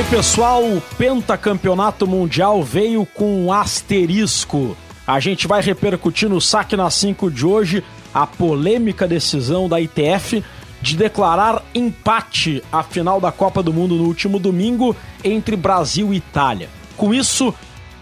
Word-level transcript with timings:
aí, 0.00 0.04
pessoal, 0.08 0.64
o 0.64 0.80
pentacampeonato 0.96 2.06
mundial 2.06 2.62
veio 2.62 3.04
com 3.04 3.44
um 3.44 3.52
asterisco. 3.52 4.74
A 5.06 5.20
gente 5.20 5.46
vai 5.46 5.60
repercutir 5.60 6.26
no 6.26 6.40
saque 6.40 6.74
na 6.74 6.88
5 6.88 7.30
de 7.30 7.44
hoje 7.44 7.84
a 8.14 8.26
polêmica 8.26 9.06
decisão 9.06 9.68
da 9.68 9.78
ITF 9.78 10.42
de 10.80 10.96
declarar 10.96 11.62
empate 11.74 12.64
a 12.72 12.82
final 12.82 13.20
da 13.20 13.30
Copa 13.30 13.62
do 13.62 13.74
Mundo 13.74 13.94
no 13.94 14.04
último 14.04 14.38
domingo 14.38 14.96
entre 15.22 15.54
Brasil 15.54 16.14
e 16.14 16.16
Itália. 16.16 16.70
Com 16.96 17.12
isso, 17.12 17.54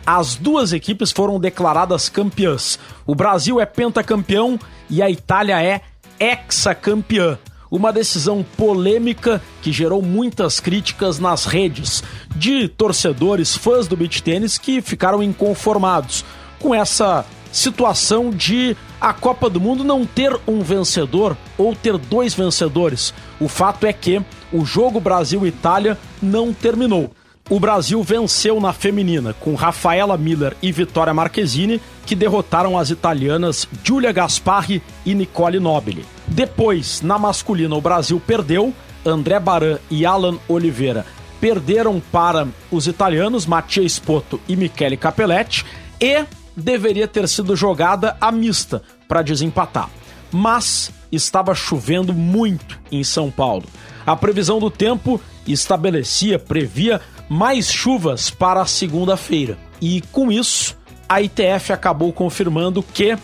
as 0.07 0.37
duas 0.37 0.73
equipes 0.73 1.11
foram 1.11 1.41
declaradas 1.41 2.09
campeãs. 2.09 2.79
O 3.05 3.15
Brasil 3.15 3.61
é 3.61 3.67
pentacampeão 3.67 4.57
e 4.89 5.03
a 5.03 5.11
Itália 5.11 5.61
é 5.61 5.81
hexacampeã. 6.21 7.39
Uma 7.71 7.93
decisão 7.93 8.45
polêmica 8.57 9.43
que 9.61 9.71
gerou 9.71 10.01
muitas 10.01 10.59
críticas 10.59 11.19
nas 11.19 11.45
redes 11.45 12.03
de 12.35 12.69
torcedores, 12.69 13.57
fãs 13.57 13.87
do 13.87 13.97
beach 13.97 14.23
tênis 14.23 14.57
que 14.57 14.81
ficaram 14.81 15.23
inconformados 15.23 16.25
com 16.59 16.75
essa 16.75 17.27
situação 17.53 18.31
de 18.31 18.77
a 19.01 19.13
Copa 19.13 19.49
do 19.49 19.61
Mundo 19.61 19.85
não 19.85 20.05
ter 20.05 20.35
um 20.47 20.61
vencedor 20.61 21.37
ou 21.57 21.75
ter 21.75 21.97
dois 21.97 22.35
vencedores. 22.35 23.15
O 23.41 23.49
fato 23.49 23.87
é 23.87 23.93
que 23.93 24.21
o 24.53 24.65
jogo 24.65 25.01
Brasil-Itália 25.01 25.97
não 26.23 26.53
terminou. 26.53 27.13
O 27.51 27.59
Brasil 27.59 28.03
venceu 28.03 28.61
na 28.61 28.73
feminina 28.73 29.33
com 29.33 29.55
Rafaela 29.55 30.19
Miller 30.19 30.55
e 30.61 30.71
Vitória 30.71 31.15
Marquezine, 31.15 31.81
que 32.05 32.15
derrotaram 32.15 32.77
as 32.77 32.91
italianas 32.91 33.67
Giulia 33.83 34.13
Gasparri 34.13 34.83
e 35.07 35.15
Nicole 35.15 35.59
Nobili. 35.59 36.05
Depois, 36.31 37.03
na 37.03 37.19
masculina, 37.19 37.75
o 37.75 37.81
Brasil 37.81 38.21
perdeu. 38.25 38.73
André 39.05 39.39
Baran 39.39 39.79
e 39.91 40.05
Alan 40.05 40.39
Oliveira 40.49 41.07
perderam 41.41 42.03
para 42.13 42.49
os 42.71 42.87
italianos 42.87 43.47
Mattia 43.47 43.89
Spoto 43.89 44.41
e 44.49 44.57
Michele 44.57 44.97
Capelletti. 44.97 45.65
E 46.01 46.25
deveria 46.57 47.07
ter 47.07 47.29
sido 47.29 47.57
jogada 47.57 48.17
a 48.21 48.31
mista 48.33 48.83
para 49.07 49.23
desempatar. 49.23 49.89
Mas 50.31 50.93
estava 51.11 51.55
chovendo 51.55 52.13
muito 52.13 52.79
em 52.91 53.03
São 53.03 53.31
Paulo. 53.31 53.65
A 54.05 54.17
previsão 54.17 54.59
do 54.59 54.71
tempo 54.71 55.21
estabelecia, 55.47 56.39
previa 56.39 57.01
mais 57.29 57.71
chuvas 57.71 58.31
para 58.31 58.67
segunda-feira. 58.67 59.57
E 59.81 60.01
com 60.13 60.31
isso, 60.31 60.77
a 61.09 61.23
ITF 61.23 61.73
acabou 61.73 62.13
confirmando 62.13 62.83
que 62.83 63.17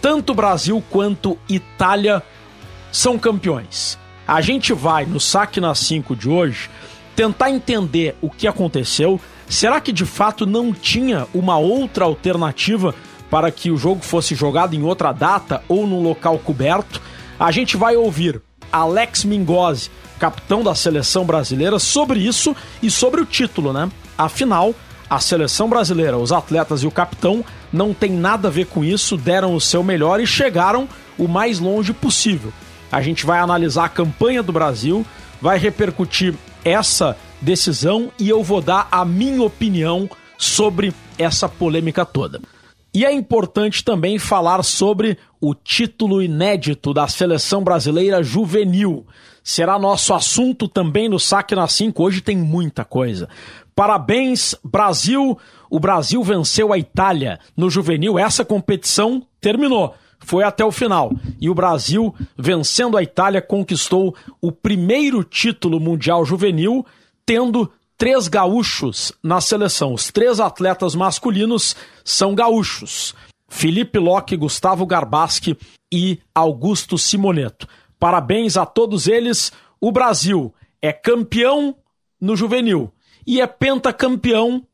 tanto 0.00 0.34
Brasil 0.34 0.82
quanto 0.90 1.38
Itália 1.48 2.22
são 2.92 3.18
campeões. 3.18 3.98
A 4.26 4.40
gente 4.40 4.72
vai 4.72 5.06
no 5.06 5.18
saque 5.18 5.60
na 5.60 5.74
5 5.74 6.14
de 6.14 6.28
hoje 6.28 6.70
tentar 7.16 7.50
entender 7.50 8.16
o 8.20 8.30
que 8.30 8.46
aconteceu, 8.46 9.20
Será 9.48 9.80
que 9.80 9.92
de 9.92 10.04
fato 10.04 10.44
não 10.44 10.74
tinha 10.74 11.26
uma 11.32 11.56
outra 11.56 12.04
alternativa 12.04 12.94
para 13.30 13.50
que 13.50 13.70
o 13.70 13.78
jogo 13.78 14.02
fosse 14.02 14.34
jogado 14.34 14.74
em 14.74 14.82
outra 14.82 15.10
data 15.10 15.62
ou 15.66 15.86
num 15.86 16.02
local 16.02 16.38
coberto? 16.38 17.00
A 17.40 17.50
gente 17.50 17.76
vai 17.76 17.96
ouvir 17.96 18.42
Alex 18.70 19.24
Mingozzi, 19.24 19.90
capitão 20.18 20.62
da 20.62 20.74
seleção 20.74 21.24
brasileira, 21.24 21.78
sobre 21.78 22.20
isso 22.20 22.54
e 22.82 22.90
sobre 22.90 23.22
o 23.22 23.26
título, 23.26 23.72
né? 23.72 23.90
Afinal, 24.18 24.74
a 25.08 25.18
seleção 25.18 25.68
brasileira, 25.68 26.18
os 26.18 26.30
atletas 26.30 26.82
e 26.82 26.86
o 26.86 26.90
capitão 26.90 27.42
não 27.72 27.94
tem 27.94 28.10
nada 28.10 28.48
a 28.48 28.50
ver 28.50 28.66
com 28.66 28.84
isso, 28.84 29.16
deram 29.16 29.54
o 29.54 29.60
seu 29.60 29.82
melhor 29.82 30.20
e 30.20 30.26
chegaram 30.26 30.86
o 31.16 31.26
mais 31.26 31.58
longe 31.58 31.94
possível. 31.94 32.52
A 32.90 33.00
gente 33.02 33.26
vai 33.26 33.38
analisar 33.38 33.84
a 33.84 33.88
campanha 33.88 34.42
do 34.42 34.52
Brasil, 34.52 35.04
vai 35.40 35.58
repercutir 35.58 36.34
essa 36.64 37.16
decisão 37.40 38.10
e 38.18 38.28
eu 38.28 38.42
vou 38.42 38.60
dar 38.60 38.88
a 38.90 39.04
minha 39.04 39.42
opinião 39.42 40.08
sobre 40.36 40.92
essa 41.18 41.48
polêmica 41.48 42.04
toda. 42.04 42.40
E 42.94 43.04
é 43.04 43.12
importante 43.12 43.84
também 43.84 44.18
falar 44.18 44.62
sobre 44.62 45.18
o 45.40 45.54
título 45.54 46.22
inédito 46.22 46.94
da 46.94 47.06
seleção 47.06 47.62
brasileira 47.62 48.22
juvenil. 48.22 49.06
Será 49.44 49.78
nosso 49.78 50.14
assunto 50.14 50.66
também 50.66 51.08
no 51.08 51.18
Saque 51.18 51.54
na 51.54 51.68
5. 51.68 52.02
Hoje 52.02 52.20
tem 52.20 52.36
muita 52.36 52.84
coisa. 52.84 53.28
Parabéns, 53.74 54.54
Brasil! 54.64 55.38
O 55.70 55.78
Brasil 55.78 56.22
venceu 56.22 56.72
a 56.72 56.78
Itália 56.78 57.38
no 57.56 57.70
juvenil. 57.70 58.18
Essa 58.18 58.44
competição 58.44 59.24
terminou. 59.40 59.94
Foi 60.20 60.44
até 60.44 60.64
o 60.64 60.72
final. 60.72 61.12
E 61.40 61.48
o 61.48 61.54
Brasil, 61.54 62.14
vencendo 62.36 62.96
a 62.96 63.02
Itália, 63.02 63.40
conquistou 63.40 64.14
o 64.40 64.50
primeiro 64.52 65.22
título 65.24 65.78
mundial 65.80 66.24
juvenil 66.24 66.84
tendo 67.24 67.70
três 67.96 68.28
gaúchos 68.28 69.12
na 69.22 69.40
seleção. 69.40 69.92
Os 69.92 70.10
três 70.10 70.40
atletas 70.40 70.94
masculinos 70.94 71.76
são 72.04 72.34
gaúchos. 72.34 73.14
Felipe 73.48 73.98
Locke, 73.98 74.36
Gustavo 74.36 74.86
Garbaschi 74.86 75.56
e 75.92 76.18
Augusto 76.34 76.98
Simoneto. 76.98 77.66
Parabéns 77.98 78.56
a 78.56 78.64
todos 78.64 79.08
eles. 79.08 79.50
O 79.80 79.90
Brasil 79.90 80.54
é 80.80 80.92
campeão 80.92 81.74
no 82.20 82.36
juvenil 82.36 82.92
e 83.26 83.40
é 83.40 83.46
pentacampeão 83.46 84.64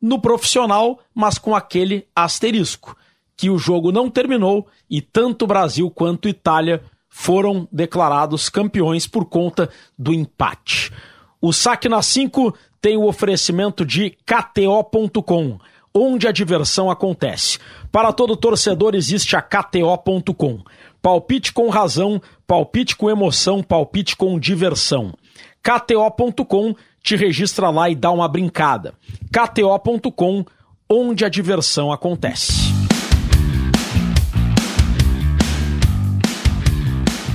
no 0.00 0.20
profissional, 0.20 0.98
mas 1.14 1.38
com 1.38 1.54
aquele 1.54 2.06
asterisco, 2.14 2.96
que 3.42 3.50
o 3.50 3.58
jogo 3.58 3.90
não 3.90 4.08
terminou 4.08 4.68
e 4.88 5.00
tanto 5.00 5.48
Brasil 5.48 5.90
quanto 5.90 6.28
Itália 6.28 6.80
foram 7.08 7.66
declarados 7.72 8.48
campeões 8.48 9.04
por 9.04 9.24
conta 9.24 9.68
do 9.98 10.14
empate. 10.14 10.92
O 11.40 11.52
Saque 11.52 11.88
na 11.88 12.00
5 12.02 12.54
tem 12.80 12.96
o 12.96 13.04
oferecimento 13.04 13.84
de 13.84 14.10
KTO.com, 14.24 15.58
onde 15.92 16.28
a 16.28 16.30
diversão 16.30 16.88
acontece. 16.88 17.58
Para 17.90 18.12
todo 18.12 18.36
torcedor 18.36 18.94
existe 18.94 19.34
a 19.34 19.42
KTO.com. 19.42 20.60
Palpite 21.02 21.52
com 21.52 21.68
razão, 21.68 22.22
palpite 22.46 22.94
com 22.94 23.10
emoção, 23.10 23.60
palpite 23.60 24.16
com 24.16 24.38
diversão. 24.38 25.12
KTO.com 25.60 26.76
te 27.02 27.16
registra 27.16 27.70
lá 27.70 27.90
e 27.90 27.96
dá 27.96 28.12
uma 28.12 28.28
brincada. 28.28 28.94
KTO.com, 29.32 30.44
onde 30.88 31.24
a 31.24 31.28
diversão 31.28 31.90
acontece. 31.90 32.71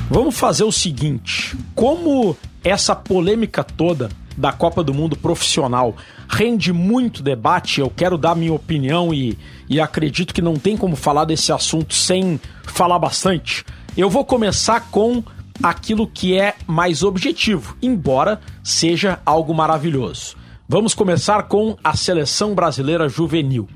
Vamos 0.09 0.37
fazer 0.37 0.63
o 0.63 0.71
seguinte: 0.71 1.57
como 1.75 2.35
essa 2.63 2.95
polêmica 2.95 3.63
toda 3.63 4.09
da 4.37 4.51
Copa 4.51 4.83
do 4.83 4.93
Mundo 4.93 5.17
profissional 5.17 5.95
rende 6.29 6.71
muito 6.71 7.23
debate. 7.23 7.81
Eu 7.81 7.89
quero 7.89 8.17
dar 8.17 8.35
minha 8.35 8.53
opinião 8.53 9.13
e, 9.13 9.37
e 9.67 9.81
acredito 9.81 10.33
que 10.33 10.41
não 10.41 10.55
tem 10.55 10.77
como 10.77 10.95
falar 10.95 11.25
desse 11.25 11.51
assunto 11.51 11.93
sem 11.95 12.39
falar 12.63 12.99
bastante. 12.99 13.65
Eu 13.97 14.09
vou 14.09 14.23
começar 14.23 14.91
com 14.91 15.23
aquilo 15.61 16.05
que 16.07 16.37
é 16.39 16.53
mais 16.67 17.01
objetivo, 17.01 17.75
embora 17.81 18.39
seja 18.63 19.19
algo 19.25 19.53
maravilhoso. 19.55 20.35
Vamos 20.69 20.93
começar 20.93 21.43
com 21.43 21.75
a 21.83 21.95
seleção 21.95 22.53
brasileira 22.53 23.09
juvenil. 23.09 23.67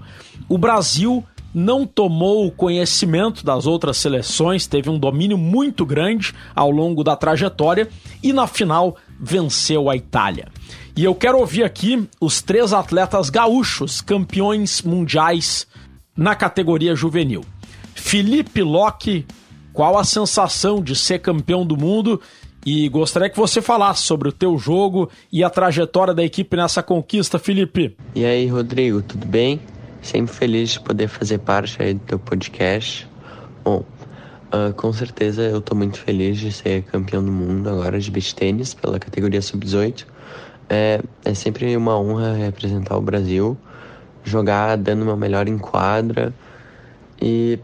O 0.48 0.58
Brasil 0.58 1.26
não 1.54 1.86
tomou 1.86 2.52
conhecimento 2.52 3.46
das 3.46 3.66
outras 3.66 3.98
seleções, 3.98 4.68
teve 4.68 4.90
um 4.90 4.98
domínio 4.98 5.38
muito 5.38 5.86
grande 5.86 6.34
ao 6.56 6.72
longo 6.72 7.04
da 7.04 7.16
trajetória 7.16 7.90
e 8.24 8.32
na 8.32 8.48
final 8.48 8.96
venceu 9.20 9.90
a 9.90 9.96
Itália. 9.96 10.48
E 10.96 11.04
eu 11.04 11.16
quero 11.16 11.40
ouvir 11.40 11.64
aqui 11.64 12.08
os 12.20 12.42
três 12.42 12.74
atletas 12.74 13.30
gaúchos, 13.30 14.02
campeões 14.02 14.82
mundiais 14.82 15.68
na 16.16 16.36
categoria 16.36 16.96
juvenil. 16.96 17.44
Felipe 17.96 18.62
Locke, 18.62 19.26
qual 19.74 19.98
a 19.98 20.04
sensação 20.04 20.82
de 20.84 20.96
ser 20.96 21.20
campeão 21.20 21.66
do 21.66 21.78
mundo? 21.78 22.20
E 22.66 22.88
gostaria 22.90 23.30
que 23.30 23.38
você 23.38 23.62
falasse 23.62 24.04
sobre 24.04 24.30
o 24.30 24.32
teu 24.32 24.58
jogo 24.58 25.10
e 25.32 25.44
a 25.44 25.50
trajetória 25.50 26.14
da 26.14 26.24
equipe 26.24 26.56
nessa 26.56 26.84
conquista, 26.84 27.40
Felipe. 27.40 27.96
E 28.14 28.24
aí, 28.24 28.48
Rodrigo, 28.48 29.02
tudo 29.02 29.26
bem? 29.26 29.60
Sempre 30.02 30.34
feliz 30.34 30.72
de 30.72 30.80
poder 30.80 31.08
fazer 31.08 31.38
parte 31.40 31.82
aí 31.82 31.94
do 31.94 32.00
teu 32.02 32.20
podcast. 32.20 33.08
Bom, 33.64 33.84
uh, 34.54 34.74
com 34.74 34.92
certeza 34.92 35.44
eu 35.44 35.60
estou 35.60 35.78
muito 35.78 36.00
feliz 36.00 36.40
de 36.40 36.52
ser 36.52 36.84
campeão 36.84 37.24
do 37.24 37.32
mundo 37.32 37.70
agora 37.70 38.00
de 38.00 38.10
beach 38.10 38.34
tênis 38.34 38.74
pela 38.74 39.00
categoria 39.00 39.42
sub-18. 39.42 40.06
É, 40.70 41.02
é 41.24 41.34
sempre 41.34 41.76
uma 41.76 42.00
honra 42.00 42.34
representar 42.34 42.98
o 42.98 43.02
Brasil, 43.02 43.58
jogar 44.24 44.78
dando 44.78 45.04
uma 45.04 45.16
melhor 45.16 45.48
enquadra 45.48 46.34
e 47.22 47.60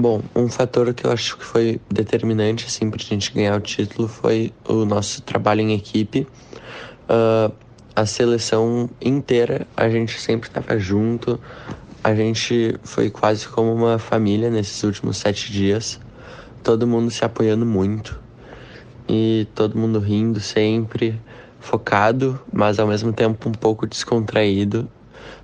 Bom, 0.00 0.22
um 0.32 0.48
fator 0.48 0.94
que 0.94 1.04
eu 1.04 1.10
acho 1.10 1.36
que 1.36 1.44
foi 1.44 1.80
determinante 1.90 2.66
assim, 2.66 2.88
para 2.88 3.02
a 3.02 3.04
gente 3.04 3.34
ganhar 3.34 3.56
o 3.56 3.60
título 3.60 4.06
foi 4.06 4.52
o 4.64 4.84
nosso 4.84 5.22
trabalho 5.22 5.60
em 5.60 5.74
equipe. 5.74 6.24
Uh, 7.10 7.52
a 7.96 8.06
seleção 8.06 8.88
inteira, 9.02 9.66
a 9.76 9.88
gente 9.88 10.20
sempre 10.20 10.48
estava 10.48 10.78
junto, 10.78 11.40
a 12.02 12.14
gente 12.14 12.78
foi 12.82 13.10
quase 13.10 13.48
como 13.48 13.72
uma 13.74 13.98
família 13.98 14.50
nesses 14.50 14.82
últimos 14.82 15.16
sete 15.16 15.52
dias, 15.52 16.00
todo 16.62 16.86
mundo 16.86 17.10
se 17.10 17.24
apoiando 17.24 17.66
muito 17.66 18.18
e 19.08 19.46
todo 19.54 19.76
mundo 19.76 19.98
rindo 19.98 20.38
sempre, 20.40 21.20
focado, 21.58 22.40
mas 22.52 22.78
ao 22.78 22.86
mesmo 22.86 23.12
tempo 23.12 23.48
um 23.48 23.52
pouco 23.52 23.86
descontraído 23.86 24.88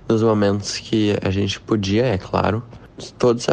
nos 0.07 0.23
momentos 0.23 0.77
que 0.77 1.15
a 1.21 1.29
gente 1.29 1.59
podia, 1.59 2.05
é 2.05 2.17
claro. 2.17 2.63
Todos, 3.17 3.47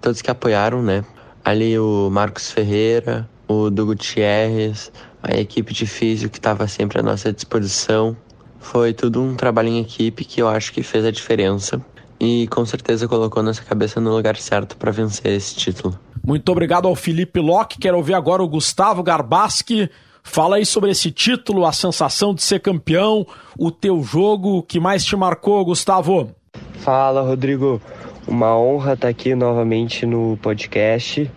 todos 0.00 0.22
que 0.22 0.30
apoiaram, 0.30 0.82
né? 0.82 1.04
Ali 1.44 1.78
o 1.78 2.08
Marcos 2.10 2.50
Ferreira, 2.50 3.28
o 3.46 3.68
do 3.68 3.86
Gutierrez, 3.86 4.90
a 5.22 5.36
equipe 5.36 5.74
de 5.74 5.86
físico 5.86 6.32
que 6.32 6.38
estava 6.38 6.66
sempre 6.66 7.00
à 7.00 7.02
nossa 7.02 7.32
disposição. 7.32 8.16
Foi 8.58 8.94
tudo 8.94 9.20
um 9.20 9.34
trabalho 9.34 9.68
em 9.68 9.80
equipe 9.80 10.24
que 10.24 10.40
eu 10.40 10.48
acho 10.48 10.72
que 10.72 10.82
fez 10.82 11.04
a 11.04 11.10
diferença 11.10 11.84
e 12.20 12.46
com 12.48 12.64
certeza 12.64 13.06
colocou 13.06 13.42
nossa 13.42 13.62
cabeça 13.62 14.00
no 14.00 14.14
lugar 14.14 14.36
certo 14.36 14.76
para 14.76 14.90
vencer 14.90 15.32
esse 15.32 15.54
título. 15.54 15.98
Muito 16.24 16.50
obrigado 16.50 16.88
ao 16.88 16.94
Felipe 16.94 17.40
Locke. 17.40 17.78
Quero 17.78 17.96
ouvir 17.96 18.14
agora 18.14 18.42
o 18.42 18.48
Gustavo 18.48 19.02
Garbaski. 19.02 19.90
Fala 20.22 20.56
aí 20.56 20.66
sobre 20.66 20.90
esse 20.90 21.10
título, 21.12 21.64
a 21.64 21.72
sensação 21.72 22.34
de 22.34 22.42
ser 22.42 22.60
campeão, 22.60 23.24
o 23.56 23.70
teu 23.70 24.02
jogo, 24.02 24.58
o 24.58 24.62
que 24.62 24.80
mais 24.80 25.04
te 25.04 25.14
marcou, 25.14 25.64
Gustavo? 25.64 26.34
Fala, 26.78 27.22
Rodrigo. 27.22 27.80
Uma 28.26 28.58
honra 28.58 28.94
estar 28.94 29.06
aqui 29.06 29.36
novamente 29.36 30.04
no 30.04 30.36
podcast. 30.42 31.30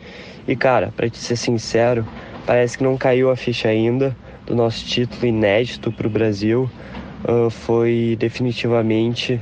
E 0.48 0.56
cara, 0.56 0.92
para 0.96 1.08
te 1.08 1.20
ser 1.20 1.36
sincero, 1.36 2.04
parece 2.48 2.80
que 2.80 2.84
não 2.84 2.98
caiu 2.98 3.30
a 3.30 3.36
ficha 3.36 3.68
ainda 3.68 4.18
do 4.48 4.56
nosso 4.56 4.84
título 4.84 5.28
inédito 5.28 5.92
para 5.92 6.08
o 6.08 6.10
Brasil. 6.10 6.70
Uh, 7.24 7.50
foi 7.52 8.18
definitivamente 8.20 9.40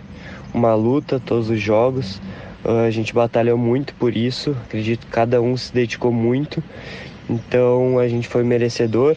uma 0.58 0.74
luta 0.74 1.20
todos 1.20 1.50
os 1.50 1.62
jogos. 1.62 2.20
Uh, 2.66 2.86
a 2.88 2.92
gente 2.92 3.14
batalhou 3.14 3.58
muito 3.58 3.94
por 3.94 4.18
isso. 4.18 4.56
Acredito 4.66 5.06
que 5.06 5.12
cada 5.12 5.42
um 5.42 5.56
se 5.56 5.74
dedicou 5.74 6.12
muito. 6.12 6.64
Então 7.30 8.00
a 8.00 8.08
gente 8.08 8.28
foi 8.28 8.44
merecedor 8.44 9.16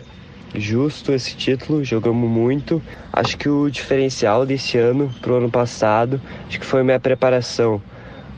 justo 0.54 1.12
esse 1.12 1.36
título, 1.36 1.84
jogamos 1.84 2.28
muito. 2.28 2.82
Acho 3.12 3.36
que 3.38 3.48
o 3.48 3.70
diferencial 3.70 4.44
desse 4.44 4.76
ano 4.76 5.10
pro 5.20 5.36
ano 5.36 5.50
passado, 5.50 6.20
acho 6.48 6.58
que 6.58 6.66
foi 6.66 6.82
minha 6.82 7.00
preparação. 7.00 7.80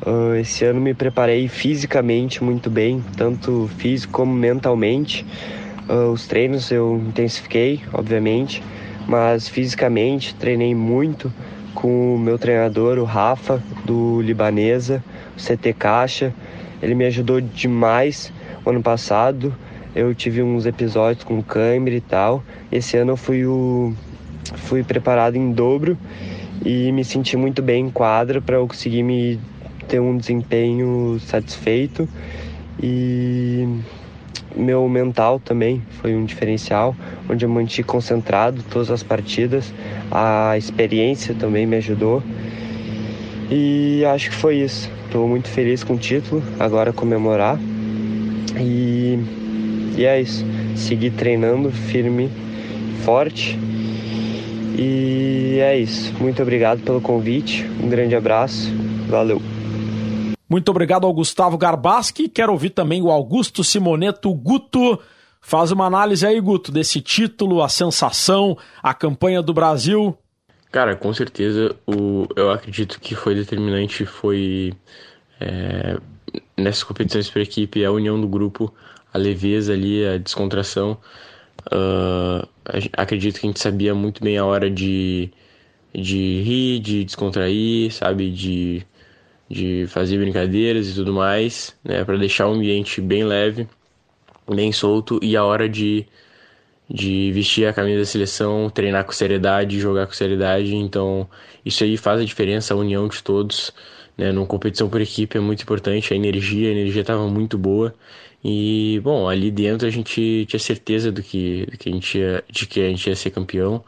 Uh, 0.04 0.34
esse 0.36 0.64
ano 0.64 0.80
me 0.80 0.94
preparei 0.94 1.48
fisicamente 1.48 2.42
muito 2.42 2.68
bem, 2.68 3.02
tanto 3.16 3.70
físico 3.78 4.12
como 4.12 4.32
mentalmente. 4.32 5.24
Uh, 5.88 6.10
os 6.12 6.26
treinos 6.26 6.70
eu 6.70 7.02
intensifiquei, 7.08 7.80
obviamente, 7.92 8.62
mas 9.06 9.48
fisicamente 9.48 10.34
treinei 10.34 10.74
muito 10.74 11.32
com 11.74 12.14
o 12.14 12.18
meu 12.18 12.38
treinador, 12.38 12.98
o 12.98 13.04
Rafa, 13.04 13.62
do 13.84 14.20
Libanesa, 14.20 15.02
o 15.36 15.40
CT 15.40 15.72
Caixa. 15.72 16.34
Ele 16.80 16.94
me 16.94 17.04
ajudou 17.06 17.40
demais 17.40 18.32
o 18.64 18.70
ano 18.70 18.82
passado 18.82 19.54
eu 19.94 20.14
tive 20.14 20.42
uns 20.42 20.64
episódios 20.64 21.22
com 21.22 21.42
câmera 21.42 21.94
e 21.94 22.00
tal. 22.00 22.42
Esse 22.70 22.96
ano 22.96 23.12
eu 23.12 23.16
fui, 23.16 23.44
o, 23.44 23.92
fui 24.54 24.82
preparado 24.82 25.36
em 25.36 25.52
dobro 25.52 25.98
e 26.64 26.90
me 26.92 27.04
senti 27.04 27.36
muito 27.36 27.60
bem 27.60 27.86
em 27.86 27.90
quadra 27.90 28.40
para 28.40 28.56
eu 28.56 28.66
conseguir 28.66 29.02
me 29.02 29.38
ter 29.88 30.00
um 30.00 30.16
desempenho 30.16 31.18
satisfeito 31.20 32.08
e 32.82 33.68
meu 34.56 34.88
mental 34.88 35.38
também 35.38 35.82
foi 36.00 36.14
um 36.14 36.24
diferencial, 36.24 36.94
onde 37.28 37.44
eu 37.44 37.48
mantive 37.48 37.86
concentrado 37.86 38.62
todas 38.70 38.90
as 38.90 39.02
partidas, 39.02 39.72
a 40.10 40.56
experiência 40.56 41.34
também 41.34 41.66
me 41.66 41.76
ajudou 41.76 42.22
e 43.50 44.04
acho 44.06 44.30
que 44.30 44.36
foi 44.36 44.56
isso. 44.56 44.90
Estou 45.04 45.28
muito 45.28 45.48
feliz 45.48 45.84
com 45.84 45.94
o 45.94 45.98
título, 45.98 46.42
agora 46.58 46.92
comemorar 46.92 47.58
e 48.58 49.18
e 49.96 50.04
é 50.04 50.20
isso. 50.20 50.44
Seguir 50.74 51.10
treinando 51.10 51.70
firme, 51.70 52.30
forte. 53.04 53.58
E 54.78 55.58
é 55.60 55.78
isso. 55.78 56.14
Muito 56.18 56.40
obrigado 56.42 56.80
pelo 56.80 57.00
convite. 57.00 57.68
Um 57.82 57.88
grande 57.88 58.16
abraço. 58.16 58.72
Valeu. 59.08 59.51
Muito 60.52 60.68
obrigado 60.68 61.06
ao 61.06 61.14
Gustavo 61.14 61.56
Garbaski. 61.56 62.28
Quero 62.28 62.52
ouvir 62.52 62.68
também 62.68 63.00
o 63.00 63.10
Augusto 63.10 63.64
Simoneto 63.64 64.30
Guto. 64.34 65.00
Faz 65.40 65.72
uma 65.72 65.86
análise 65.86 66.26
aí, 66.26 66.38
Guto, 66.38 66.70
desse 66.70 67.00
título, 67.00 67.62
a 67.62 67.70
sensação, 67.70 68.58
a 68.82 68.92
campanha 68.92 69.40
do 69.40 69.54
Brasil. 69.54 70.14
Cara, 70.70 70.94
com 70.94 71.10
certeza, 71.14 71.74
o, 71.86 72.26
eu 72.36 72.50
acredito 72.50 73.00
que 73.00 73.14
foi 73.14 73.34
determinante, 73.34 74.04
foi 74.04 74.74
é, 75.40 75.96
nessas 76.54 76.82
competições 76.82 77.30
por 77.30 77.40
equipe, 77.40 77.82
a 77.82 77.90
união 77.90 78.20
do 78.20 78.28
grupo, 78.28 78.70
a 79.10 79.16
leveza 79.16 79.72
ali, 79.72 80.06
a 80.06 80.18
descontração. 80.18 80.98
Uh, 81.72 82.46
acredito 82.92 83.40
que 83.40 83.46
a 83.46 83.48
gente 83.48 83.60
sabia 83.60 83.94
muito 83.94 84.22
bem 84.22 84.36
a 84.36 84.44
hora 84.44 84.70
de, 84.70 85.30
de 85.94 86.42
rir, 86.42 86.78
de 86.80 87.04
descontrair, 87.04 87.90
sabe? 87.90 88.30
De, 88.30 88.84
de 89.52 89.86
fazer 89.86 90.18
brincadeiras 90.18 90.88
e 90.88 90.94
tudo 90.94 91.12
mais, 91.12 91.76
né? 91.84 92.02
Para 92.04 92.16
deixar 92.16 92.48
o 92.48 92.52
ambiente 92.54 93.02
bem 93.02 93.22
leve, 93.22 93.68
bem 94.48 94.72
solto 94.72 95.20
e 95.22 95.36
a 95.36 95.44
hora 95.44 95.68
de, 95.68 96.06
de 96.88 97.30
vestir 97.32 97.66
a 97.66 97.72
camisa 97.72 97.98
da 97.98 98.06
seleção, 98.06 98.70
treinar 98.70 99.04
com 99.04 99.12
seriedade, 99.12 99.78
jogar 99.78 100.06
com 100.06 100.14
seriedade. 100.14 100.74
Então, 100.74 101.28
isso 101.66 101.84
aí 101.84 101.98
faz 101.98 102.22
a 102.22 102.24
diferença, 102.24 102.72
a 102.72 102.76
união 102.78 103.06
de 103.08 103.22
todos. 103.22 103.74
Né? 104.16 104.32
Numa 104.32 104.46
competição 104.46 104.88
por 104.88 105.02
equipe 105.02 105.36
é 105.36 105.40
muito 105.40 105.62
importante, 105.62 106.14
a 106.14 106.16
energia, 106.16 106.70
a 106.70 106.72
energia 106.72 107.02
estava 107.02 107.28
muito 107.28 107.58
boa 107.58 107.94
e, 108.42 109.00
bom, 109.04 109.28
ali 109.28 109.50
dentro 109.50 109.86
a 109.86 109.90
gente 109.90 110.46
tinha 110.48 110.60
certeza 110.60 111.12
do 111.12 111.22
que, 111.22 111.66
do 111.66 111.76
que 111.78 111.88
a 111.90 111.92
gente 111.92 112.18
ia, 112.18 112.44
de 112.50 112.66
que 112.66 112.80
a 112.80 112.88
gente 112.88 113.06
ia 113.06 113.16
ser 113.16 113.30
campeão. 113.30 113.84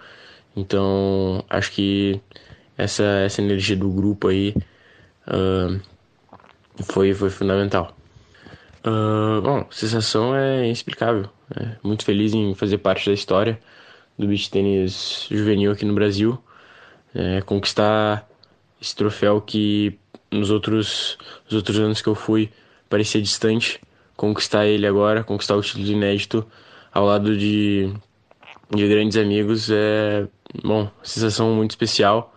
Então, 0.55 1.43
acho 1.49 1.72
que 1.72 2.20
essa, 2.76 3.02
essa 3.25 3.40
energia 3.40 3.76
do 3.76 3.88
grupo 3.90 4.28
aí 4.28 4.55
uh, 5.28 5.80
foi, 6.84 7.14
foi 7.14 7.30
fundamental. 7.30 7.96
Uh, 8.86 9.40
bom, 9.40 9.66
sensação 9.70 10.34
é 10.34 10.64
inexplicável. 10.64 11.28
Né? 11.54 11.76
Muito 11.82 12.04
feliz 12.04 12.34
em 12.34 12.54
fazer 12.54 12.78
parte 12.78 13.06
da 13.06 13.14
história 13.14 13.58
do 14.18 14.26
beach 14.26 14.50
tênis 14.50 15.26
juvenil 15.30 15.72
aqui 15.72 15.84
no 15.84 15.94
Brasil. 15.94 16.38
É, 17.14 17.40
conquistar 17.42 18.28
esse 18.80 18.94
troféu 18.94 19.40
que 19.40 19.98
nos 20.30 20.50
outros, 20.50 21.16
nos 21.44 21.54
outros 21.54 21.78
anos 21.78 22.02
que 22.02 22.08
eu 22.08 22.14
fui 22.14 22.50
parecia 22.88 23.22
distante 23.22 23.81
conquistar 24.16 24.66
ele 24.66 24.86
agora, 24.86 25.24
conquistar 25.24 25.56
o 25.56 25.62
título 25.62 25.86
inédito 25.86 26.46
ao 26.93 27.04
lado 27.04 27.36
de, 27.36 27.93
de 28.74 28.88
grandes 28.88 29.16
amigos 29.16 29.70
é, 29.70 30.26
bom, 30.62 30.88
sensação 31.02 31.54
muito 31.54 31.70
especial, 31.70 32.33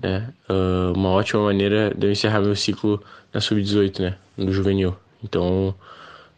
né? 0.00 0.32
Uh, 0.48 0.92
uma 0.96 1.10
ótima 1.10 1.44
maneira 1.44 1.92
de 1.94 2.06
eu 2.06 2.12
encerrar 2.12 2.40
meu 2.40 2.56
ciclo 2.56 3.02
na 3.32 3.40
Sub-18, 3.40 4.00
né? 4.00 4.16
No 4.36 4.52
juvenil. 4.52 4.96
Então, 5.22 5.74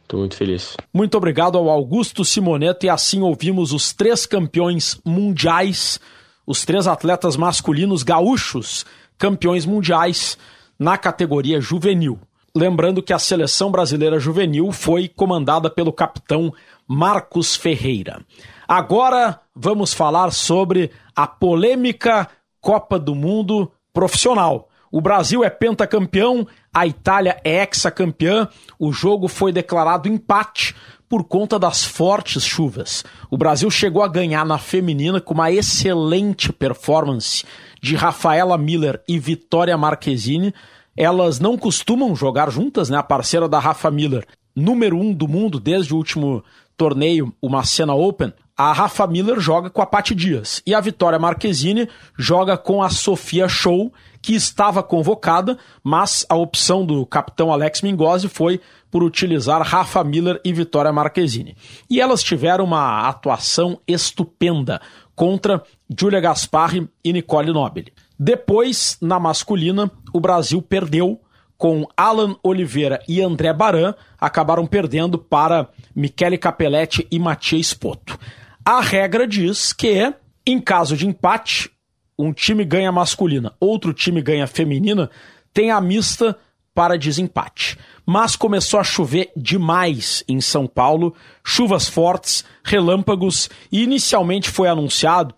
estou 0.02 0.20
muito 0.20 0.36
feliz. 0.36 0.76
Muito 0.92 1.16
obrigado 1.16 1.56
ao 1.56 1.68
Augusto 1.68 2.24
Simoneto 2.24 2.86
e 2.86 2.88
assim 2.88 3.20
ouvimos 3.20 3.72
os 3.72 3.92
três 3.92 4.26
campeões 4.26 5.00
mundiais, 5.04 6.00
os 6.46 6.64
três 6.64 6.86
atletas 6.86 7.36
masculinos 7.36 8.02
gaúchos, 8.02 8.84
campeões 9.18 9.64
mundiais 9.64 10.36
na 10.78 10.98
categoria 10.98 11.60
juvenil. 11.60 12.18
Lembrando 12.54 13.02
que 13.02 13.14
a 13.14 13.18
seleção 13.18 13.70
brasileira 13.70 14.18
juvenil 14.18 14.72
foi 14.72 15.08
comandada 15.08 15.70
pelo 15.70 15.92
capitão 15.92 16.52
Marcos 16.86 17.56
Ferreira. 17.56 18.20
Agora 18.68 19.40
vamos 19.54 19.94
falar 19.94 20.30
sobre 20.32 20.90
a 21.16 21.26
polêmica 21.26 22.28
Copa 22.62 22.98
do 22.98 23.14
Mundo 23.14 23.70
profissional. 23.92 24.68
O 24.90 25.00
Brasil 25.00 25.42
é 25.42 25.50
pentacampeão, 25.50 26.46
a 26.72 26.86
Itália 26.86 27.38
é 27.44 27.62
hexacampeã. 27.62 28.48
O 28.78 28.92
jogo 28.92 29.26
foi 29.26 29.52
declarado 29.52 30.08
empate 30.08 30.74
por 31.08 31.24
conta 31.24 31.58
das 31.58 31.84
fortes 31.84 32.44
chuvas. 32.44 33.04
O 33.30 33.36
Brasil 33.36 33.70
chegou 33.70 34.02
a 34.02 34.08
ganhar 34.08 34.46
na 34.46 34.58
feminina 34.58 35.20
com 35.20 35.34
uma 35.34 35.50
excelente 35.50 36.52
performance 36.52 37.44
de 37.82 37.96
Rafaela 37.96 38.56
Miller 38.56 39.02
e 39.08 39.18
Vitória 39.18 39.76
Marquezine, 39.76 40.54
elas 40.96 41.40
não 41.40 41.58
costumam 41.58 42.14
jogar 42.14 42.50
juntas, 42.50 42.88
né? 42.88 42.96
A 42.96 43.02
parceira 43.02 43.48
da 43.48 43.58
Rafa 43.58 43.90
Miller, 43.90 44.26
número 44.54 44.96
um 44.96 45.12
do 45.12 45.26
mundo 45.26 45.58
desde 45.58 45.92
o 45.92 45.96
último 45.96 46.44
torneio, 46.76 47.34
o 47.40 47.48
Macena 47.48 47.94
Open, 47.94 48.32
a 48.56 48.72
Rafa 48.72 49.06
Miller 49.06 49.40
joga 49.40 49.70
com 49.70 49.80
a 49.80 49.86
Paty 49.86 50.14
Dias 50.14 50.62
e 50.66 50.74
a 50.74 50.80
Vitória 50.80 51.18
Marquezine 51.18 51.88
joga 52.18 52.56
com 52.56 52.82
a 52.82 52.90
Sofia 52.90 53.48
Show, 53.48 53.92
que 54.20 54.34
estava 54.34 54.82
convocada, 54.82 55.58
mas 55.82 56.24
a 56.28 56.36
opção 56.36 56.84
do 56.84 57.04
capitão 57.06 57.50
Alex 57.50 57.80
Mingozzi 57.80 58.28
foi 58.28 58.60
por 58.90 59.02
utilizar 59.02 59.62
Rafa 59.62 60.04
Miller 60.04 60.40
e 60.44 60.52
Vitória 60.52 60.92
Marquezine. 60.92 61.56
E 61.88 62.00
elas 62.00 62.22
tiveram 62.22 62.64
uma 62.64 63.08
atuação 63.08 63.80
estupenda 63.88 64.80
contra 65.16 65.62
Julia 65.98 66.20
Gasparri 66.20 66.88
e 67.02 67.12
Nicole 67.12 67.52
Nobile. 67.52 67.92
Depois, 68.18 68.98
na 69.00 69.18
masculina, 69.18 69.90
o 70.12 70.20
Brasil 70.20 70.60
perdeu 70.60 71.20
com 71.56 71.86
Alan 71.96 72.36
Oliveira 72.42 73.00
e 73.08 73.22
André 73.22 73.52
Baran, 73.52 73.94
acabaram 74.20 74.66
perdendo 74.66 75.16
para 75.16 75.68
Michele 75.94 76.36
Capelletti 76.36 77.06
e 77.10 77.18
Matias 77.18 77.72
Poto. 77.72 78.18
A 78.64 78.80
regra 78.80 79.26
diz 79.26 79.72
que 79.72 80.14
Em 80.44 80.60
caso 80.60 80.96
de 80.96 81.06
empate, 81.06 81.70
um 82.18 82.32
time 82.32 82.64
ganha 82.64 82.90
masculina, 82.90 83.54
outro 83.60 83.92
time 83.92 84.20
ganha 84.20 84.46
feminina, 84.46 85.08
tem 85.54 85.70
a 85.70 85.80
mista 85.80 86.36
para 86.74 86.98
desempate. 86.98 87.78
Mas 88.04 88.34
começou 88.34 88.80
a 88.80 88.84
chover 88.84 89.30
demais 89.36 90.24
em 90.26 90.40
São 90.40 90.66
Paulo, 90.66 91.14
chuvas 91.44 91.88
fortes, 91.88 92.44
relâmpagos, 92.64 93.48
e 93.70 93.82
inicialmente 93.82 94.50
foi 94.50 94.68
anunciado 94.68 95.34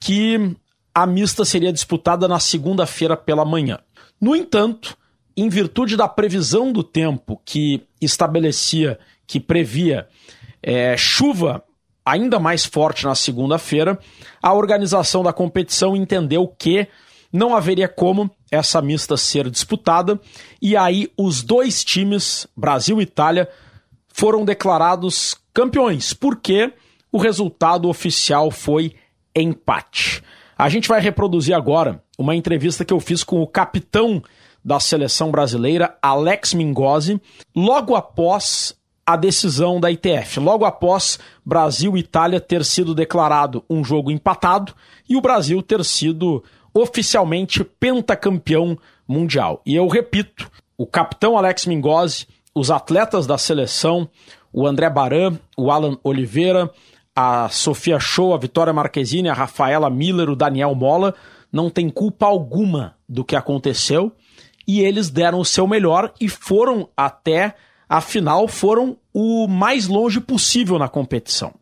que 0.00 0.56
a 0.92 1.06
mista 1.06 1.44
seria 1.44 1.72
disputada 1.72 2.26
na 2.26 2.40
segunda-feira 2.40 3.16
pela 3.16 3.44
manhã. 3.44 3.78
No 4.20 4.34
entanto, 4.34 4.96
em 5.36 5.48
virtude 5.48 5.96
da 5.96 6.08
previsão 6.08 6.72
do 6.72 6.82
tempo 6.82 7.40
que 7.44 7.82
estabelecia, 8.00 8.98
que 9.26 9.38
previa 9.38 10.08
é, 10.62 10.96
chuva 10.96 11.62
ainda 12.04 12.38
mais 12.38 12.64
forte 12.64 13.04
na 13.04 13.14
segunda-feira, 13.14 13.98
a 14.42 14.52
organização 14.52 15.22
da 15.22 15.32
competição 15.32 15.94
entendeu 15.94 16.46
que 16.46 16.88
não 17.32 17.54
haveria 17.54 17.88
como 17.88 18.30
essa 18.50 18.82
mista 18.82 19.16
ser 19.16 19.48
disputada, 19.48 20.20
e 20.60 20.76
aí 20.76 21.08
os 21.16 21.42
dois 21.42 21.84
times, 21.84 22.46
Brasil 22.56 23.00
e 23.00 23.04
Itália, 23.04 23.48
foram 24.08 24.44
declarados 24.44 25.36
campeões, 25.54 26.12
porque 26.12 26.72
o 27.12 27.18
resultado 27.18 27.88
oficial 27.88 28.50
foi 28.50 28.94
empate. 29.34 30.22
A 30.58 30.68
gente 30.68 30.88
vai 30.88 31.00
reproduzir 31.00 31.54
agora 31.54 32.02
uma 32.18 32.34
entrevista 32.34 32.84
que 32.84 32.92
eu 32.92 33.00
fiz 33.00 33.24
com 33.24 33.40
o 33.40 33.46
capitão 33.46 34.22
da 34.62 34.78
seleção 34.78 35.30
brasileira, 35.30 35.96
Alex 36.02 36.52
Mingozzi, 36.52 37.20
logo 37.56 37.94
após 37.94 38.76
a 39.06 39.16
decisão 39.16 39.80
da 39.80 39.90
ITF, 39.90 40.38
logo 40.38 40.64
após 40.64 41.18
Brasil 41.44 41.96
e 41.96 42.00
Itália 42.00 42.40
ter 42.40 42.64
sido 42.64 42.94
declarado 42.94 43.64
um 43.68 43.84
jogo 43.84 44.10
empatado 44.10 44.74
e 45.08 45.16
o 45.16 45.20
Brasil 45.20 45.62
ter 45.62 45.84
sido 45.84 46.44
oficialmente 46.72 47.64
pentacampeão 47.64 48.78
mundial. 49.06 49.60
E 49.66 49.74
eu 49.74 49.88
repito, 49.88 50.50
o 50.78 50.86
capitão 50.86 51.36
Alex 51.36 51.66
Mingozzi, 51.66 52.26
os 52.54 52.70
atletas 52.70 53.26
da 53.26 53.36
seleção, 53.36 54.08
o 54.52 54.66
André 54.66 54.88
Baran, 54.88 55.38
o 55.56 55.70
Alan 55.70 55.98
Oliveira, 56.04 56.70
a 57.14 57.48
Sofia 57.48 57.98
Show, 57.98 58.32
a 58.32 58.38
Vitória 58.38 58.72
Marquezine, 58.72 59.28
a 59.28 59.34
Rafaela 59.34 59.90
Miller, 59.90 60.30
o 60.30 60.36
Daniel 60.36 60.74
Mola, 60.74 61.14
não 61.52 61.68
tem 61.68 61.88
culpa 61.88 62.26
alguma 62.26 62.94
do 63.08 63.24
que 63.24 63.34
aconteceu 63.34 64.12
e 64.66 64.80
eles 64.80 65.10
deram 65.10 65.40
o 65.40 65.44
seu 65.44 65.66
melhor 65.66 66.12
e 66.20 66.28
foram 66.28 66.88
até 66.96 67.56
a 67.90 68.00
final, 68.00 68.46
foram 68.46 68.96
o 69.12 69.48
mais 69.48 69.88
longe 69.88 70.20
possível 70.20 70.78
na 70.78 70.88
competição. 70.88 71.52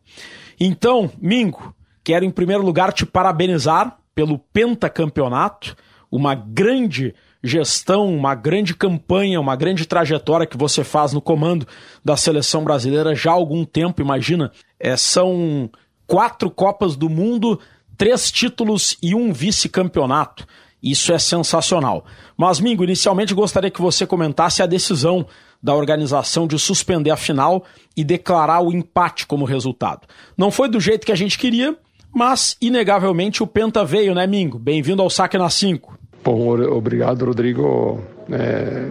Então, 0.59 1.09
Mingo, 1.19 1.73
quero 2.03 2.23
em 2.23 2.29
primeiro 2.29 2.63
lugar 2.63 2.93
te 2.93 3.03
parabenizar 3.03 3.97
pelo 4.13 4.37
pentacampeonato, 4.37 5.75
uma 6.11 6.35
grande 6.35 7.15
gestão, 7.43 8.15
uma 8.15 8.35
grande 8.35 8.75
campanha, 8.75 9.41
uma 9.41 9.55
grande 9.55 9.87
trajetória 9.87 10.45
que 10.45 10.57
você 10.57 10.83
faz 10.83 11.13
no 11.13 11.21
comando 11.21 11.67
da 12.05 12.15
seleção 12.15 12.63
brasileira 12.63 13.15
já 13.15 13.31
há 13.31 13.33
algum 13.33 13.65
tempo, 13.65 13.99
imagina. 13.99 14.51
É, 14.79 14.95
são 14.95 15.67
quatro 16.05 16.51
Copas 16.51 16.95
do 16.95 17.09
Mundo, 17.09 17.59
três 17.97 18.31
títulos 18.31 18.95
e 19.01 19.15
um 19.15 19.33
vice-campeonato. 19.33 20.45
Isso 20.81 21.11
é 21.11 21.17
sensacional. 21.17 22.05
Mas, 22.37 22.59
Mingo, 22.59 22.83
inicialmente 22.83 23.33
gostaria 23.33 23.71
que 23.71 23.81
você 23.81 24.05
comentasse 24.05 24.61
a 24.61 24.67
decisão 24.67 25.25
da 25.61 25.75
organização 25.75 26.47
de 26.47 26.57
suspender 26.57 27.11
a 27.11 27.17
final 27.17 27.63
e 27.95 28.03
declarar 28.03 28.61
o 28.61 28.71
empate 28.71 29.27
como 29.27 29.45
resultado. 29.45 30.07
Não 30.37 30.51
foi 30.51 30.69
do 30.69 30.79
jeito 30.79 31.05
que 31.05 31.11
a 31.11 31.15
gente 31.15 31.37
queria, 31.37 31.75
mas 32.13 32.55
inegavelmente 32.61 33.43
o 33.43 33.47
Penta 33.47 33.83
veio, 33.83 34.15
né, 34.15 34.25
Mingo? 34.25 34.57
Bem-vindo 34.57 35.01
ao 35.01 35.09
Saque 35.09 35.37
na 35.37 35.49
5. 35.49 35.99
Bom, 36.23 36.49
obrigado, 36.71 37.25
Rodrigo. 37.25 38.01
É, 38.31 38.89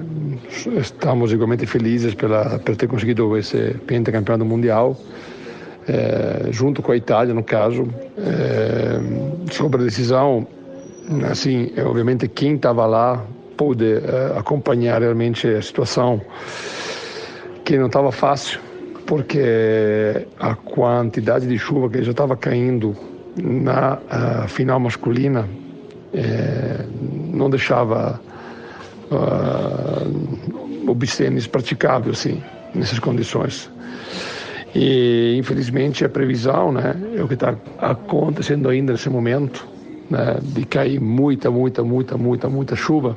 estamos 0.78 1.32
igualmente 1.32 1.66
felizes 1.66 2.14
pela, 2.14 2.58
por 2.58 2.76
ter 2.76 2.86
conseguido 2.86 3.36
esse 3.36 3.74
pentacampeonato 3.86 4.44
mundial, 4.44 4.96
é, 5.86 6.48
junto 6.50 6.82
com 6.82 6.92
a 6.92 6.96
Itália, 6.96 7.32
no 7.34 7.42
caso. 7.42 7.88
É, 8.18 9.52
sobre 9.52 9.82
a 9.82 9.84
decisão, 9.84 10.46
assim, 11.30 11.72
é, 11.76 11.84
obviamente 11.84 12.28
quem 12.28 12.56
estava 12.56 12.84
lá 12.86 13.24
pôde 13.58 13.84
é, 13.84 14.38
acompanhar 14.38 15.02
realmente 15.02 15.46
a 15.48 15.60
situação, 15.60 16.22
que 17.64 17.76
não 17.76 17.88
estava 17.88 18.10
fácil, 18.10 18.60
porque 19.04 20.26
a 20.38 20.54
quantidade 20.54 21.46
de 21.46 21.58
chuva 21.58 21.90
que 21.90 22.02
já 22.02 22.12
estava 22.12 22.36
caindo 22.36 22.96
na 23.36 23.98
final 24.48 24.80
masculina 24.80 25.48
é, 26.14 26.84
não 27.32 27.50
deixava 27.50 28.20
uh, 29.10 30.90
o 30.90 30.94
bistênis 30.94 31.46
praticável 31.46 32.12
assim, 32.12 32.42
nessas 32.74 32.98
condições. 32.98 33.70
E 34.74 35.36
infelizmente 35.38 36.04
a 36.04 36.08
previsão 36.08 36.72
né, 36.72 36.94
é 37.16 37.22
o 37.22 37.28
que 37.28 37.34
está 37.34 37.54
acontecendo 37.78 38.68
ainda 38.68 38.92
nesse 38.92 39.08
momento, 39.10 39.66
né, 40.10 40.38
de 40.42 40.64
cair 40.64 41.00
muita, 41.00 41.50
muita, 41.50 41.82
muita, 41.82 42.16
muita, 42.16 42.48
muita 42.48 42.76
chuva, 42.76 43.16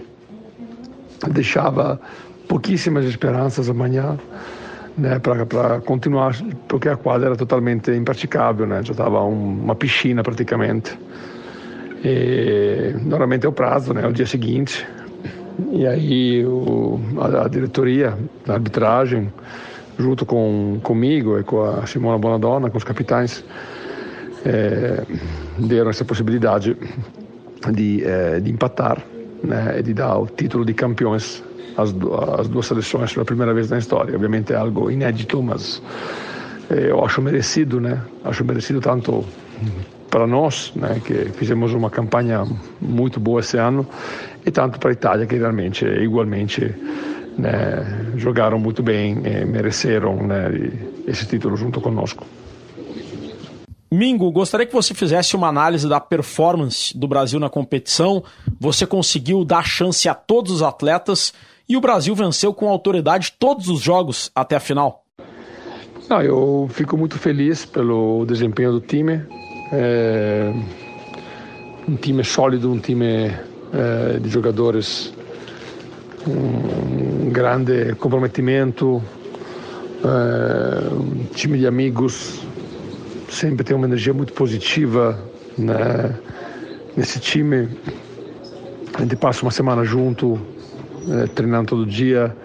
deixava 1.30 2.00
pouquíssimas 2.48 3.06
esperanças 3.06 3.70
amanhã 3.70 4.18
né, 4.98 5.20
para 5.20 5.80
continuar, 5.82 6.36
porque 6.68 6.90
a 6.90 6.96
quadra 6.96 7.28
era 7.28 7.36
totalmente 7.36 7.92
impraticável, 7.92 8.68
né, 8.68 8.82
já 8.84 8.92
estava 8.92 9.24
um, 9.24 9.64
uma 9.64 9.76
piscina 9.76 10.22
praticamente. 10.24 10.98
E, 12.04 12.96
normalmente 13.04 13.46
é 13.46 13.50
o 13.50 13.52
prazo, 13.52 13.94
né, 13.94 14.06
o 14.08 14.12
dia 14.12 14.26
seguinte. 14.26 14.86
E 15.72 15.86
aí 15.86 16.46
o, 16.46 17.00
a, 17.20 17.46
a 17.46 17.48
diretoria, 17.48 18.18
a 18.48 18.54
arbitragem, 18.54 19.32
junto 19.98 20.26
com 20.26 20.80
comigo 20.84 21.40
e 21.40 21.44
com 21.44 21.64
a 21.64 21.86
Simona 21.86 22.18
Bonadonna, 22.18 22.70
com 22.70 22.78
os 22.78 22.84
capitães, 22.84 23.44
é, 24.46 25.04
deram 25.58 25.90
essa 25.90 26.04
possibilidade 26.04 26.76
de, 27.72 28.04
é, 28.04 28.40
de 28.40 28.52
empatar 28.52 28.98
né, 29.44 29.82
de 29.82 29.94
dar 29.94 30.18
o 30.18 30.28
título 30.28 30.66
de 30.66 30.74
campeões 30.74 31.44
às, 31.78 31.94
às 32.40 32.48
duas 32.48 32.66
seleções 32.66 33.14
pela 33.14 33.26
primeira 33.26 33.54
vez 33.54 33.70
na 33.70 33.78
história. 33.78 34.14
Obviamente 34.14 34.54
é 34.54 34.56
algo 34.56 34.90
inédito, 34.92 35.42
mas 35.42 35.82
eu 36.70 37.04
acho 37.04 37.22
merecido, 37.22 37.80
né? 37.82 38.02
Acho 38.24 38.46
merecido 38.46 38.80
tanto 38.80 39.26
para 40.10 40.28
nós, 40.28 40.74
né, 40.76 41.02
que 41.04 41.30
fizemos 41.34 41.74
uma 41.74 41.90
campanha 41.90 42.46
muito 42.82 43.20
boa 43.20 43.40
esse 43.40 43.58
ano, 43.58 43.88
e 44.46 44.52
tanto 44.52 44.78
para 44.78 44.90
a 44.90 44.94
Itália, 44.94 45.26
que 45.26 45.38
realmente, 45.38 45.86
igualmente, 45.86 46.76
né, 47.38 48.12
jogaram 48.18 48.60
muito 48.60 48.84
bem 48.84 49.22
e 49.26 49.46
mereceram 49.46 50.18
né, 50.28 50.52
esse 51.08 51.26
título 51.26 51.56
junto 51.56 51.80
conosco. 51.80 52.26
Mingo, 53.94 54.32
gostaria 54.32 54.66
que 54.66 54.74
você 54.74 54.94
fizesse 54.94 55.36
uma 55.36 55.50
análise 55.50 55.88
da 55.90 56.00
performance 56.00 56.98
do 56.98 57.08
Brasil 57.08 57.40
na 57.40 57.50
competição. 57.50 58.24
Você 58.58 58.86
conseguiu 58.86 59.44
dar 59.44 59.66
chance 59.66 60.08
a 60.08 60.14
todos 60.14 60.52
os 60.52 60.62
atletas 60.62 61.34
e 61.68 61.76
o 61.76 61.82
Brasil 61.82 62.16
venceu 62.16 62.54
com 62.54 62.70
autoridade 62.70 63.34
todos 63.38 63.68
os 63.68 63.82
jogos 63.82 64.32
até 64.34 64.56
a 64.56 64.60
final. 64.62 65.04
Eu 66.24 66.70
fico 66.74 66.98
muito 66.98 67.18
feliz 67.18 67.66
pelo 67.66 68.26
desempenho 68.26 68.72
do 68.72 68.82
time. 68.82 69.22
É 69.74 70.54
um 71.88 71.96
time 71.96 72.24
sólido, 72.24 72.72
um 72.72 72.80
time 72.80 73.06
é, 73.74 74.20
de 74.20 74.30
jogadores 74.30 75.14
um 76.28 77.30
grande 77.30 77.96
comprometimento, 77.96 79.02
é, 80.04 80.94
um 80.94 81.26
time 81.34 81.58
de 81.58 81.68
amigos, 81.68 82.42
sempre 83.32 83.64
tem 83.64 83.76
uma 83.76 83.86
energia 83.86 84.14
muito 84.14 84.34
positiva 84.34 85.18
né? 85.58 86.16
nesse 86.96 87.20
time. 87.20 87.70
A 88.94 89.02
gente 89.02 89.16
passa 89.16 89.42
uma 89.42 89.52
semana 89.52 89.84
junto, 89.86 90.40
é, 91.10 91.28
treinando 91.28 91.70
todo 91.70 91.86
dia, 91.86 92.36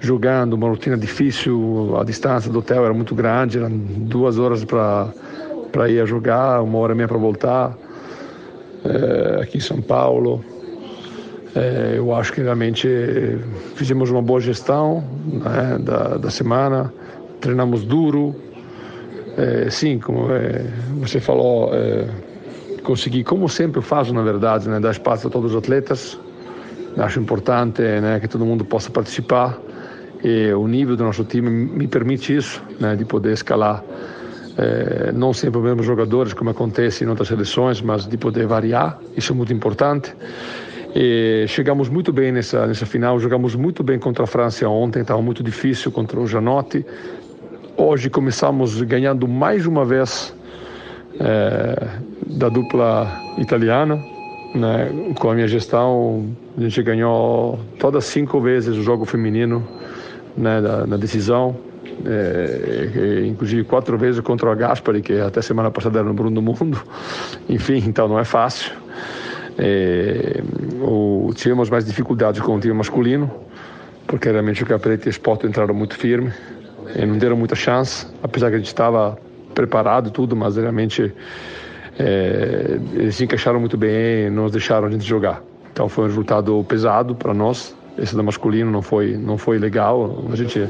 jogando, 0.00 0.54
uma 0.54 0.68
rotina 0.68 0.96
difícil, 0.96 1.96
a 1.98 2.04
distância 2.04 2.50
do 2.50 2.58
hotel 2.58 2.84
era 2.84 2.92
muito 2.92 3.14
grande, 3.14 3.58
eram 3.58 3.70
duas 3.70 4.38
horas 4.38 4.64
para 4.64 5.88
ir 5.88 6.00
a 6.00 6.04
jogar, 6.04 6.62
uma 6.62 6.78
hora 6.78 6.92
e 6.92 6.96
meia 6.96 7.08
para 7.08 7.18
voltar, 7.18 7.76
é, 8.84 9.42
aqui 9.42 9.58
em 9.58 9.60
São 9.60 9.80
Paulo. 9.80 10.44
É, 11.54 11.94
eu 11.96 12.14
acho 12.14 12.32
que 12.32 12.42
realmente 12.42 12.88
fizemos 13.74 14.10
uma 14.10 14.20
boa 14.20 14.40
gestão 14.40 15.02
né, 15.26 15.78
da, 15.80 16.16
da 16.16 16.30
semana, 16.30 16.92
treinamos 17.40 17.84
duro. 17.84 18.47
É, 19.38 19.70
sim, 19.70 20.00
como 20.00 20.32
é, 20.32 20.66
você 21.00 21.20
falou, 21.20 21.70
é, 21.72 22.08
consegui, 22.82 23.22
como 23.22 23.48
sempre 23.48 23.80
faço 23.80 24.12
na 24.12 24.22
verdade, 24.22 24.68
né, 24.68 24.80
dar 24.80 24.90
espaço 24.90 25.28
a 25.28 25.30
todos 25.30 25.52
os 25.52 25.56
atletas. 25.56 26.18
Acho 26.96 27.20
importante 27.20 27.80
né, 27.80 28.18
que 28.18 28.26
todo 28.26 28.44
mundo 28.44 28.64
possa 28.64 28.90
participar 28.90 29.56
e 30.24 30.52
o 30.52 30.66
nível 30.66 30.96
do 30.96 31.04
nosso 31.04 31.22
time 31.22 31.48
me 31.48 31.86
permite 31.86 32.34
isso, 32.34 32.60
né, 32.80 32.96
de 32.96 33.04
poder 33.04 33.32
escalar 33.32 33.84
é, 34.56 35.12
não 35.12 35.32
sempre 35.32 35.58
os 35.58 35.64
mesmos 35.64 35.86
jogadores, 35.86 36.32
como 36.34 36.50
acontece 36.50 37.04
em 37.04 37.06
outras 37.06 37.28
seleções, 37.28 37.80
mas 37.80 38.08
de 38.08 38.16
poder 38.16 38.44
variar, 38.44 38.98
isso 39.16 39.32
é 39.32 39.36
muito 39.36 39.52
importante. 39.52 40.12
E 40.96 41.44
chegamos 41.46 41.88
muito 41.88 42.12
bem 42.12 42.32
nessa, 42.32 42.66
nessa 42.66 42.84
final, 42.84 43.20
jogamos 43.20 43.54
muito 43.54 43.84
bem 43.84 44.00
contra 44.00 44.24
a 44.24 44.26
França 44.26 44.68
ontem, 44.68 45.02
estava 45.02 45.22
muito 45.22 45.44
difícil 45.44 45.92
contra 45.92 46.18
o 46.18 46.26
Janotti. 46.26 46.84
Hoje 47.80 48.10
começamos 48.10 48.82
ganhando 48.82 49.28
mais 49.28 49.64
uma 49.64 49.84
vez 49.84 50.34
é, 51.20 51.88
da 52.26 52.48
dupla 52.48 53.08
italiana, 53.38 54.04
né? 54.52 55.12
com 55.16 55.30
a 55.30 55.34
minha 55.36 55.46
gestão, 55.46 56.26
a 56.56 56.60
gente 56.60 56.82
ganhou 56.82 57.56
todas 57.78 58.04
cinco 58.06 58.40
vezes 58.40 58.76
o 58.76 58.82
jogo 58.82 59.04
feminino 59.04 59.62
né, 60.36 60.60
na, 60.60 60.88
na 60.88 60.96
decisão 60.96 61.54
é, 62.04 63.24
inclusive 63.24 63.62
quatro 63.62 63.96
vezes 63.96 64.20
contra 64.22 64.50
o 64.50 64.56
Gaspari, 64.56 65.00
que 65.00 65.12
até 65.20 65.40
semana 65.40 65.70
passada 65.70 66.00
era 66.00 66.08
no 66.08 66.14
Bruno 66.14 66.34
do 66.34 66.42
Mundo. 66.42 66.82
Enfim, 67.48 67.84
então 67.86 68.08
não 68.08 68.18
é 68.18 68.24
fácil. 68.24 68.72
É, 69.56 70.42
o, 70.82 71.30
tivemos 71.32 71.70
mais 71.70 71.84
dificuldades 71.84 72.40
com 72.40 72.56
o 72.56 72.60
time 72.60 72.74
masculino, 72.74 73.30
porque 74.04 74.28
realmente 74.28 74.64
o 74.64 74.66
Caprete 74.66 75.06
e 75.06 75.10
o 75.10 75.10
Sport 75.10 75.44
entraram 75.44 75.74
muito 75.74 75.96
firme 75.96 76.32
e 76.96 77.06
não 77.06 77.18
deram 77.18 77.36
muita 77.36 77.54
chance, 77.54 78.06
apesar 78.22 78.50
que 78.50 78.56
a 78.56 78.58
gente 78.58 78.68
estava 78.68 79.18
preparado 79.54 80.10
tudo, 80.10 80.36
mas 80.36 80.56
realmente 80.56 81.12
é, 81.98 82.78
eles 82.94 83.16
se 83.16 83.24
encaixaram 83.24 83.58
muito 83.58 83.76
bem 83.76 84.26
e 84.26 84.30
nos 84.30 84.52
deixaram 84.52 84.86
a 84.86 84.90
gente 84.90 85.04
jogar. 85.04 85.42
Então 85.72 85.88
foi 85.88 86.04
um 86.04 86.06
resultado 86.06 86.64
pesado 86.68 87.14
para 87.14 87.34
nós. 87.34 87.74
Esse 87.98 88.14
do 88.14 88.22
masculino 88.22 88.70
não 88.70 88.82
foi 88.82 89.16
não 89.16 89.36
foi 89.36 89.58
legal. 89.58 90.24
A 90.32 90.36
gente 90.36 90.68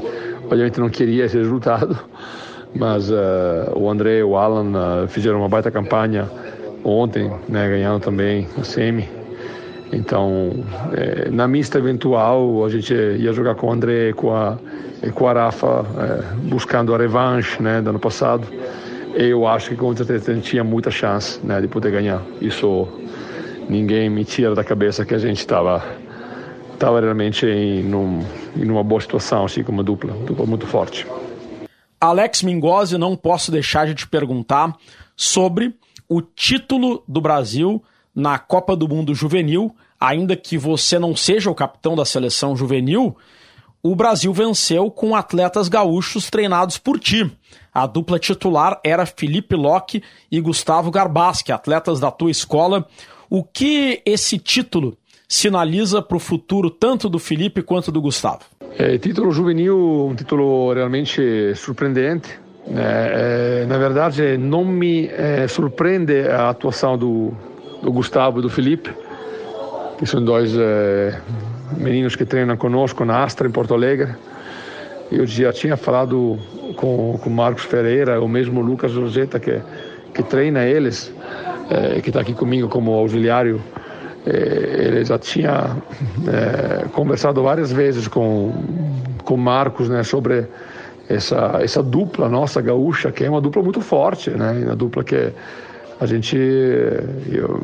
Obviamente 0.49 0.79
não 0.79 0.89
queria 0.89 1.25
esse 1.25 1.37
resultado, 1.37 1.95
mas 2.75 3.11
uh, 3.11 3.71
o 3.75 3.87
André 3.87 4.19
e 4.19 4.23
o 4.23 4.35
Alan 4.35 5.03
uh, 5.03 5.07
fizeram 5.07 5.39
uma 5.39 5.47
baita 5.47 5.69
campanha 5.69 6.27
ontem, 6.83 7.31
né, 7.47 7.69
ganhando 7.69 8.01
também 8.01 8.47
a 8.59 8.63
semi. 8.63 9.07
Então, 9.91 10.51
eh, 10.93 11.29
na 11.31 11.47
mista 11.47 11.79
eventual, 11.79 12.63
a 12.63 12.69
gente 12.69 12.93
ia 12.93 13.33
jogar 13.33 13.55
com 13.55 13.67
o 13.67 13.71
André 13.71 14.13
com 14.13 14.35
a, 14.35 14.57
com 15.13 15.27
a 15.27 15.33
Rafa, 15.33 15.85
eh, 15.97 16.23
buscando 16.43 16.93
a 16.93 16.97
revanche 16.97 17.61
né, 17.61 17.81
do 17.81 17.89
ano 17.89 17.99
passado. 17.99 18.47
Eu 19.15 19.47
acho 19.47 19.69
que 19.69 19.75
com 19.75 19.95
certeza 19.95 20.31
a 20.31 20.35
gente 20.35 20.49
tinha 20.49 20.63
muita 20.63 20.91
chance 20.91 21.39
né, 21.43 21.59
de 21.59 21.67
poder 21.67 21.91
ganhar. 21.91 22.21
Isso 22.39 22.87
ninguém 23.67 24.09
me 24.09 24.23
tira 24.23 24.53
da 24.53 24.63
cabeça 24.63 25.03
que 25.03 25.13
a 25.13 25.17
gente 25.17 25.39
estava 25.39 25.83
estava 26.79 27.01
realmente 27.01 27.45
em, 27.45 27.83
num, 27.83 28.25
em 28.55 28.69
uma 28.69 28.83
boa 28.83 29.01
situação, 29.01 29.43
assim, 29.43 29.63
como 29.63 29.83
dupla, 29.83 30.13
dupla 30.25 30.45
muito 30.45 30.65
forte. 30.65 31.05
Alex 31.99 32.41
Mingozzi, 32.41 32.97
não 32.97 33.17
posso 33.17 33.51
deixar 33.51 33.85
de 33.85 33.93
te 33.93 34.07
perguntar 34.07 34.73
sobre 35.13 35.75
o 36.07 36.21
título 36.21 37.03
do 37.05 37.19
Brasil 37.19 37.83
na 38.19 38.37
Copa 38.37 38.75
do 38.75 38.87
Mundo 38.87 39.15
Juvenil, 39.15 39.73
ainda 39.99 40.35
que 40.35 40.57
você 40.57 40.99
não 40.99 41.15
seja 41.15 41.49
o 41.49 41.55
capitão 41.55 41.95
da 41.95 42.05
seleção 42.05 42.55
juvenil, 42.55 43.15
o 43.81 43.95
Brasil 43.95 44.33
venceu 44.33 44.91
com 44.91 45.15
atletas 45.15 45.69
gaúchos 45.69 46.29
treinados 46.29 46.77
por 46.77 46.99
ti. 46.99 47.31
A 47.73 47.87
dupla 47.87 48.19
titular 48.19 48.79
era 48.83 49.05
Felipe 49.05 49.55
Locke 49.55 50.03
e 50.29 50.41
Gustavo 50.41 50.91
Garbaschi, 50.91 51.51
atletas 51.51 51.99
da 51.99 52.11
tua 52.11 52.29
escola. 52.29 52.85
O 53.29 53.41
que 53.43 54.01
esse 54.05 54.37
título 54.37 54.97
sinaliza 55.27 56.01
para 56.01 56.17
o 56.17 56.19
futuro 56.19 56.69
tanto 56.69 57.07
do 57.07 57.19
Felipe 57.19 57.61
quanto 57.61 57.91
do 57.91 58.01
Gustavo? 58.01 58.41
É, 58.77 58.97
título 58.97 59.31
juvenil, 59.31 60.07
um 60.09 60.15
título 60.15 60.73
realmente 60.73 61.55
surpreendente. 61.55 62.37
É, 62.75 63.61
é, 63.61 63.65
na 63.65 63.77
verdade, 63.77 64.37
não 64.37 64.65
me 64.65 65.07
é, 65.07 65.47
surpreende 65.47 66.27
a 66.27 66.49
atuação 66.49 66.97
do, 66.97 67.33
do 67.81 67.91
Gustavo 67.91 68.39
e 68.39 68.41
do 68.41 68.49
Felipe, 68.49 68.91
que 69.97 70.05
são 70.05 70.23
dois 70.23 70.55
é, 70.57 71.19
meninos 71.77 72.15
que 72.15 72.25
treinam 72.25 72.55
conosco 72.57 73.05
na 73.05 73.23
Astra, 73.23 73.47
em 73.47 73.51
Porto 73.51 73.73
Alegre. 73.73 74.15
Eu 75.11 75.25
já 75.25 75.51
tinha 75.51 75.75
falado 75.75 76.37
com 76.75 77.19
o 77.25 77.29
Marcos 77.29 77.63
Ferreira, 77.63 78.21
o 78.21 78.27
mesmo 78.27 78.61
Lucas 78.61 78.93
Rosetta, 78.93 79.39
que, 79.39 79.59
que 80.13 80.23
treina 80.23 80.65
eles, 80.65 81.11
é, 81.69 82.01
que 82.01 82.09
está 82.09 82.21
aqui 82.21 82.33
comigo 82.33 82.67
como 82.67 82.93
auxiliário 82.93 83.61
é, 84.25 84.85
ele 84.85 85.05
já 85.05 85.17
tinha 85.17 85.77
conversado 86.91 87.41
várias 87.41 87.71
vezes 87.71 88.07
com 88.07 88.53
com 89.23 89.37
Marcos, 89.37 89.87
né, 89.87 90.03
sobre 90.03 90.45
essa 91.07 91.59
essa 91.61 91.83
dupla 91.83 92.27
nossa 92.27 92.61
gaúcha, 92.61 93.11
que 93.11 93.23
é 93.23 93.29
uma 93.29 93.39
dupla 93.39 93.61
muito 93.61 93.79
forte, 93.79 94.31
né, 94.31 94.63
uma 94.65 94.75
dupla 94.75 95.03
que 95.03 95.31
a 95.99 96.05
gente 96.05 96.37
eu, 96.37 97.61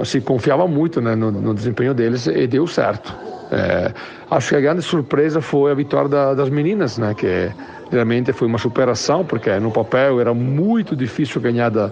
assim 0.00 0.20
confiava 0.20 0.66
muito, 0.66 1.00
né, 1.00 1.14
no, 1.14 1.30
no 1.30 1.54
desempenho 1.54 1.94
deles 1.94 2.26
e 2.26 2.46
deu 2.46 2.66
certo. 2.66 3.14
É, 3.52 3.92
acho 4.30 4.50
que 4.50 4.56
a 4.56 4.60
grande 4.60 4.82
surpresa 4.82 5.40
foi 5.40 5.72
a 5.72 5.74
vitória 5.74 6.08
da, 6.08 6.34
das 6.34 6.48
meninas, 6.48 6.98
né, 6.98 7.14
que 7.14 7.50
realmente 7.90 8.32
foi 8.32 8.46
uma 8.46 8.58
superação, 8.58 9.24
porque 9.24 9.50
no 9.58 9.70
papel 9.70 10.20
era 10.20 10.32
muito 10.32 10.94
difícil 10.94 11.40
ganhar 11.40 11.68
da 11.68 11.90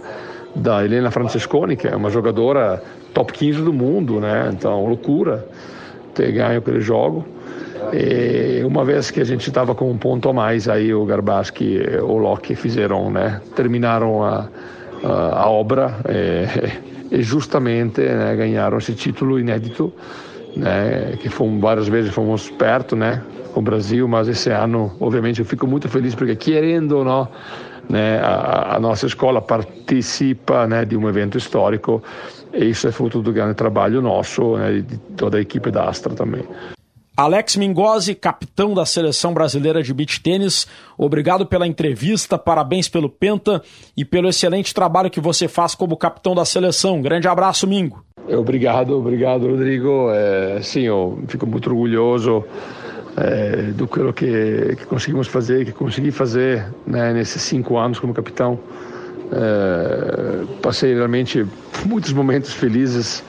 da 0.55 0.85
Helena 0.85 1.11
Francesconi, 1.11 1.77
que 1.77 1.87
é 1.87 1.95
uma 1.95 2.11
jogadora 2.11 2.83
top 3.15 3.33
15 3.33 3.63
do 3.63 3.73
mundo, 3.73 4.21
né? 4.21 4.51
Então, 4.53 4.87
loucura 4.87 5.47
ter 6.15 6.33
ganho 6.33 6.59
aquele 6.59 6.81
jogo. 6.81 7.25
E 7.93 8.63
uma 8.65 8.85
vez 8.85 9.11
que 9.11 9.21
a 9.21 9.25
gente 9.25 9.49
estava 9.49 9.75
com 9.75 9.91
um 9.91 9.97
ponto 9.97 10.29
a 10.29 10.33
mais, 10.33 10.69
aí 10.69 10.93
o 10.93 11.05
Garbaschi 11.05 11.65
e 11.65 11.97
o 11.99 12.19
Locke 12.19 12.55
fizeram, 12.55 13.11
né? 13.11 13.41
Terminaram 13.55 14.25
a, 14.25 14.49
a, 15.05 15.49
obra 15.49 15.97
e, 16.09 17.15
e 17.19 17.23
justamente 17.23 18.01
né, 18.01 18.35
ganharam 18.37 18.79
esse 18.79 18.95
título 18.95 19.39
inédito, 19.39 19.93
né? 20.57 21.17
Que 21.21 21.29
fomos, 21.29 21.61
várias 21.61 21.89
vezes 21.89 22.13
fomos 22.13 22.51
perto, 22.51 22.97
né? 22.97 23.23
Com 23.53 23.61
o 23.61 23.63
Brasil, 23.63 24.07
mas 24.07 24.29
esse 24.29 24.51
ano, 24.51 24.93
obviamente, 25.01 25.41
eu 25.41 25.47
fico 25.47 25.67
muito 25.67 25.89
feliz 25.89 26.15
porque 26.15 26.37
querendo 26.37 26.99
ou 26.99 27.05
não 27.05 27.29
né, 27.89 28.21
a, 28.21 28.77
a, 28.77 28.81
nossa 28.81 29.07
escola 29.07 29.41
participa 29.41 30.67
né, 30.67 30.85
de 30.85 30.97
um 30.97 31.09
evento 31.09 31.39
histórico 31.39 32.03
e 32.53 32.67
isso 32.67 32.87
é 32.87 32.93
fruto 32.93 33.23
do 33.23 33.33
grande 33.33 33.55
trabalho 33.55 34.03
nosso 34.03 34.57
né, 34.57 34.75
e 34.75 34.83
de 34.83 34.99
toda 35.17 35.39
a 35.39 35.41
equipe 35.41 35.71
da 35.71 35.89
Astra 35.89 36.15
também. 36.15 36.45
Alex 37.19 37.57
Mingozzi, 37.57 38.15
capitão 38.15 38.73
da 38.73 38.87
seleção 38.87 39.35
brasileira 39.35 39.83
de 39.83 39.93
beach 39.93 40.21
tênis, 40.23 40.69
obrigado 40.97 41.45
pela 41.45 41.67
entrevista, 41.67 42.39
parabéns 42.39 42.89
pelo 42.89 43.09
Penta 43.09 43.61
e 43.97 44.05
pelo 44.05 44.29
excelente 44.29 44.73
trabalho 44.73 45.11
que 45.11 45.19
você 45.19 45.49
faz 45.49 45.75
como 45.75 45.97
capitão 45.97 46.33
da 46.33 46.45
seleção. 46.45 47.03
Grande 47.03 47.27
abraço, 47.27 47.67
Mingo. 47.67 48.05
Obrigado, 48.29 48.97
obrigado, 48.97 49.49
Rodrigo. 49.49 50.11
É, 50.13 50.61
sim, 50.63 50.83
eu 50.83 51.19
fico 51.27 51.45
muito 51.45 51.69
orgulhoso 51.69 52.45
é, 53.17 53.63
do 53.73 53.89
que, 53.89 54.77
que, 54.77 54.87
conseguimos 54.87 55.27
fazer, 55.27 55.65
que 55.65 55.73
consegui 55.73 56.13
fazer 56.13 56.73
né, 56.87 57.13
nesses 57.13 57.43
cinco 57.43 57.79
anos 57.79 57.99
como 57.99 58.15
capitão. 58.15 58.61
É, 59.33 60.45
passei 60.63 60.95
realmente 60.95 61.45
muitos 61.85 62.13
momentos 62.13 62.53
felizes 62.53 63.25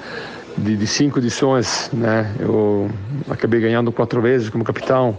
de, 0.64 0.78
de, 0.78 0.88
cinco 0.88 1.20
edições, 1.20 1.90
né? 1.94 2.34
Eu 2.40 2.90
acabei 3.30 3.60
ganhando 3.60 3.92
quatro 3.92 4.22
vezes 4.22 4.50
como 4.50 4.64
capitão. 4.64 5.18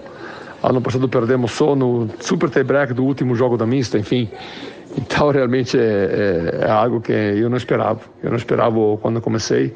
Ano 0.63 0.81
passado 0.81 1.09
perdemos 1.09 1.53
só 1.53 1.75
no 1.75 2.09
super 2.21 2.51
tie-break 2.51 2.93
do 2.93 3.05
último 3.05 3.35
jogo 3.35 3.57
da 3.57 3.67
mista, 3.67 3.99
enfim. 3.99 4.29
Então 4.97 5.31
realmente 5.33 5.79
é, 5.79 5.83
é, 6.63 6.67
é, 6.67 6.71
algo 6.71 7.01
que 7.01 7.13
eu 7.13 7.49
não 7.49 7.57
esperava. 7.57 8.01
Eu 8.23 8.31
não 8.31 8.37
esperava 8.37 8.77
quando 9.01 9.21
comecei. 9.21 9.75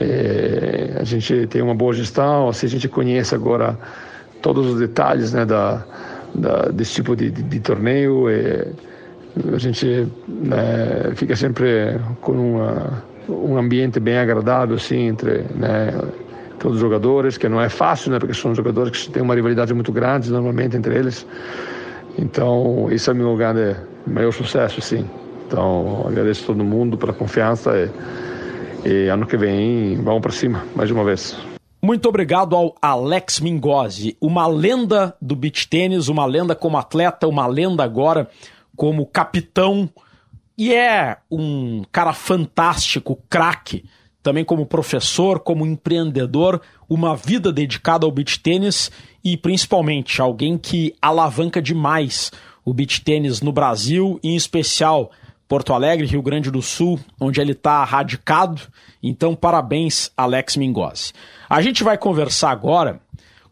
É, 0.00 0.96
a 1.00 1.04
gente 1.04 1.46
tem 1.48 1.62
uma 1.62 1.74
boa 1.74 1.92
gestão, 1.92 2.48
assim, 2.48 2.66
a 2.66 2.70
gente 2.70 2.88
conhece 2.88 3.34
agora 3.34 3.78
todos 4.42 4.66
os 4.66 4.78
detalhes 4.78 5.32
né, 5.32 5.44
da, 5.44 5.84
da 6.34 6.62
desse 6.68 6.94
tipo 6.94 7.16
de, 7.16 7.30
de, 7.30 7.42
de 7.42 7.60
torneio. 7.60 8.30
E 8.30 8.66
a 9.52 9.58
gente 9.58 10.06
né, 10.28 11.12
fica 11.16 11.34
sempre 11.34 11.98
com 12.20 12.32
uma, 12.32 13.02
um 13.28 13.56
ambiente 13.56 13.98
bem 14.00 14.18
agradável 14.18 14.76
assim, 14.76 15.08
entre 15.08 15.44
né, 15.54 15.92
todos 16.58 16.76
os 16.76 16.80
jogadores, 16.80 17.36
que 17.36 17.48
não 17.48 17.60
é 17.60 17.68
fácil, 17.68 18.10
né, 18.10 18.18
porque 18.18 18.34
são 18.34 18.54
jogadores 18.54 19.06
que 19.06 19.12
têm 19.12 19.22
uma 19.22 19.34
rivalidade 19.34 19.72
muito 19.74 19.92
grande 19.92 20.30
normalmente 20.30 20.76
entre 20.76 20.94
eles. 20.96 21.26
Então, 22.18 22.88
isso 22.90 23.10
é 23.10 23.14
meu 23.14 23.36
grande, 23.36 23.76
maior 24.06 24.32
sucesso, 24.32 24.80
sim. 24.80 25.08
Então, 25.46 26.04
agradeço 26.06 26.44
a 26.44 26.46
todo 26.48 26.64
mundo 26.64 26.96
pela 26.96 27.12
confiança 27.12 27.72
e, 28.84 28.88
e 28.88 29.08
ano 29.08 29.26
que 29.26 29.36
vem 29.36 29.96
vamos 30.02 30.22
para 30.22 30.32
cima, 30.32 30.64
mais 30.74 30.90
uma 30.90 31.04
vez. 31.04 31.36
Muito 31.82 32.08
obrigado 32.08 32.56
ao 32.56 32.74
Alex 32.80 33.40
Mingozzi, 33.40 34.16
uma 34.18 34.46
lenda 34.46 35.14
do 35.20 35.36
beach 35.36 35.68
tênis, 35.68 36.08
uma 36.08 36.24
lenda 36.24 36.54
como 36.54 36.78
atleta, 36.78 37.28
uma 37.28 37.46
lenda 37.46 37.84
agora 37.84 38.26
como 38.74 39.04
capitão. 39.04 39.90
E 40.56 40.72
é 40.72 41.16
um 41.30 41.82
cara 41.90 42.12
fantástico, 42.12 43.18
craque, 43.28 43.84
também 44.22 44.44
como 44.44 44.64
professor, 44.64 45.40
como 45.40 45.66
empreendedor, 45.66 46.62
uma 46.88 47.14
vida 47.16 47.52
dedicada 47.52 48.06
ao 48.06 48.12
beach 48.12 48.40
tênis 48.40 48.90
e 49.22 49.36
principalmente 49.36 50.22
alguém 50.22 50.56
que 50.56 50.94
alavanca 51.02 51.60
demais 51.60 52.30
o 52.64 52.72
beach 52.72 53.02
tênis 53.02 53.42
no 53.42 53.52
Brasil, 53.52 54.18
em 54.22 54.34
especial 54.34 55.10
Porto 55.46 55.74
Alegre, 55.74 56.06
Rio 56.06 56.22
Grande 56.22 56.50
do 56.50 56.62
Sul, 56.62 56.98
onde 57.20 57.40
ele 57.40 57.52
está 57.52 57.84
radicado. 57.84 58.62
Então, 59.02 59.34
parabéns, 59.34 60.10
Alex 60.16 60.56
Mingozzi. 60.56 61.12
A 61.48 61.60
gente 61.60 61.84
vai 61.84 61.98
conversar 61.98 62.50
agora 62.50 63.00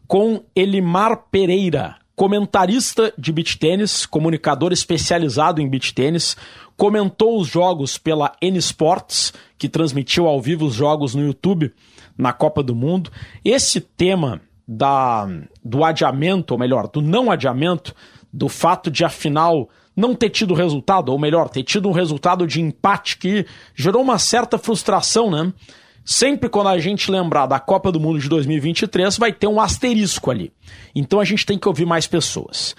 com 0.07 0.43
Elimar 0.55 1.25
Pereira, 1.31 1.97
comentarista 2.15 3.13
de 3.17 3.31
beach 3.31 3.57
tênis, 3.57 4.05
comunicador 4.05 4.71
especializado 4.71 5.61
em 5.61 5.69
beach 5.69 5.93
tênis, 5.93 6.35
comentou 6.77 7.39
os 7.39 7.47
jogos 7.47 7.97
pela 7.97 8.33
N 8.41 8.57
Sports, 8.57 9.33
que 9.57 9.69
transmitiu 9.69 10.27
ao 10.27 10.41
vivo 10.41 10.65
os 10.65 10.73
jogos 10.73 11.15
no 11.15 11.25
YouTube 11.25 11.71
na 12.17 12.33
Copa 12.33 12.61
do 12.61 12.75
Mundo. 12.75 13.11
Esse 13.43 13.79
tema 13.79 14.41
da, 14.67 15.27
do 15.63 15.83
adiamento, 15.83 16.53
ou 16.53 16.59
melhor, 16.59 16.87
do 16.87 17.01
não 17.01 17.31
adiamento, 17.31 17.95
do 18.31 18.49
fato 18.49 18.89
de 18.89 19.05
afinal 19.05 19.69
não 19.95 20.15
ter 20.15 20.29
tido 20.29 20.53
resultado, 20.53 21.09
ou 21.09 21.19
melhor, 21.19 21.49
ter 21.49 21.63
tido 21.63 21.87
um 21.87 21.91
resultado 21.91 22.47
de 22.47 22.59
empate 22.59 23.17
que 23.17 23.45
gerou 23.75 24.01
uma 24.01 24.17
certa 24.17 24.57
frustração, 24.57 25.29
né? 25.29 25.53
Sempre 26.03 26.49
quando 26.49 26.67
a 26.67 26.79
gente 26.79 27.09
lembrar 27.09 27.45
da 27.45 27.59
Copa 27.59 27.91
do 27.91 27.99
Mundo 27.99 28.19
de 28.19 28.27
2023, 28.27 29.17
vai 29.17 29.31
ter 29.31 29.47
um 29.47 29.61
asterisco 29.61 30.31
ali. 30.31 30.51
Então 30.93 31.19
a 31.19 31.23
gente 31.23 31.45
tem 31.45 31.57
que 31.57 31.67
ouvir 31.67 31.85
mais 31.85 32.07
pessoas. 32.07 32.75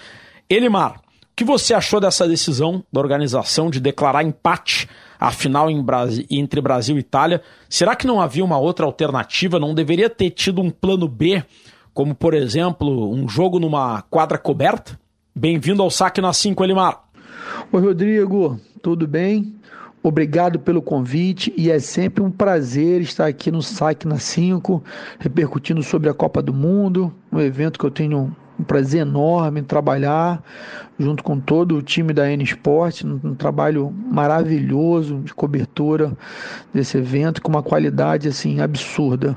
Elimar, 0.47 1.01
que 1.35 1.43
você 1.43 1.73
achou 1.73 1.99
dessa 1.99 2.27
decisão 2.27 2.83
da 2.91 2.99
organização 2.99 3.69
de 3.69 3.79
declarar 3.79 4.23
empate 4.23 4.87
a 5.19 5.31
final 5.31 5.67
entre 5.69 6.61
Brasil 6.61 6.95
e 6.95 6.99
Itália? 6.99 7.41
Será 7.67 7.95
que 7.95 8.07
não 8.07 8.21
havia 8.21 8.43
uma 8.43 8.57
outra 8.57 8.85
alternativa? 8.85 9.59
Não 9.59 9.73
deveria 9.73 10.09
ter 10.09 10.29
tido 10.29 10.61
um 10.61 10.69
plano 10.69 11.07
B, 11.07 11.43
como 11.93 12.15
por 12.15 12.33
exemplo, 12.33 13.11
um 13.11 13.27
jogo 13.27 13.59
numa 13.59 14.01
quadra 14.03 14.37
coberta? 14.37 14.97
Bem-vindo 15.35 15.83
ao 15.83 15.91
Saque 15.91 16.21
na 16.21 16.31
5, 16.31 16.63
Elimar. 16.63 17.03
Oi, 17.71 17.81
Rodrigo, 17.81 18.57
tudo 18.81 19.05
bem? 19.05 19.53
Obrigado 20.01 20.59
pelo 20.59 20.81
convite 20.81 21.53
e 21.57 21.69
é 21.69 21.79
sempre 21.79 22.23
um 22.23 22.31
prazer 22.31 23.01
estar 23.01 23.25
aqui 23.25 23.51
no 23.51 23.61
Saque 23.61 24.07
na 24.07 24.19
5, 24.19 24.81
repercutindo 25.19 25.83
sobre 25.83 26.07
a 26.09 26.13
Copa 26.13 26.41
do 26.41 26.53
Mundo, 26.53 27.13
um 27.31 27.41
evento 27.41 27.77
que 27.77 27.85
eu 27.85 27.91
tenho 27.91 28.33
um 28.59 28.63
prazer 28.63 29.01
enorme 29.01 29.61
trabalhar 29.61 30.43
junto 30.97 31.23
com 31.23 31.39
todo 31.39 31.75
o 31.75 31.81
time 31.81 32.13
da 32.13 32.29
N 32.31 32.43
Sport, 32.43 33.03
um, 33.03 33.35
trabalho 33.35 33.91
maravilhoso 33.91 35.19
de 35.19 35.33
cobertura 35.33 36.13
desse 36.73 36.97
evento 36.97 37.41
com 37.41 37.49
uma 37.49 37.63
qualidade 37.63 38.27
assim 38.27 38.61
absurda. 38.61 39.35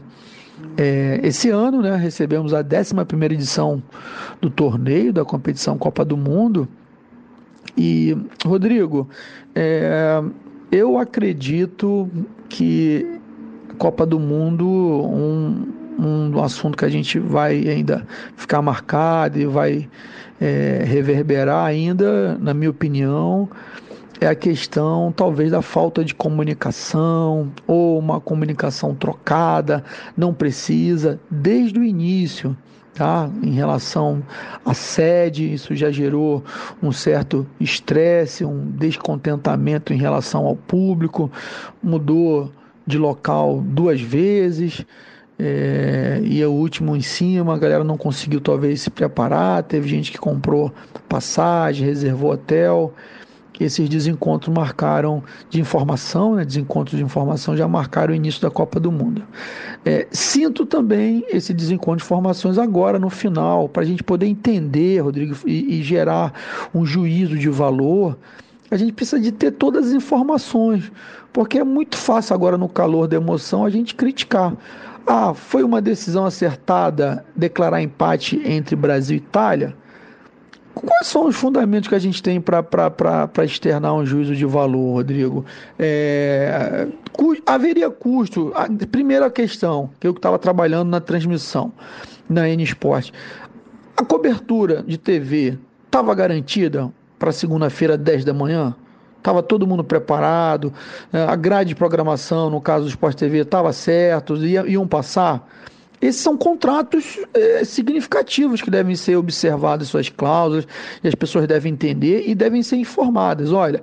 É, 0.77 1.21
esse 1.23 1.51
ano, 1.51 1.83
né, 1.83 1.97
recebemos 1.97 2.55
a 2.55 2.61
11 2.61 2.95
edição 3.33 3.83
do 4.41 4.49
torneio 4.49 5.13
da 5.13 5.25
competição 5.25 5.77
Copa 5.77 6.05
do 6.05 6.17
Mundo. 6.17 6.69
E, 7.77 8.17
Rodrigo, 8.45 9.09
é, 9.55 10.23
eu 10.71 10.99
acredito 10.99 12.09
que 12.49 13.19
Copa 13.79 14.05
do 14.05 14.19
Mundo, 14.19 14.67
um, 14.67 15.78
um 15.99 16.43
assunto 16.43 16.77
que 16.77 16.85
a 16.85 16.89
gente 16.89 17.19
vai 17.19 17.69
ainda 17.69 18.07
ficar 18.37 18.63
marcado 18.63 19.39
e 19.39 19.47
vai 19.47 19.89
é, 20.41 20.85
reverberar 20.87 21.67
ainda, 21.67 22.39
na 22.39 22.55
minha 22.55 22.71
opinião, 22.71 23.49
é 24.21 24.27
a 24.27 24.35
questão 24.35 25.13
talvez 25.13 25.51
da 25.51 25.63
falta 25.63 26.05
de 26.05 26.15
comunicação 26.15 27.53
ou 27.67 27.99
uma 27.99 28.21
comunicação 28.21 28.95
trocada, 28.95 29.85
não 30.17 30.33
precisa, 30.35 31.21
desde 31.31 31.79
o 31.79 31.85
início. 31.85 32.57
Tá? 32.95 33.31
Em 33.45 33.53
relação 33.53 34.25
à 34.65 34.75
sede, 34.75 35.53
isso 35.53 35.73
já 35.77 35.89
gerou 35.89 36.43
um 36.83 36.91
certo 36.91 37.47
estresse, 37.61 38.45
um 38.45 38.73
descontentamento 38.73 39.93
em 39.93 39.97
relação 39.97 40.47
ao 40.47 40.57
público, 40.57 41.31
mudou 41.81 42.51
de 42.85 42.99
local 42.99 43.63
duas 43.65 44.01
vezes. 44.01 44.85
É, 45.38 46.20
e 46.24 46.44
o 46.44 46.51
último 46.51 46.96
em 46.96 47.01
cima, 47.01 47.55
a 47.55 47.59
galera 47.59 47.85
não 47.85 47.96
conseguiu 47.96 48.40
talvez 48.40 48.83
se 48.83 48.90
preparar, 48.90 49.62
teve 49.62 49.88
gente 49.88 50.11
que 50.11 50.18
comprou 50.18 50.72
passagem, 51.09 51.87
reservou 51.87 52.33
hotel 52.33 52.92
esses 53.61 53.88
desencontros 53.88 54.55
marcaram 54.55 55.22
de 55.51 55.61
informação, 55.61 56.37
né, 56.37 56.44
desencontros 56.44 56.96
de 56.96 57.05
informação 57.05 57.57
já 57.57 57.66
marcaram 57.66 58.12
o 58.12 58.16
início 58.16 58.40
da 58.40 58.51
Copa 58.51 58.79
do 58.79 58.92
Mundo. 58.92 59.22
É, 59.85 60.07
sinto 60.11 60.64
também 60.64 61.24
esse 61.29 61.53
desencontro 61.53 61.98
de 61.98 62.05
informações 62.05 62.59
agora 62.59 62.98
no 62.98 63.11
final, 63.11 63.68
para 63.68 63.83
a 63.83 63.87
gente 63.87 64.03
poder 64.03 64.27
entender, 64.27 65.01
Rodrigo, 65.01 65.37
e, 65.46 65.81
e 65.81 65.83
gerar 65.83 66.33
um 66.74 66.87
juízo 66.87 67.37
de 67.37 67.48
valor. 67.48 68.16
A 68.70 68.77
gente 68.77 68.92
precisa 68.92 69.20
de 69.20 69.33
ter 69.33 69.53
todas 69.53 69.88
as 69.88 69.92
informações, 69.92 70.92
porque 71.33 71.59
é 71.59 71.64
muito 71.64 71.96
fácil 71.96 72.35
agora 72.35 72.57
no 72.57 72.68
calor 72.68 73.09
da 73.09 73.16
emoção 73.16 73.64
a 73.64 73.70
gente 73.70 73.94
criticar. 73.94 74.55
Ah, 75.09 75.33
foi 75.33 75.62
uma 75.62 75.81
decisão 75.81 76.27
acertada 76.27 77.25
declarar 77.35 77.81
empate 77.81 78.40
entre 78.44 78.77
Brasil 78.77 79.16
e 79.16 79.21
Itália? 79.21 79.75
Quais 80.75 81.07
são 81.07 81.27
os 81.27 81.35
fundamentos 81.35 81.88
que 81.88 81.94
a 81.94 81.99
gente 81.99 82.23
tem 82.23 82.40
para 82.40 82.64
externar 83.42 83.94
um 83.94 84.05
juízo 84.05 84.37
de 84.37 84.44
valor, 84.44 84.92
Rodrigo? 84.92 85.44
É, 85.79 86.87
haveria 87.47 87.90
custo? 87.90 88.53
A 88.55 88.68
primeira 88.87 89.31
questão, 89.31 89.90
que 89.99 90.07
eu 90.07 90.12
estava 90.12 90.38
trabalhando 90.38 90.90
na 90.90 91.01
transmissão 91.01 91.73
na 92.29 92.49
N 92.49 92.62
Sport. 92.62 93.11
A 93.97 94.05
cobertura 94.05 94.85
de 94.87 94.99
TV 94.99 95.59
estava 95.87 96.14
garantida 96.14 96.92
para 97.18 97.33
segunda-feira, 97.33 97.97
10 97.97 98.25
da 98.25 98.35
manhã? 98.35 98.77
Estava 99.19 99.43
todo 99.43 99.67
mundo 99.67 99.85
preparado? 99.85 100.73
É, 101.13 101.23
a 101.25 101.37
grade 101.37 101.71
de 101.71 101.75
programação, 101.75 102.49
no 102.49 102.61
caso 102.61 102.85
do 102.85 102.89
Sport 102.89 103.17
TV, 103.17 103.39
estava 103.39 103.73
certo? 103.73 104.37
Iam 104.37 104.87
passar? 104.87 105.47
Esses 106.01 106.21
são 106.21 106.37
contratos 106.37 107.19
é, 107.35 107.65
significativos 107.65 108.63
que 108.63 108.71
devem 108.71 108.95
ser 108.95 109.17
observados 109.17 109.89
suas 109.89 110.09
cláusulas 110.09 110.67
e 111.03 111.09
as 111.09 111.15
pessoas 111.15 111.47
devem 111.47 111.73
entender 111.73 112.25
e 112.27 112.35
devem 112.35 112.63
ser 112.63 112.77
informadas. 112.77 113.53
Olha, 113.53 113.83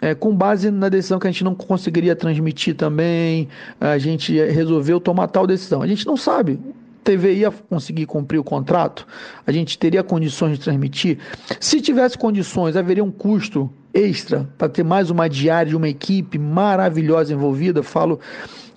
é, 0.00 0.14
com 0.14 0.34
base 0.34 0.70
na 0.70 0.88
decisão 0.88 1.18
que 1.18 1.26
a 1.26 1.30
gente 1.30 1.44
não 1.44 1.54
conseguiria 1.54 2.14
transmitir 2.14 2.74
também, 2.76 3.48
a 3.80 3.98
gente 3.98 4.32
resolveu 4.32 5.00
tomar 5.00 5.26
tal 5.26 5.46
decisão. 5.46 5.82
A 5.82 5.86
gente 5.86 6.06
não 6.06 6.16
sabe. 6.16 6.58
TV 7.02 7.34
ia 7.34 7.50
conseguir 7.50 8.06
cumprir 8.06 8.38
o 8.38 8.44
contrato? 8.44 9.06
A 9.46 9.52
gente 9.52 9.78
teria 9.78 10.02
condições 10.02 10.58
de 10.58 10.64
transmitir? 10.64 11.18
Se 11.58 11.80
tivesse 11.80 12.16
condições, 12.16 12.76
haveria 12.76 13.04
um 13.04 13.10
custo 13.10 13.70
extra 13.92 14.48
para 14.56 14.68
ter 14.68 14.84
mais 14.84 15.10
uma 15.10 15.28
diária 15.28 15.70
de 15.70 15.76
uma 15.76 15.88
equipe 15.88 16.38
maravilhosa 16.38 17.32
envolvida. 17.32 17.82
Falo 17.82 18.20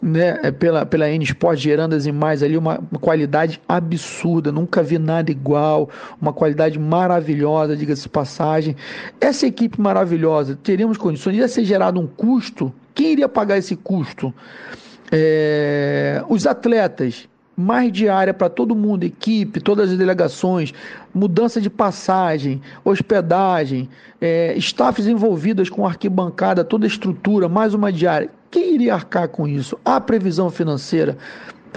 né, 0.04 0.38
é 0.44 0.52
pela, 0.52 0.86
pela 0.86 1.10
N 1.10 1.24
Sport 1.24 1.58
gerando 1.58 1.94
as 1.94 2.06
imagens 2.06 2.44
ali 2.44 2.58
uma, 2.58 2.80
uma, 2.92 3.00
qualidade 3.00 3.62
absurda, 3.68 4.52
nunca 4.52 4.84
vi 4.84 5.00
nada 5.00 5.32
igual, 5.32 5.90
uma 6.22 6.34
qualidade 6.34 6.78
maravilhosa, 6.78 7.76
diga-se 7.78 8.10
passagem. 8.10 8.76
Essa 9.22 9.48
equipe 9.48 9.80
maravilhosa, 9.80 10.60
teríamos 10.62 10.98
condições, 10.98 11.38
ia 11.38 11.48
ser 11.48 11.64
gerado 11.64 12.00
um 12.02 12.08
custo, 12.08 12.74
quem 12.94 13.14
iria 13.14 13.30
pagar 13.30 13.58
esse 13.58 13.76
custo? 13.78 14.34
É, 15.10 16.24
os 16.28 16.46
atletas, 16.46 17.30
mais 17.56 17.92
diária 17.92 18.34
para 18.34 18.50
todo 18.50 18.76
mundo, 18.76 19.04
equipe, 19.04 19.60
todas 19.60 19.92
as 19.92 19.98
delegações, 19.98 20.74
mudança 21.13 21.62
de 21.62 21.70
passagem, 21.70 22.62
hospedagem, 22.84 23.89
é, 24.20 24.56
staffs 24.58 25.08
envolvidas 25.08 25.70
com 25.70 25.86
arquibancada, 25.86 26.63
toda 26.63 26.86
a 26.86 26.88
estrutura, 26.88 27.48
mais 27.48 27.74
uma 27.74 27.92
diária. 27.92 28.30
Quem 28.50 28.76
iria 28.76 28.94
arcar 28.94 29.28
com 29.28 29.48
isso? 29.48 29.78
Há 29.84 30.00
previsão 30.00 30.50
financeira 30.50 31.18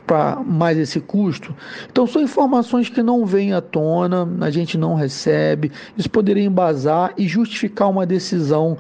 para 0.07 0.37
mais 0.45 0.79
esse 0.79 1.01
custo? 1.01 1.55
Então, 1.91 2.07
são 2.07 2.23
informações 2.23 2.89
que 2.89 3.03
não 3.03 3.25
vêm 3.25 3.53
à 3.53 3.61
tona, 3.61 4.29
a 4.41 4.51
gente 4.51 4.77
não 4.77 4.95
recebe. 4.95 5.73
Isso 5.97 6.11
poderia 6.11 6.45
embasar 6.45 7.12
e 7.17 7.27
justificar 7.27 7.89
uma 7.89 8.07
decisão 8.07 8.77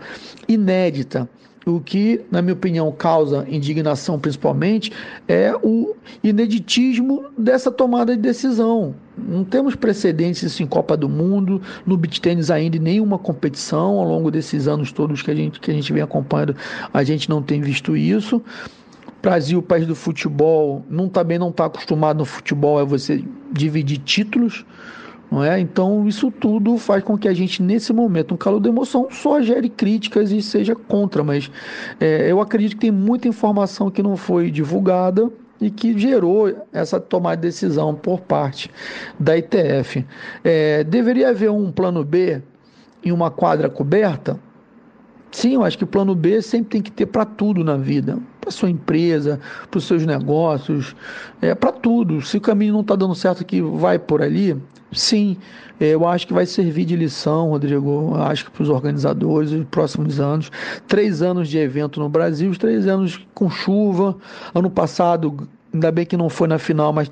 inédita. 0.46 1.28
O 1.68 1.80
que, 1.80 2.24
na 2.30 2.40
minha 2.40 2.54
opinião, 2.54 2.92
causa 2.92 3.44
indignação 3.48 4.20
principalmente 4.20 4.92
é 5.26 5.52
o 5.60 5.96
ineditismo 6.22 7.24
dessa 7.36 7.72
tomada 7.72 8.14
de 8.14 8.22
decisão. 8.22 8.94
Não 9.18 9.42
temos 9.42 9.74
precedentes 9.74 10.44
isso 10.44 10.62
em 10.62 10.66
Copa 10.66 10.96
do 10.96 11.08
Mundo, 11.08 11.60
no 11.84 11.96
beat 11.96 12.20
tênis 12.20 12.52
ainda 12.52 12.76
em 12.76 12.80
nenhuma 12.80 13.18
competição 13.18 13.98
ao 13.98 14.04
longo 14.04 14.30
desses 14.30 14.68
anos 14.68 14.92
todos 14.92 15.22
que 15.22 15.30
a 15.32 15.34
gente, 15.34 15.58
que 15.58 15.68
a 15.68 15.74
gente 15.74 15.92
vem 15.92 16.04
acompanhando, 16.04 16.54
a 16.94 17.02
gente 17.02 17.28
não 17.28 17.42
tem 17.42 17.60
visto 17.60 17.96
isso. 17.96 18.40
Brasil, 19.20 19.60
país 19.60 19.88
do 19.88 19.96
futebol, 19.96 20.84
não 20.88 21.08
também 21.08 21.36
não 21.36 21.48
está 21.48 21.64
acostumado 21.64 22.18
no 22.18 22.24
futebol 22.24 22.80
é 22.80 22.84
você 22.84 23.24
dividir 23.50 23.98
títulos 23.98 24.64
não 25.30 25.42
é? 25.42 25.58
Então 25.58 26.06
isso 26.06 26.30
tudo 26.30 26.78
faz 26.78 27.02
com 27.02 27.16
que 27.16 27.28
a 27.28 27.34
gente 27.34 27.62
nesse 27.62 27.92
momento, 27.92 28.32
no 28.32 28.38
calor 28.38 28.60
da 28.60 28.68
emoção, 28.68 29.08
só 29.10 29.40
gere 29.40 29.68
críticas 29.68 30.30
e 30.30 30.40
seja 30.40 30.74
contra, 30.74 31.24
mas 31.24 31.50
é, 32.00 32.30
eu 32.30 32.40
acredito 32.40 32.74
que 32.74 32.80
tem 32.80 32.90
muita 32.90 33.28
informação 33.28 33.90
que 33.90 34.02
não 34.02 34.16
foi 34.16 34.50
divulgada 34.50 35.30
e 35.60 35.70
que 35.70 35.98
gerou 35.98 36.54
essa 36.72 37.00
tomada 37.00 37.36
de 37.36 37.42
decisão 37.42 37.94
por 37.94 38.20
parte 38.20 38.70
da 39.18 39.36
ITF. 39.36 40.04
É, 40.44 40.84
deveria 40.84 41.30
haver 41.30 41.50
um 41.50 41.72
plano 41.72 42.04
B 42.04 42.42
em 43.04 43.12
uma 43.12 43.30
quadra 43.30 43.70
coberta, 43.70 44.38
sim, 45.30 45.54
eu 45.54 45.64
acho 45.64 45.78
que 45.78 45.84
o 45.84 45.86
plano 45.86 46.14
B 46.14 46.40
sempre 46.42 46.70
tem 46.70 46.82
que 46.82 46.90
ter 46.90 47.06
para 47.06 47.24
tudo 47.24 47.62
na 47.62 47.76
vida, 47.76 48.18
para 48.40 48.50
sua 48.50 48.70
empresa, 48.70 49.40
para 49.70 49.78
os 49.78 49.84
seus 49.84 50.04
negócios, 50.06 50.94
é 51.40 51.54
para 51.54 51.72
tudo. 51.72 52.22
Se 52.22 52.36
o 52.36 52.40
caminho 52.40 52.72
não 52.72 52.80
está 52.80 52.94
dando 52.94 53.14
certo 53.14 53.44
que 53.44 53.60
vai 53.60 53.98
por 53.98 54.22
ali, 54.22 54.56
sim, 54.92 55.36
é, 55.78 55.88
eu 55.88 56.06
acho 56.06 56.26
que 56.26 56.32
vai 56.32 56.46
servir 56.46 56.84
de 56.84 56.96
lição, 56.96 57.50
Rodrigo. 57.50 58.12
Eu 58.14 58.22
acho 58.22 58.46
que 58.46 58.50
para 58.50 58.62
os 58.62 58.68
organizadores, 58.68 59.52
nos 59.52 59.66
próximos 59.66 60.18
anos, 60.20 60.50
três 60.86 61.22
anos 61.22 61.48
de 61.48 61.58
evento 61.58 62.00
no 62.00 62.08
Brasil, 62.08 62.50
os 62.50 62.58
três 62.58 62.86
anos 62.86 63.26
com 63.34 63.50
chuva. 63.50 64.16
Ano 64.54 64.70
passado 64.70 65.48
Ainda 65.76 65.92
bem 65.92 66.06
que 66.06 66.16
não 66.16 66.30
foi 66.30 66.48
na 66.48 66.58
final, 66.58 66.90
mas 66.90 67.10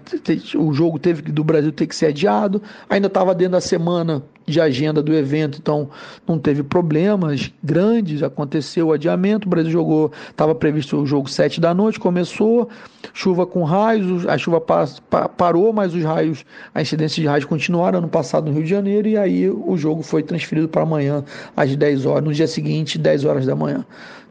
o 0.57 0.73
jogo 0.73 0.99
teve 0.99 1.21
do 1.21 1.45
Brasil 1.45 1.71
ter 1.71 1.87
que 1.87 1.95
ser 1.95 2.07
adiado. 2.07 2.63
Ainda 2.89 3.09
estava 3.09 3.35
dentro 3.35 3.53
da 3.53 3.61
semana 3.61 4.23
de 4.47 4.61
agenda 4.61 5.03
do 5.03 5.15
evento, 5.15 5.59
então 5.61 5.89
não 6.27 6.39
teve 6.39 6.63
problemas 6.63 7.53
grandes. 7.63 8.23
Aconteceu 8.23 8.89
o 8.89 8.93
adiamento. 8.93 9.47
O 9.47 9.51
Brasil 9.51 9.71
jogou, 9.71 10.13
estava 10.31 10.55
previsto 10.55 11.01
o 11.01 11.07
jogo 11.07 11.29
7 11.29 11.61
da 11.61 11.73
noite, 11.73 11.99
começou, 11.99 12.69
chuva 13.13 13.47
com 13.47 13.65
raios, 13.65 14.27
a 14.27 14.37
chuva 14.37 14.61
parou, 14.61 15.73
mas 15.73 15.95
os 15.95 16.03
raios, 16.03 16.45
a 16.75 16.83
incidência 16.83 17.21
de 17.21 17.29
raios 17.29 17.45
continuaram 17.45 17.99
ano 17.99 18.09
passado 18.09 18.47
no 18.47 18.53
Rio 18.53 18.65
de 18.65 18.71
Janeiro, 18.71 19.09
e 19.09 19.17
aí 19.17 19.49
o 19.49 19.77
jogo 19.77 20.03
foi 20.03 20.23
transferido 20.23 20.69
para 20.69 20.83
amanhã, 20.83 21.25
às 21.57 21.75
10 21.75 22.07
horas, 22.07 22.25
no 22.25 22.33
dia 22.33 22.47
seguinte, 22.47 22.99
10 22.99 23.25
horas 23.25 23.47
da 23.47 23.57
manhã. 23.57 23.85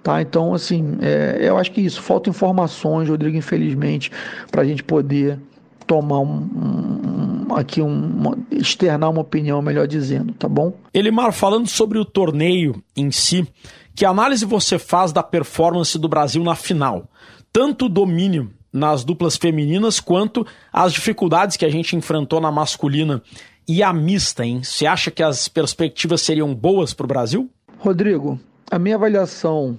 Tá? 0.04 0.22
Então, 0.22 0.54
assim, 0.54 0.98
é, 1.02 1.38
eu 1.42 1.58
acho 1.58 1.72
que 1.72 1.80
isso, 1.80 2.02
falta 2.02 2.30
informações, 2.30 3.08
Rodrigo, 3.08 3.38
infelizmente, 3.38 4.12
para 4.52 4.62
a 4.62 4.66
gente 4.66 4.84
poder 4.84 5.40
tomar 5.88 6.20
um, 6.20 6.26
um 6.26 7.23
aqui 7.56 7.82
um, 7.82 8.46
externar 8.52 9.10
uma 9.10 9.22
opinião, 9.22 9.62
melhor 9.62 9.88
dizendo, 9.88 10.34
tá 10.34 10.48
bom? 10.48 10.74
Elimar, 10.94 11.34
falando 11.34 11.68
sobre 11.68 11.98
o 11.98 12.06
torneio 12.06 12.82
em 12.96 13.12
si, 13.12 13.48
que 13.96 14.06
análise 14.06 14.46
você 14.46 14.80
faz 14.80 15.12
da 15.12 15.24
performance 15.24 15.98
do 15.98 16.08
Brasil 16.08 16.44
na 16.44 16.56
final? 16.56 17.08
Tanto 17.52 17.86
o 17.86 17.90
domínio 17.90 18.52
nas 18.72 19.04
duplas 19.04 19.38
femininas 19.38 20.00
quanto 20.00 20.46
as 20.72 20.92
dificuldades 20.92 21.58
que 21.58 21.66
a 21.66 21.70
gente 21.70 21.96
enfrentou 21.96 22.42
na 22.42 22.52
masculina 22.52 23.22
e 23.68 23.84
a 23.84 23.94
mista, 23.94 24.44
hein? 24.44 24.64
Você 24.64 24.86
acha 24.86 25.12
que 25.12 25.22
as 25.22 25.48
perspectivas 25.48 26.22
seriam 26.22 26.54
boas 26.54 26.94
para 26.94 27.06
o 27.06 27.08
Brasil? 27.08 27.50
Rodrigo, 27.78 28.40
a 28.70 28.80
minha 28.80 28.96
avaliação 28.96 29.78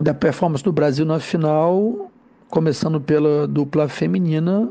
da 0.00 0.12
performance 0.12 0.62
do 0.62 0.72
Brasil 0.72 1.06
na 1.06 1.20
final, 1.20 2.10
começando 2.48 3.00
pela 3.00 3.46
dupla 3.46 3.88
feminina, 3.88 4.68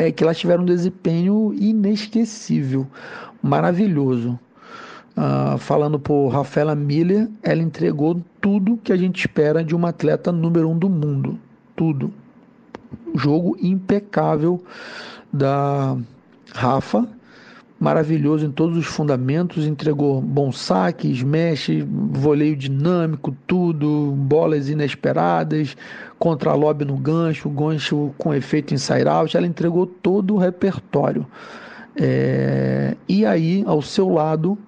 é 0.00 0.10
que 0.10 0.24
elas 0.24 0.38
tiveram 0.38 0.62
um 0.62 0.66
desempenho 0.66 1.52
inesquecível, 1.52 2.86
maravilhoso. 3.42 4.38
Uh, 5.10 5.58
falando 5.58 5.98
por 5.98 6.28
Rafaela 6.28 6.74
Miller, 6.74 7.28
ela 7.42 7.60
entregou 7.60 8.22
tudo 8.40 8.78
que 8.78 8.92
a 8.92 8.96
gente 8.96 9.20
espera 9.20 9.62
de 9.62 9.74
uma 9.74 9.90
atleta 9.90 10.32
número 10.32 10.70
um 10.70 10.78
do 10.78 10.88
mundo. 10.88 11.38
Tudo. 11.76 12.10
Jogo 13.14 13.58
impecável 13.60 14.62
da 15.30 15.98
Rafa 16.54 17.06
maravilhoso 17.80 18.44
em 18.44 18.50
todos 18.50 18.76
os 18.76 18.84
fundamentos, 18.84 19.66
entregou 19.66 20.20
bons 20.20 20.58
saques, 20.58 21.22
mexe, 21.22 21.82
voleio 22.10 22.54
dinâmico, 22.54 23.34
tudo, 23.46 24.12
bolas 24.18 24.68
inesperadas, 24.68 25.74
contra-lobe 26.18 26.84
no 26.84 26.98
gancho, 26.98 27.48
gancho 27.48 28.14
com 28.18 28.34
efeito 28.34 28.74
inside-out, 28.74 29.34
ela 29.34 29.46
entregou 29.46 29.86
todo 29.86 30.34
o 30.34 30.38
repertório. 30.38 31.26
É... 31.96 32.94
E 33.08 33.24
aí, 33.24 33.64
ao 33.66 33.80
seu 33.80 34.10
lado, 34.10 34.58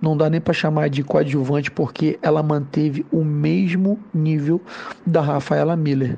não 0.00 0.16
dá 0.16 0.30
nem 0.30 0.40
para 0.40 0.54
chamar 0.54 0.88
de 0.88 1.02
coadjuvante, 1.02 1.72
porque 1.72 2.20
ela 2.22 2.40
manteve 2.40 3.04
o 3.10 3.24
mesmo 3.24 3.98
nível 4.14 4.60
da 5.04 5.20
Rafaela 5.20 5.74
Miller. 5.74 6.16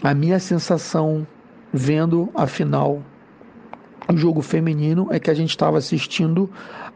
A 0.00 0.14
minha 0.14 0.38
sensação 0.38 1.26
vendo 1.72 2.28
a 2.36 2.46
final 2.46 3.02
o 4.08 4.16
jogo 4.16 4.40
feminino 4.40 5.08
é 5.10 5.18
que 5.18 5.30
a 5.30 5.34
gente 5.34 5.50
estava 5.50 5.78
assistindo 5.78 6.50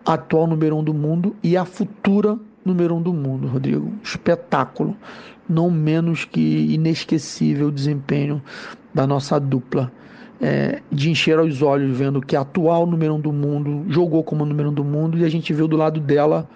a 0.04 0.14
atual 0.14 0.46
número 0.46 0.76
um 0.76 0.84
do 0.84 0.94
mundo 0.94 1.34
e 1.42 1.56
a 1.56 1.64
futura 1.64 2.38
número 2.64 2.94
um 2.94 3.02
do 3.02 3.12
mundo, 3.12 3.48
Rodrigo. 3.48 3.92
Espetáculo. 4.02 4.96
Não 5.48 5.70
menos 5.70 6.24
que 6.24 6.72
inesquecível 6.72 7.68
o 7.68 7.72
desempenho 7.72 8.40
da 8.94 9.06
nossa 9.06 9.38
dupla. 9.40 9.90
É, 10.42 10.80
de 10.90 11.10
encher 11.10 11.38
os 11.38 11.60
olhos 11.60 11.94
vendo 11.98 12.18
que 12.22 12.34
a 12.34 12.40
atual 12.40 12.86
número 12.86 13.14
um 13.14 13.20
do 13.20 13.30
mundo 13.30 13.84
jogou 13.88 14.24
como 14.24 14.46
número 14.46 14.70
um 14.70 14.72
do 14.72 14.82
mundo 14.82 15.18
e 15.18 15.24
a 15.24 15.28
gente 15.28 15.52
viu 15.52 15.68
do 15.68 15.76
lado 15.76 16.00
dela 16.00 16.48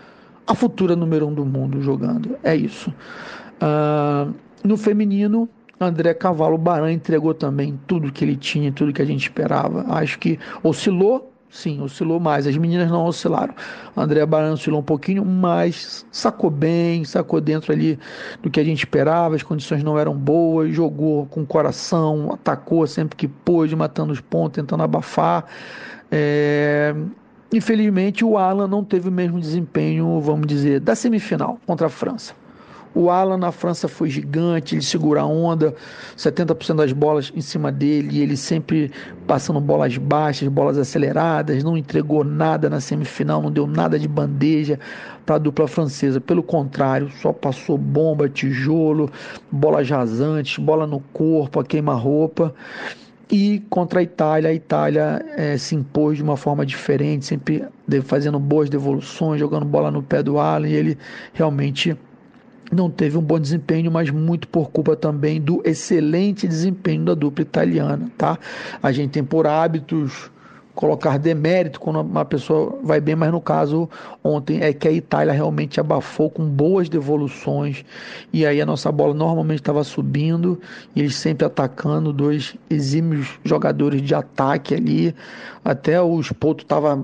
a 0.46 0.54
futura 0.54 0.96
número 0.96 1.26
um 1.26 1.34
do 1.34 1.44
mundo 1.44 1.82
jogando. 1.82 2.36
É 2.42 2.56
isso. 2.56 2.90
Uh, 3.60 4.32
no 4.62 4.78
feminino, 4.78 5.48
André 5.80 6.14
Cavalo 6.14 6.56
Baran 6.56 6.92
entregou 6.92 7.34
também 7.34 7.78
tudo 7.86 8.12
que 8.12 8.24
ele 8.24 8.36
tinha, 8.36 8.70
tudo 8.72 8.92
que 8.92 9.02
a 9.02 9.04
gente 9.04 9.22
esperava. 9.22 9.84
Acho 9.88 10.18
que 10.18 10.38
oscilou, 10.62 11.32
sim, 11.50 11.80
oscilou 11.80 12.20
mais. 12.20 12.46
As 12.46 12.56
meninas 12.56 12.90
não 12.90 13.04
oscilaram. 13.06 13.54
André 13.96 14.24
Baran 14.24 14.52
oscilou 14.52 14.80
um 14.80 14.84
pouquinho, 14.84 15.24
mas 15.24 16.06
sacou 16.10 16.50
bem, 16.50 17.04
sacou 17.04 17.40
dentro 17.40 17.72
ali 17.72 17.98
do 18.42 18.50
que 18.50 18.60
a 18.60 18.64
gente 18.64 18.78
esperava. 18.78 19.34
As 19.34 19.42
condições 19.42 19.82
não 19.82 19.98
eram 19.98 20.14
boas, 20.14 20.72
jogou 20.72 21.26
com 21.26 21.44
coração, 21.44 22.32
atacou 22.32 22.86
sempre 22.86 23.16
que 23.16 23.26
pôde, 23.26 23.74
matando 23.74 24.12
os 24.12 24.20
pontos, 24.20 24.56
tentando 24.56 24.82
abafar. 24.82 25.44
É... 26.10 26.94
Infelizmente, 27.52 28.24
o 28.24 28.36
Alan 28.36 28.66
não 28.66 28.82
teve 28.82 29.08
o 29.08 29.12
mesmo 29.12 29.38
desempenho, 29.38 30.20
vamos 30.20 30.46
dizer, 30.46 30.80
da 30.80 30.96
semifinal 30.96 31.58
contra 31.64 31.86
a 31.86 31.90
França. 31.90 32.34
O 32.94 33.10
Alan 33.10 33.36
na 33.36 33.50
França 33.50 33.88
foi 33.88 34.08
gigante, 34.08 34.76
ele 34.76 34.82
segura 34.82 35.22
a 35.22 35.26
onda, 35.26 35.74
70% 36.16 36.76
das 36.76 36.92
bolas 36.92 37.32
em 37.34 37.40
cima 37.40 37.72
dele, 37.72 38.20
ele 38.20 38.36
sempre 38.36 38.92
passando 39.26 39.60
bolas 39.60 39.98
baixas, 39.98 40.46
bolas 40.48 40.78
aceleradas, 40.78 41.64
não 41.64 41.76
entregou 41.76 42.22
nada 42.22 42.70
na 42.70 42.80
semifinal, 42.80 43.42
não 43.42 43.50
deu 43.50 43.66
nada 43.66 43.98
de 43.98 44.06
bandeja 44.06 44.78
para 45.26 45.34
a 45.34 45.38
dupla 45.38 45.66
francesa. 45.66 46.20
Pelo 46.20 46.42
contrário, 46.42 47.10
só 47.20 47.32
passou 47.32 47.76
bomba, 47.76 48.28
tijolo, 48.28 49.10
bolas 49.50 49.90
rasantes, 49.90 50.62
bola 50.62 50.86
no 50.86 51.00
corpo, 51.12 51.58
a 51.58 51.64
queima-roupa. 51.64 52.54
E 53.28 53.60
contra 53.70 54.00
a 54.00 54.02
Itália, 54.02 54.50
a 54.50 54.54
Itália 54.54 55.24
é, 55.36 55.56
se 55.56 55.74
impôs 55.74 56.18
de 56.18 56.22
uma 56.22 56.36
forma 56.36 56.64
diferente, 56.64 57.24
sempre 57.24 57.64
fazendo 58.04 58.38
boas 58.38 58.70
devoluções, 58.70 59.40
jogando 59.40 59.64
bola 59.64 59.90
no 59.90 60.02
pé 60.02 60.22
do 60.22 60.38
Alan, 60.38 60.68
e 60.68 60.74
ele 60.74 60.98
realmente 61.32 61.96
não 62.72 62.90
teve 62.90 63.16
um 63.18 63.22
bom 63.22 63.38
desempenho, 63.38 63.90
mas 63.90 64.10
muito 64.10 64.48
por 64.48 64.70
culpa 64.70 64.96
também 64.96 65.40
do 65.40 65.62
excelente 65.64 66.48
desempenho 66.48 67.04
da 67.04 67.14
dupla 67.14 67.42
italiana, 67.42 68.10
tá? 68.16 68.38
A 68.82 68.92
gente 68.92 69.10
tem 69.10 69.24
por 69.24 69.46
hábitos 69.46 70.30
colocar 70.74 71.18
demérito 71.18 71.78
quando 71.78 72.00
uma 72.00 72.24
pessoa 72.24 72.78
vai 72.82 73.00
bem, 73.00 73.14
mas 73.14 73.30
no 73.30 73.40
caso 73.40 73.88
ontem 74.22 74.60
é 74.60 74.72
que 74.72 74.88
a 74.88 74.92
Itália 74.92 75.32
realmente 75.32 75.78
abafou 75.78 76.28
com 76.28 76.44
boas 76.44 76.88
devoluções 76.88 77.84
e 78.32 78.44
aí 78.44 78.60
a 78.60 78.66
nossa 78.66 78.90
bola 78.90 79.14
normalmente 79.14 79.60
estava 79.60 79.84
subindo 79.84 80.60
e 80.94 81.00
eles 81.00 81.14
sempre 81.14 81.46
atacando, 81.46 82.12
dois 82.12 82.56
exímios 82.68 83.38
jogadores 83.44 84.02
de 84.02 84.14
ataque 84.14 84.74
ali, 84.74 85.14
até 85.64 86.00
o 86.02 86.20
Spoto 86.20 86.64
estava 86.64 87.00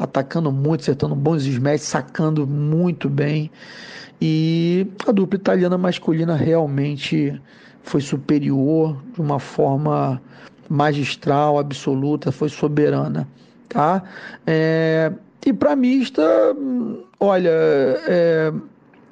atacando 0.00 0.50
muito, 0.50 0.80
acertando 0.80 1.14
bons 1.14 1.46
smash, 1.46 1.82
sacando 1.82 2.46
muito 2.46 3.08
bem. 3.08 3.50
E 4.24 4.86
a 5.04 5.10
dupla 5.10 5.36
italiana 5.36 5.76
masculina 5.76 6.36
realmente 6.36 7.42
foi 7.82 8.00
superior 8.00 9.02
de 9.12 9.20
uma 9.20 9.40
forma 9.40 10.22
magistral, 10.68 11.58
absoluta, 11.58 12.30
foi 12.30 12.48
soberana, 12.48 13.26
tá? 13.68 14.00
É, 14.46 15.10
e 15.44 15.52
para 15.52 15.74
mista, 15.74 16.22
olha, 17.18 17.50
é, 17.50 18.52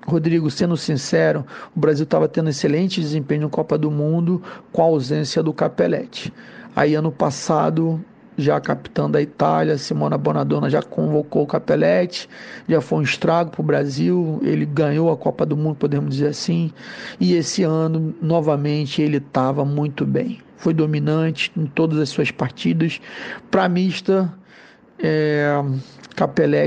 Rodrigo, 0.07 0.49
sendo 0.49 0.77
sincero, 0.77 1.45
o 1.75 1.81
Brasil 1.81 2.05
estava 2.05 2.29
tendo 2.29 2.49
excelente 2.49 3.01
desempenho 3.01 3.43
na 3.43 3.49
Copa 3.49 3.77
do 3.77 3.91
Mundo 3.91 4.41
com 4.71 4.81
a 4.81 4.85
ausência 4.85 5.43
do 5.43 5.53
Capelete. 5.53 6.33
Aí 6.77 6.95
ano 6.95 7.11
passado 7.11 8.01
já 8.41 8.61
capitã 8.61 9.11
da 9.11 9.21
Itália, 9.21 9.77
Simona 9.79 10.17
Bonadonna 10.19 10.69
já 10.69 10.83
convocou 10.83 11.43
o 11.43 11.47
Capelletti, 11.47 12.29
já 12.69 12.81
foi 12.81 12.99
um 12.99 13.03
estrago 13.03 13.51
para 13.51 13.61
o 13.61 13.65
Brasil, 13.65 14.41
ele 14.43 14.65
ganhou 14.67 15.11
a 15.11 15.17
Copa 15.17 15.45
do 15.47 15.57
Mundo, 15.57 15.77
podemos 15.77 16.15
dizer 16.15 16.29
assim, 16.29 16.73
e 17.19 17.35
esse 17.35 17.63
ano, 17.63 18.15
novamente, 18.21 19.03
ele 19.03 19.19
estava 19.19 19.65
muito 19.65 20.05
bem. 20.07 20.41
Foi 20.57 20.75
dominante 20.75 21.51
em 21.57 21.67
todas 21.67 21.99
as 21.99 22.11
suas 22.11 22.31
partidas. 22.31 23.01
Para 23.51 23.69
mista, 23.69 24.33
é, 24.99 25.55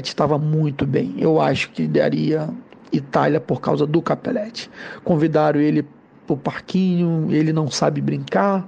estava 0.03 0.39
muito 0.39 0.85
bem. 0.85 1.13
Eu 1.19 1.39
acho 1.39 1.69
que 1.69 1.87
daria 1.87 2.49
Itália 2.91 3.39
por 3.39 3.61
causa 3.61 3.85
do 3.85 4.01
Capelletti. 4.01 4.69
Convidaram 5.03 5.59
ele 5.59 5.85
pro 6.25 6.37
parquinho, 6.37 7.27
ele 7.31 7.51
não 7.51 7.69
sabe 7.69 8.01
brincar, 8.01 8.67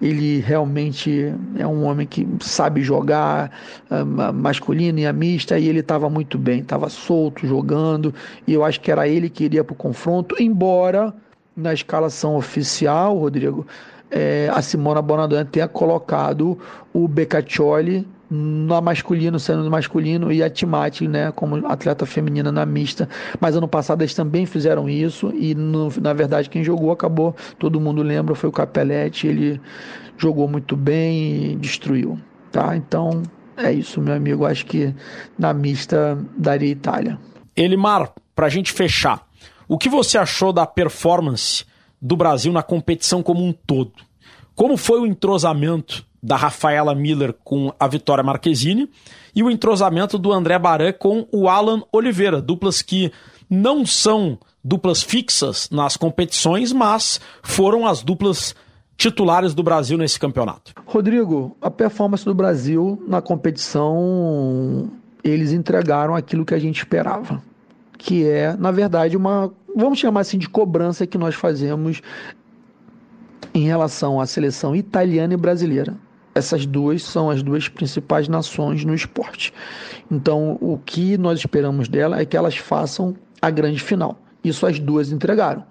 ele 0.00 0.40
realmente 0.40 1.34
é 1.56 1.66
um 1.66 1.84
homem 1.84 2.06
que 2.06 2.26
sabe 2.40 2.82
jogar 2.82 3.50
uh, 3.90 4.32
masculino 4.32 4.98
e 4.98 5.06
a 5.06 5.12
mista, 5.12 5.58
e 5.58 5.68
ele 5.68 5.80
estava 5.80 6.08
muito 6.08 6.38
bem, 6.38 6.60
estava 6.60 6.88
solto, 6.88 7.46
jogando, 7.46 8.14
e 8.46 8.52
eu 8.52 8.64
acho 8.64 8.80
que 8.80 8.90
era 8.90 9.08
ele 9.08 9.28
que 9.28 9.44
iria 9.44 9.64
para 9.64 9.72
o 9.72 9.76
confronto, 9.76 10.36
embora 10.40 11.14
na 11.56 11.72
escalação 11.72 12.36
oficial, 12.36 13.18
Rodrigo, 13.18 13.66
é, 14.10 14.50
a 14.52 14.60
Simona 14.60 15.00
Bonadan 15.00 15.44
tenha 15.44 15.68
colocado 15.68 16.58
o 16.92 17.06
Beccaccioli 17.06 18.06
na 18.30 18.80
masculino, 18.80 19.40
sendo 19.40 19.64
no 19.64 19.70
masculino, 19.70 20.32
e 20.32 20.42
a 20.42 20.48
Timati, 20.48 21.08
né, 21.08 21.32
como 21.32 21.66
atleta 21.66 22.06
feminina 22.06 22.52
na 22.52 22.64
mista. 22.64 23.08
Mas 23.40 23.56
ano 23.56 23.66
passado 23.66 24.02
eles 24.02 24.14
também 24.14 24.46
fizeram 24.46 24.88
isso, 24.88 25.32
e 25.34 25.54
no, 25.54 25.92
na 26.00 26.12
verdade 26.12 26.48
quem 26.48 26.62
jogou 26.62 26.92
acabou, 26.92 27.34
todo 27.58 27.80
mundo 27.80 28.02
lembra, 28.02 28.34
foi 28.34 28.48
o 28.48 28.52
Capelletti, 28.52 29.26
ele 29.26 29.60
jogou 30.16 30.46
muito 30.46 30.76
bem 30.76 31.52
e 31.52 31.56
destruiu, 31.56 32.18
tá? 32.52 32.76
Então 32.76 33.22
é 33.56 33.72
isso, 33.72 34.00
meu 34.00 34.14
amigo, 34.14 34.46
acho 34.46 34.64
que 34.64 34.94
na 35.36 35.52
mista 35.52 36.16
daria 36.36 36.70
Itália. 36.70 37.18
Elimar, 37.56 38.12
para 38.34 38.46
a 38.46 38.50
gente 38.50 38.72
fechar, 38.72 39.26
o 39.66 39.76
que 39.76 39.88
você 39.88 40.16
achou 40.16 40.52
da 40.52 40.66
performance 40.66 41.64
do 42.00 42.16
Brasil 42.16 42.52
na 42.52 42.62
competição 42.62 43.22
como 43.22 43.44
um 43.44 43.52
todo? 43.52 43.92
Como 44.54 44.76
foi 44.76 45.00
o 45.00 45.06
entrosamento 45.06 46.06
da 46.22 46.36
Rafaela 46.36 46.94
Miller 46.94 47.34
com 47.44 47.72
a 47.78 47.88
Vitória 47.88 48.22
Marquezine 48.22 48.90
e 49.34 49.42
o 49.42 49.50
entrosamento 49.50 50.18
do 50.18 50.32
André 50.32 50.58
Baran 50.58 50.92
com 50.92 51.26
o 51.32 51.48
Alan 51.48 51.82
Oliveira, 51.92 52.40
duplas 52.42 52.82
que 52.82 53.10
não 53.48 53.86
são 53.86 54.38
duplas 54.62 55.02
fixas 55.02 55.68
nas 55.70 55.96
competições, 55.96 56.72
mas 56.72 57.20
foram 57.42 57.86
as 57.86 58.02
duplas 58.02 58.54
titulares 58.96 59.54
do 59.54 59.62
Brasil 59.62 59.96
nesse 59.96 60.18
campeonato. 60.18 60.74
Rodrigo, 60.84 61.56
a 61.60 61.70
performance 61.70 62.24
do 62.24 62.34
Brasil 62.34 63.02
na 63.08 63.22
competição, 63.22 64.90
eles 65.24 65.52
entregaram 65.52 66.14
aquilo 66.14 66.44
que 66.44 66.52
a 66.52 66.58
gente 66.58 66.78
esperava, 66.78 67.42
que 67.96 68.28
é, 68.28 68.54
na 68.58 68.70
verdade, 68.70 69.16
uma, 69.16 69.50
vamos 69.74 69.98
chamar 69.98 70.20
assim 70.20 70.36
de 70.36 70.48
cobrança 70.48 71.06
que 71.06 71.16
nós 71.16 71.34
fazemos 71.34 72.02
em 73.54 73.64
relação 73.64 74.20
à 74.20 74.26
seleção 74.26 74.76
italiana 74.76 75.32
e 75.32 75.36
brasileira 75.36 75.96
essas 76.34 76.66
duas 76.66 77.02
são 77.02 77.30
as 77.30 77.42
duas 77.42 77.68
principais 77.68 78.28
nações 78.28 78.84
no 78.84 78.94
esporte. 78.94 79.52
Então, 80.10 80.58
o 80.60 80.78
que 80.78 81.18
nós 81.18 81.38
esperamos 81.38 81.88
dela 81.88 82.20
é 82.20 82.24
que 82.24 82.36
elas 82.36 82.56
façam 82.56 83.16
a 83.40 83.50
grande 83.50 83.80
final. 83.80 84.18
Isso 84.42 84.66
as 84.66 84.78
duas 84.78 85.12
entregaram. 85.12 85.64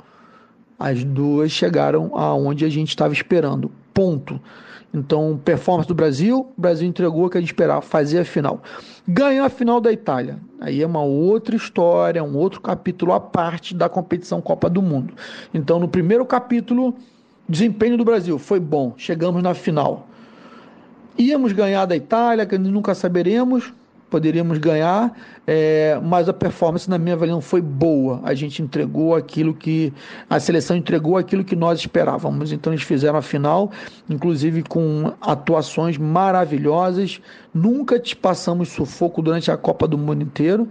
As 0.77 1.03
duas 1.03 1.51
chegaram 1.51 2.11
aonde 2.15 2.65
a 2.65 2.69
gente 2.69 2.89
estava 2.89 3.13
esperando. 3.13 3.71
Ponto. 3.93 4.39
Então, 4.93 5.39
performance 5.43 5.87
do 5.87 5.93
Brasil, 5.93 6.51
o 6.57 6.61
Brasil 6.61 6.87
entregou 6.87 7.25
o 7.25 7.29
que 7.29 7.37
a 7.37 7.41
gente 7.41 7.49
esperava, 7.49 7.81
fazer 7.81 8.19
a 8.19 8.25
final. 8.25 8.61
Ganhar 9.07 9.45
a 9.45 9.49
final 9.49 9.79
da 9.79 9.91
Itália. 9.91 10.39
Aí 10.59 10.81
é 10.81 10.87
uma 10.87 11.03
outra 11.03 11.55
história, 11.55 12.23
um 12.23 12.35
outro 12.35 12.59
capítulo 12.59 13.13
à 13.13 13.19
parte 13.19 13.75
da 13.75 13.87
competição 13.87 14.41
Copa 14.41 14.69
do 14.69 14.81
Mundo. 14.81 15.13
Então, 15.53 15.79
no 15.79 15.87
primeiro 15.87 16.25
capítulo, 16.25 16.95
desempenho 17.47 17.97
do 17.97 18.05
Brasil 18.05 18.39
foi 18.39 18.59
bom, 18.59 18.93
chegamos 18.97 19.43
na 19.43 19.53
final. 19.53 20.08
Íamos 21.19 21.51
ganhar 21.51 21.86
da 21.86 21.97
Itália, 21.97 22.45
que 22.45 22.58
nunca 22.58 22.95
saberemos, 22.95 23.73
poderíamos 24.10 24.58
ganhar, 24.58 25.13
é, 25.45 25.99
mas 26.01 26.29
a 26.29 26.34
performance, 26.34 26.89
na 26.89 26.97
minha 26.97 27.13
avaliação, 27.13 27.41
foi 27.41 27.62
boa. 27.62 28.21
A 28.23 28.34
gente 28.34 28.62
entregou 28.62 29.13
aquilo 29.13 29.53
que. 29.53 29.93
A 30.29 30.39
seleção 30.39 30.77
entregou 30.77 31.17
aquilo 31.17 31.43
que 31.43 31.58
nós 31.58 31.77
esperávamos. 31.77 32.53
Então, 32.53 32.71
eles 32.71 32.84
fizeram 32.84 33.19
a 33.19 33.21
final, 33.21 33.69
inclusive 34.10 34.63
com 34.63 35.12
atuações 35.19 35.97
maravilhosas. 35.97 37.19
Nunca 37.53 37.99
te 37.99 38.15
passamos 38.15 38.69
sufoco 38.69 39.21
durante 39.21 39.51
a 39.51 39.58
Copa 39.58 39.89
do 39.89 39.97
Mundo 39.97 40.23
inteiro. 40.23 40.69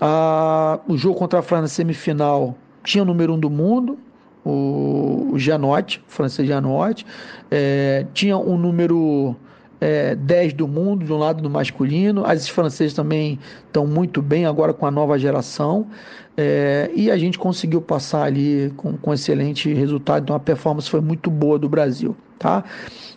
Ah, 0.00 0.78
o 0.86 0.96
jogo 0.96 1.18
contra 1.18 1.40
a 1.40 1.42
França, 1.42 1.74
semifinal, 1.74 2.56
tinha 2.84 3.02
o 3.02 3.06
número 3.06 3.34
um 3.34 3.38
do 3.38 3.50
mundo, 3.50 3.98
o, 4.44 5.32
o 5.32 5.34
o 5.34 5.88
francês 6.06 6.46
Janotti. 6.46 7.04
É, 7.50 8.06
tinha 8.12 8.36
um 8.38 8.56
número 8.56 9.36
é, 9.82 10.14
10 10.14 10.52
do 10.52 10.68
mundo, 10.68 11.04
de 11.04 11.12
um 11.12 11.18
lado 11.18 11.42
no 11.42 11.50
masculino. 11.50 12.24
As 12.24 12.48
francesas 12.48 12.94
também 12.94 13.36
estão 13.66 13.84
muito 13.84 14.22
bem 14.22 14.46
agora 14.46 14.72
com 14.72 14.86
a 14.86 14.92
nova 14.92 15.18
geração. 15.18 15.88
É, 16.36 16.88
e 16.94 17.10
a 17.10 17.18
gente 17.18 17.36
conseguiu 17.36 17.82
passar 17.82 18.22
ali 18.22 18.72
com, 18.76 18.96
com 18.96 19.12
excelente 19.12 19.74
resultado. 19.74 20.22
Então 20.22 20.36
a 20.36 20.40
performance 20.40 20.88
foi 20.88 21.00
muito 21.00 21.28
boa 21.32 21.58
do 21.58 21.68
Brasil. 21.68 22.16
Tá? 22.38 22.62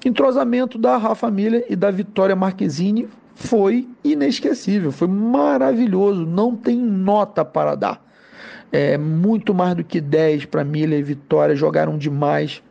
Entrosamento 0.04 0.80
da 0.80 0.97
Rafa 0.97 1.30
Miller 1.30 1.67
e 1.69 1.75
da 1.75 1.91
Vitória 1.91 2.36
Marquezine 2.36 3.08
foi 3.36 3.88
inesquecível, 4.04 4.91
foi 4.91 5.08
maravilhoso. 5.08 6.25
Não 6.25 6.56
tem 6.56 6.80
nota 6.80 7.45
para 7.45 7.75
dar. 7.75 8.04
É, 8.71 8.97
muito 8.97 9.54
mais 9.54 9.75
do 9.75 9.84
que 9.84 10.01
10 10.01 10.45
para 10.45 10.63
Miller 10.63 10.99
e 10.99 11.04
Vitória, 11.04 11.56
jogaram 11.56 11.95
demais 11.95 12.63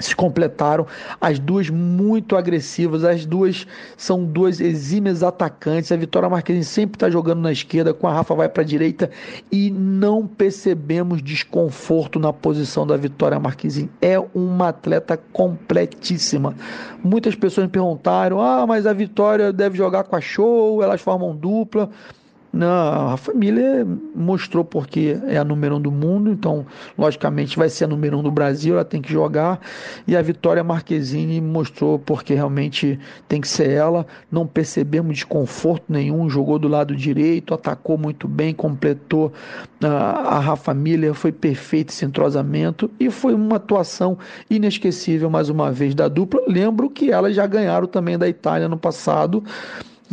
se 0.00 0.16
completaram, 0.16 0.86
as 1.20 1.38
duas 1.38 1.68
muito 1.68 2.36
agressivas, 2.36 3.04
as 3.04 3.26
duas 3.26 3.66
são 3.96 4.24
duas 4.24 4.60
exímias 4.60 5.22
atacantes. 5.22 5.92
A 5.92 5.96
Vitória 5.96 6.28
Marquezine 6.28 6.64
sempre 6.64 6.96
está 6.96 7.10
jogando 7.10 7.40
na 7.40 7.52
esquerda, 7.52 7.94
com 7.94 8.06
a 8.08 8.12
Rafa 8.12 8.34
vai 8.34 8.48
para 8.48 8.62
a 8.62 8.66
direita 8.66 9.10
e 9.52 9.70
não 9.70 10.26
percebemos 10.26 11.22
desconforto 11.22 12.18
na 12.18 12.32
posição 12.32 12.86
da 12.86 12.96
Vitória 12.96 13.38
Marquezine. 13.38 13.90
É 14.00 14.18
uma 14.34 14.68
atleta 14.68 15.16
completíssima. 15.32 16.54
Muitas 17.02 17.34
pessoas 17.34 17.66
me 17.66 17.72
perguntaram: 17.72 18.40
ah, 18.40 18.66
mas 18.66 18.86
a 18.86 18.92
Vitória 18.92 19.52
deve 19.52 19.76
jogar 19.76 20.04
com 20.04 20.16
a 20.16 20.20
Show, 20.20 20.82
elas 20.82 21.00
formam 21.00 21.36
dupla. 21.36 21.90
Não, 22.52 23.10
a 23.10 23.16
família 23.16 23.86
mostrou 24.12 24.64
porque 24.64 25.16
é 25.28 25.38
a 25.38 25.44
número 25.44 25.76
um 25.76 25.80
do 25.80 25.92
mundo, 25.92 26.32
então, 26.32 26.66
logicamente, 26.98 27.56
vai 27.56 27.68
ser 27.68 27.84
a 27.84 27.86
número 27.86 28.18
um 28.18 28.22
do 28.24 28.30
Brasil, 28.30 28.74
ela 28.74 28.84
tem 28.84 29.00
que 29.00 29.12
jogar. 29.12 29.60
E 30.06 30.16
a 30.16 30.22
Vitória 30.22 30.64
Marquezine 30.64 31.40
mostrou 31.40 31.96
porque 31.96 32.34
realmente 32.34 32.98
tem 33.28 33.40
que 33.40 33.46
ser 33.46 33.70
ela. 33.70 34.04
Não 34.32 34.46
percebemos 34.48 35.14
desconforto 35.14 35.84
nenhum, 35.88 36.28
jogou 36.28 36.58
do 36.58 36.66
lado 36.66 36.96
direito, 36.96 37.54
atacou 37.54 37.96
muito 37.96 38.26
bem, 38.26 38.52
completou 38.52 39.32
a, 39.80 40.36
a 40.36 40.40
Rafa 40.40 40.74
Miller, 40.74 41.14
foi 41.14 41.30
perfeito 41.30 41.90
esse 41.90 42.04
entrosamento 42.04 42.90
e 42.98 43.10
foi 43.10 43.32
uma 43.32 43.56
atuação 43.56 44.18
inesquecível 44.50 45.30
mais 45.30 45.48
uma 45.48 45.70
vez 45.70 45.94
da 45.94 46.08
dupla. 46.08 46.40
Lembro 46.48 46.90
que 46.90 47.12
elas 47.12 47.36
já 47.36 47.46
ganharam 47.46 47.86
também 47.86 48.18
da 48.18 48.28
Itália 48.28 48.68
no 48.68 48.76
passado 48.76 49.44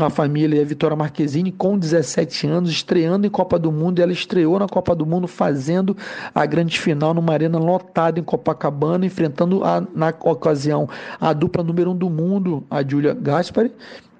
a 0.05 0.10
família, 0.10 0.62
a 0.62 0.65
Vitória 0.65 0.95
Marquezine, 0.95 1.51
com 1.51 1.77
17 1.77 2.47
anos, 2.47 2.69
estreando 2.69 3.25
em 3.25 3.29
Copa 3.29 3.57
do 3.57 3.71
Mundo. 3.71 3.99
Ela 3.99 4.12
estreou 4.12 4.60
na 4.60 4.67
Copa 4.67 4.95
do 4.95 5.05
Mundo 5.05 5.27
fazendo 5.27 5.97
a 6.33 6.45
grande 6.45 6.79
final 6.79 7.13
numa 7.13 7.33
arena 7.33 7.57
lotada 7.57 8.19
em 8.19 8.23
Copacabana, 8.23 9.05
enfrentando 9.05 9.63
a, 9.63 9.86
na 9.93 10.13
ocasião 10.21 10.88
a 11.19 11.33
dupla 11.33 11.63
número 11.63 11.91
um 11.91 11.95
do 11.95 12.10
mundo, 12.10 12.63
a 12.69 12.83
Giulia 12.83 13.13
Gaspari 13.13 13.71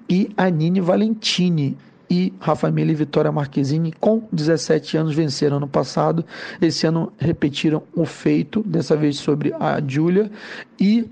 e 0.10 0.30
a 0.36 0.50
Nini 0.50 0.82
Valentini. 0.82 1.78
E 2.10 2.34
Rafa 2.40 2.72
Miller 2.72 2.92
e 2.92 2.96
Vitória 2.96 3.30
Marquezine, 3.34 3.92
com 3.92 4.24
17 4.32 4.96
anos, 4.96 5.13
venceram 5.13 5.58
ano 5.58 5.68
passado. 5.68 6.24
Esse 6.62 6.88
ano 6.88 7.12
repetiram 7.18 7.84
o 7.94 8.06
feito, 8.06 8.63
dessa 8.63 8.96
vez 8.96 9.18
sobre 9.18 9.54
a 9.60 9.82
Giulia 9.86 10.32
e 10.80 11.06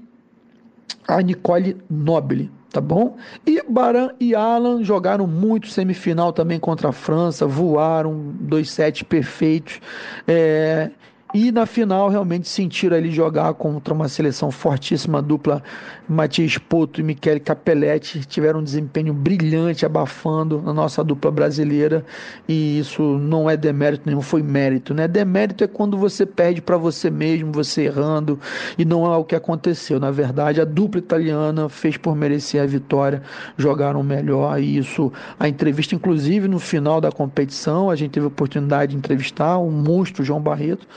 a 1.06 1.22
Nicole 1.22 1.76
Nobile 1.90 2.50
tá 2.76 2.82
bom? 2.82 3.16
E 3.48 3.64
Baran 3.70 4.10
e 4.20 4.36
Alan 4.36 4.84
jogaram 4.84 5.26
muito 5.26 5.70
semifinal 5.70 6.34
também 6.34 6.60
contra 6.60 6.90
a 6.90 6.92
França, 6.92 7.48
voaram, 7.48 8.34
dois 8.42 8.70
sets 8.70 9.02
perfeitos. 9.02 9.80
É, 10.28 10.92
e 11.34 11.52
na 11.52 11.66
final 11.66 12.08
realmente 12.08 12.48
sentiram 12.48 12.96
ali 12.96 13.12
jogar 13.12 13.54
contra 13.56 13.94
uma 13.94 14.08
seleção 14.08 14.52
fortíssima, 14.52 15.22
dupla 15.22 15.62
Matias 16.08 16.58
Poto 16.58 17.02
e 17.02 17.04
Michele 17.04 17.40
Capelletti 17.40 18.22
tiveram 18.26 18.60
um 18.60 18.64
desempenho 18.64 19.14
brilhante, 19.14 19.86
abafando 19.86 20.64
a 20.66 20.72
nossa 20.72 21.04
dupla 21.04 21.32
brasileira, 21.32 22.06
e 22.48 22.80
isso 22.80 23.02
não 23.18 23.50
é 23.50 23.58
demérito 23.58 24.04
nenhum, 24.06 24.22
foi 24.22 24.44
mérito, 24.44 24.94
né? 24.94 25.08
Demérito 25.08 25.64
é 25.64 25.68
quando 25.68 25.98
você 25.98 26.26
perde 26.26 26.62
para 26.62 26.78
você 26.78 27.10
mesmo, 27.10 27.52
você 27.52 27.86
errando, 27.86 28.40
e 28.78 28.86
não 28.86 29.12
é 29.12 29.18
o 29.18 29.24
que 29.24 29.36
aconteceu. 29.36 30.00
Na 30.00 30.12
verdade, 30.12 30.62
a 30.62 30.66
dupla 30.66 31.00
italiana 31.00 31.68
fez 31.68 31.98
por 31.98 32.16
merecer 32.16 32.62
a 32.62 32.66
vitória, 32.66 33.22
jogaram 33.58 34.04
melhor, 34.04 34.62
e 34.62 34.78
isso, 34.78 35.12
a 35.40 35.50
entrevista, 35.50 35.96
inclusive 35.96 36.48
no 36.48 36.60
final 36.60 37.02
da 37.02 37.12
competição, 37.12 37.90
a 37.90 37.96
gente 37.96 38.12
teve 38.12 38.26
a 38.26 38.30
oportunidade 38.30 38.92
de 38.92 38.98
entrevistar 38.98 39.58
o 39.58 39.72
monstro 39.72 40.24
João 40.24 40.40
Barreto 40.40 40.88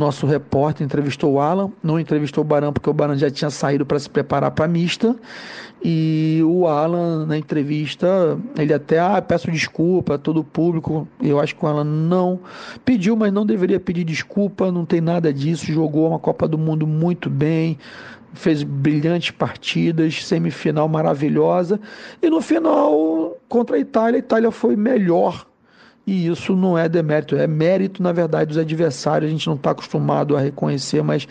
nosso 0.00 0.26
repórter 0.26 0.84
entrevistou 0.84 1.34
o 1.34 1.40
Alan, 1.40 1.70
não 1.82 2.00
entrevistou 2.00 2.42
o 2.42 2.46
Barão 2.46 2.72
porque 2.72 2.88
o 2.88 2.94
Barão 2.94 3.16
já 3.16 3.30
tinha 3.30 3.50
saído 3.50 3.84
para 3.84 3.98
se 3.98 4.08
preparar 4.08 4.50
para 4.50 4.64
a 4.64 4.68
mista. 4.68 5.14
E 5.82 6.40
o 6.44 6.66
Alan, 6.66 7.26
na 7.26 7.38
entrevista, 7.38 8.38
ele 8.56 8.72
até, 8.72 8.98
ah, 8.98 9.20
peço 9.22 9.50
desculpa 9.50 10.14
a 10.14 10.18
todo 10.18 10.40
o 10.40 10.44
público. 10.44 11.06
Eu 11.22 11.38
acho 11.38 11.54
que 11.54 11.64
o 11.64 11.68
Alan 11.68 11.84
não 11.84 12.40
pediu, 12.84 13.14
mas 13.14 13.32
não 13.32 13.46
deveria 13.46 13.78
pedir 13.78 14.04
desculpa, 14.04 14.72
não 14.72 14.84
tem 14.84 15.00
nada 15.00 15.32
disso. 15.32 15.72
Jogou 15.72 16.08
uma 16.08 16.18
Copa 16.18 16.48
do 16.48 16.58
Mundo 16.58 16.86
muito 16.86 17.30
bem, 17.30 17.78
fez 18.34 18.62
brilhantes 18.62 19.30
partidas, 19.30 20.24
semifinal 20.24 20.88
maravilhosa. 20.88 21.80
E 22.22 22.28
no 22.28 22.40
final, 22.40 23.36
contra 23.48 23.76
a 23.76 23.78
Itália, 23.78 24.16
a 24.16 24.20
Itália 24.20 24.50
foi 24.50 24.76
melhor 24.76 25.46
e 26.10 26.26
isso 26.26 26.56
não 26.56 26.76
é 26.76 26.88
demérito, 26.88 27.36
é 27.36 27.46
mérito, 27.46 28.02
na 28.02 28.10
verdade, 28.10 28.48
dos 28.48 28.58
adversários. 28.58 29.28
A 29.28 29.32
gente 29.32 29.46
não 29.46 29.54
está 29.54 29.70
acostumado 29.70 30.36
a 30.36 30.40
reconhecer, 30.40 31.04
mas 31.04 31.28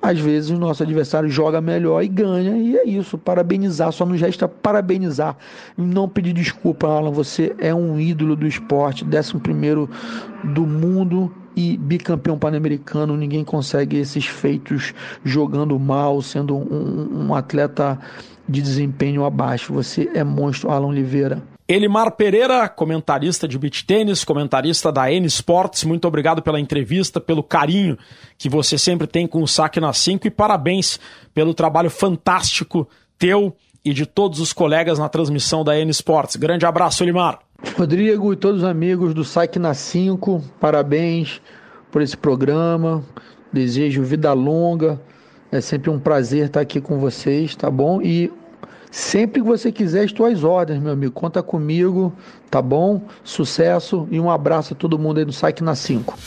às 0.00 0.20
vezes 0.20 0.50
o 0.50 0.56
nosso 0.56 0.84
adversário 0.84 1.28
joga 1.28 1.60
melhor 1.60 2.00
e 2.04 2.06
ganha, 2.06 2.56
e 2.56 2.76
é 2.76 2.88
isso. 2.88 3.18
Parabenizar, 3.18 3.90
só 3.90 4.06
nos 4.06 4.20
resta 4.20 4.46
parabenizar. 4.46 5.36
Não 5.76 6.08
pedir 6.08 6.32
desculpa, 6.32 6.86
Alan. 6.86 7.10
Você 7.10 7.56
é 7.58 7.74
um 7.74 7.98
ídolo 7.98 8.36
do 8.36 8.46
esporte, 8.46 9.04
décimo 9.04 9.40
primeiro 9.40 9.90
do 10.44 10.64
mundo 10.64 11.34
e 11.56 11.76
bicampeão 11.76 12.38
pan-americano. 12.38 13.16
Ninguém 13.16 13.42
consegue 13.42 13.96
esses 13.96 14.26
feitos 14.26 14.94
jogando 15.24 15.76
mal, 15.76 16.22
sendo 16.22 16.56
um, 16.56 17.26
um 17.26 17.34
atleta 17.34 17.98
de 18.48 18.62
desempenho 18.62 19.24
abaixo. 19.24 19.72
Você 19.72 20.08
é 20.14 20.22
monstro, 20.22 20.70
Alan 20.70 20.86
Oliveira. 20.86 21.42
Elimar 21.72 22.10
Pereira, 22.16 22.68
comentarista 22.68 23.46
de 23.46 23.56
beach 23.56 23.86
tênis, 23.86 24.24
comentarista 24.24 24.90
da 24.90 25.08
N 25.12 25.24
Sports, 25.28 25.84
muito 25.84 26.08
obrigado 26.08 26.42
pela 26.42 26.58
entrevista, 26.58 27.20
pelo 27.20 27.44
carinho 27.44 27.96
que 28.36 28.48
você 28.48 28.76
sempre 28.76 29.06
tem 29.06 29.24
com 29.24 29.40
o 29.40 29.46
Saque 29.46 29.78
na 29.78 29.92
5 29.92 30.26
e 30.26 30.30
parabéns 30.32 30.98
pelo 31.32 31.54
trabalho 31.54 31.88
fantástico 31.88 32.88
teu 33.16 33.54
e 33.84 33.92
de 33.92 34.04
todos 34.04 34.40
os 34.40 34.52
colegas 34.52 34.98
na 34.98 35.08
transmissão 35.08 35.62
da 35.62 35.78
N 35.78 35.88
Sports. 35.92 36.34
Grande 36.34 36.66
abraço, 36.66 37.04
Elimar. 37.04 37.38
Rodrigo 37.78 38.32
e 38.32 38.36
todos 38.36 38.62
os 38.62 38.68
amigos 38.68 39.14
do 39.14 39.22
Saque 39.22 39.60
na 39.60 39.72
5, 39.72 40.42
parabéns 40.58 41.40
por 41.92 42.02
esse 42.02 42.16
programa. 42.16 43.00
Desejo 43.52 44.02
vida 44.02 44.32
longa. 44.32 45.00
É 45.52 45.60
sempre 45.60 45.88
um 45.88 46.00
prazer 46.00 46.46
estar 46.46 46.62
aqui 46.62 46.80
com 46.80 46.98
vocês, 46.98 47.54
tá 47.54 47.70
bom? 47.70 48.02
E 48.02 48.28
Sempre 48.90 49.40
que 49.40 49.46
você 49.46 49.70
quiser, 49.70 50.04
estou 50.04 50.26
às 50.26 50.42
ordens, 50.42 50.80
meu 50.80 50.92
amigo. 50.92 51.12
Conta 51.12 51.42
comigo, 51.42 52.12
tá 52.50 52.60
bom? 52.60 53.02
Sucesso 53.22 54.08
e 54.10 54.18
um 54.18 54.28
abraço 54.28 54.74
a 54.74 54.76
todo 54.76 54.98
mundo 54.98 55.18
aí 55.18 55.24
no 55.24 55.32
Site 55.32 55.62
na 55.62 55.76
5. 55.76 56.18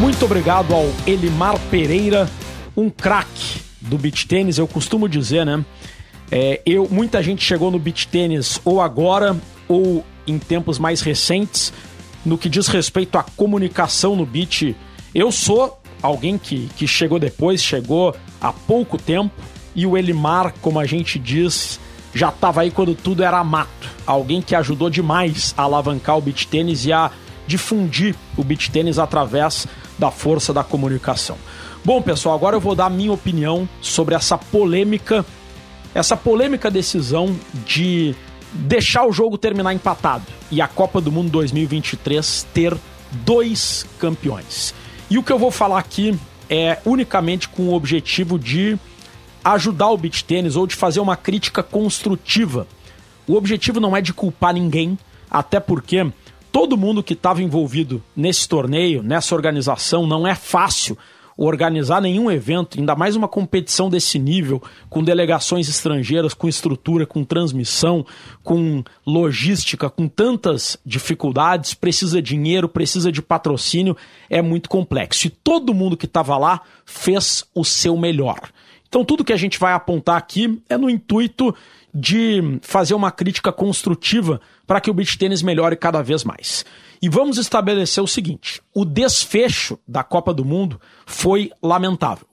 Muito 0.00 0.24
obrigado 0.24 0.74
ao 0.74 0.84
Elimar 1.06 1.58
Pereira, 1.70 2.28
um 2.76 2.90
craque 2.90 3.62
do 3.80 3.96
beach 3.96 4.26
tênis, 4.26 4.58
eu 4.58 4.66
costumo 4.66 5.08
dizer, 5.08 5.46
né? 5.46 5.64
É, 6.30 6.60
eu, 6.66 6.88
muita 6.90 7.22
gente 7.22 7.44
chegou 7.44 7.70
no 7.70 7.78
beach 7.78 8.08
tênis 8.08 8.60
ou 8.64 8.80
agora 8.80 9.36
ou 9.68 10.04
em 10.26 10.38
tempos 10.38 10.78
mais 10.78 11.00
recentes, 11.00 11.72
no 12.24 12.36
que 12.36 12.48
diz 12.48 12.66
respeito 12.66 13.16
à 13.16 13.22
comunicação 13.22 14.16
no 14.16 14.26
beach. 14.26 14.74
Eu 15.14 15.30
sou 15.30 15.80
alguém 16.04 16.36
que, 16.36 16.68
que 16.76 16.86
chegou 16.86 17.18
depois, 17.18 17.62
chegou 17.62 18.14
há 18.38 18.52
pouco 18.52 18.98
tempo, 18.98 19.34
e 19.74 19.86
o 19.86 19.96
Elimar, 19.96 20.52
como 20.60 20.78
a 20.78 20.84
gente 20.84 21.18
diz, 21.18 21.80
já 22.14 22.28
estava 22.28 22.60
aí 22.60 22.70
quando 22.70 22.94
tudo 22.94 23.24
era 23.24 23.42
mato. 23.42 23.88
Alguém 24.06 24.42
que 24.42 24.54
ajudou 24.54 24.90
demais 24.90 25.54
a 25.56 25.62
alavancar 25.62 26.18
o 26.18 26.20
beat 26.20 26.46
tênis 26.46 26.84
e 26.84 26.92
a 26.92 27.10
difundir 27.46 28.14
o 28.36 28.44
beat 28.44 28.68
tênis 28.68 28.98
através 28.98 29.66
da 29.98 30.10
força 30.10 30.52
da 30.52 30.62
comunicação. 30.62 31.38
Bom, 31.82 32.02
pessoal, 32.02 32.34
agora 32.34 32.56
eu 32.56 32.60
vou 32.60 32.74
dar 32.74 32.86
a 32.86 32.90
minha 32.90 33.12
opinião 33.12 33.66
sobre 33.80 34.14
essa 34.14 34.36
polêmica, 34.36 35.24
essa 35.94 36.16
polêmica 36.16 36.70
decisão 36.70 37.34
de 37.64 38.14
deixar 38.52 39.06
o 39.06 39.12
jogo 39.12 39.38
terminar 39.38 39.72
empatado 39.72 40.26
e 40.50 40.60
a 40.60 40.68
Copa 40.68 41.00
do 41.00 41.10
Mundo 41.10 41.30
2023 41.30 42.46
ter 42.52 42.76
dois 43.24 43.86
campeões. 43.98 44.74
E 45.14 45.18
o 45.18 45.22
que 45.22 45.30
eu 45.30 45.38
vou 45.38 45.52
falar 45.52 45.78
aqui 45.78 46.18
é 46.50 46.80
unicamente 46.84 47.48
com 47.48 47.68
o 47.68 47.74
objetivo 47.74 48.36
de 48.36 48.76
ajudar 49.44 49.90
o 49.90 49.96
beach 49.96 50.24
tênis 50.24 50.56
ou 50.56 50.66
de 50.66 50.74
fazer 50.74 50.98
uma 50.98 51.16
crítica 51.16 51.62
construtiva. 51.62 52.66
O 53.24 53.36
objetivo 53.36 53.78
não 53.78 53.96
é 53.96 54.00
de 54.00 54.12
culpar 54.12 54.52
ninguém, 54.52 54.98
até 55.30 55.60
porque 55.60 56.04
todo 56.50 56.76
mundo 56.76 57.00
que 57.00 57.12
estava 57.12 57.40
envolvido 57.44 58.02
nesse 58.16 58.48
torneio, 58.48 59.04
nessa 59.04 59.36
organização, 59.36 60.04
não 60.04 60.26
é 60.26 60.34
fácil 60.34 60.98
organizar 61.36 62.00
nenhum 62.00 62.30
evento, 62.30 62.78
ainda 62.78 62.94
mais 62.94 63.16
uma 63.16 63.26
competição 63.26 63.88
desse 63.88 64.18
nível, 64.18 64.62
com 64.88 65.02
delegações 65.02 65.68
estrangeiras, 65.68 66.34
com 66.34 66.48
estrutura, 66.48 67.06
com 67.06 67.24
transmissão, 67.24 68.06
com 68.42 68.84
logística, 69.06 69.90
com 69.90 70.06
tantas 70.06 70.78
dificuldades, 70.84 71.74
precisa 71.74 72.20
de 72.20 72.34
dinheiro, 72.34 72.68
precisa 72.68 73.12
de 73.12 73.22
patrocínio, 73.22 73.96
é 74.28 74.42
muito 74.42 74.68
complexo. 74.68 75.26
E 75.26 75.30
todo 75.30 75.74
mundo 75.74 75.96
que 75.96 76.06
estava 76.06 76.36
lá 76.36 76.60
fez 76.84 77.44
o 77.54 77.64
seu 77.64 77.96
melhor. 77.96 78.50
Então, 78.88 79.04
tudo 79.04 79.24
que 79.24 79.32
a 79.32 79.36
gente 79.36 79.58
vai 79.58 79.72
apontar 79.72 80.16
aqui 80.16 80.60
é 80.68 80.76
no 80.76 80.90
intuito 80.90 81.54
de 81.92 82.58
fazer 82.62 82.94
uma 82.94 83.10
crítica 83.10 83.52
construtiva 83.52 84.40
para 84.66 84.80
que 84.80 84.90
o 84.90 84.94
beach 84.94 85.16
tênis 85.16 85.42
melhore 85.42 85.76
cada 85.76 86.02
vez 86.02 86.24
mais. 86.24 86.64
E 87.00 87.08
vamos 87.08 87.38
estabelecer 87.38 88.02
o 88.02 88.08
seguinte: 88.08 88.62
o 88.74 88.84
desfecho 88.84 89.78
da 89.86 90.02
Copa 90.02 90.32
do 90.32 90.44
Mundo 90.44 90.80
foi 91.06 91.50
lamentável. 91.62 92.26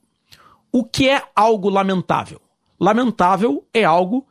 O 0.71 0.83
que 0.83 1.09
é 1.09 1.21
algo 1.35 1.69
lamentável? 1.69 2.41
Lamentável 2.79 3.65
é 3.73 3.83
algo 3.83 4.25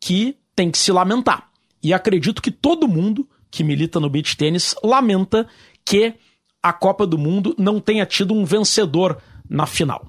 que 0.00 0.36
tem 0.56 0.70
que 0.70 0.78
se 0.78 0.90
lamentar. 0.90 1.50
E 1.82 1.92
acredito 1.92 2.40
que 2.40 2.50
todo 2.50 2.88
mundo 2.88 3.28
que 3.50 3.62
milita 3.62 4.00
no 4.00 4.08
beach 4.08 4.36
tênis 4.36 4.74
lamenta 4.82 5.46
que 5.84 6.14
a 6.62 6.72
Copa 6.72 7.06
do 7.06 7.18
Mundo 7.18 7.54
não 7.58 7.78
tenha 7.78 8.06
tido 8.06 8.32
um 8.32 8.44
vencedor 8.44 9.18
na 9.48 9.66
final. 9.66 10.06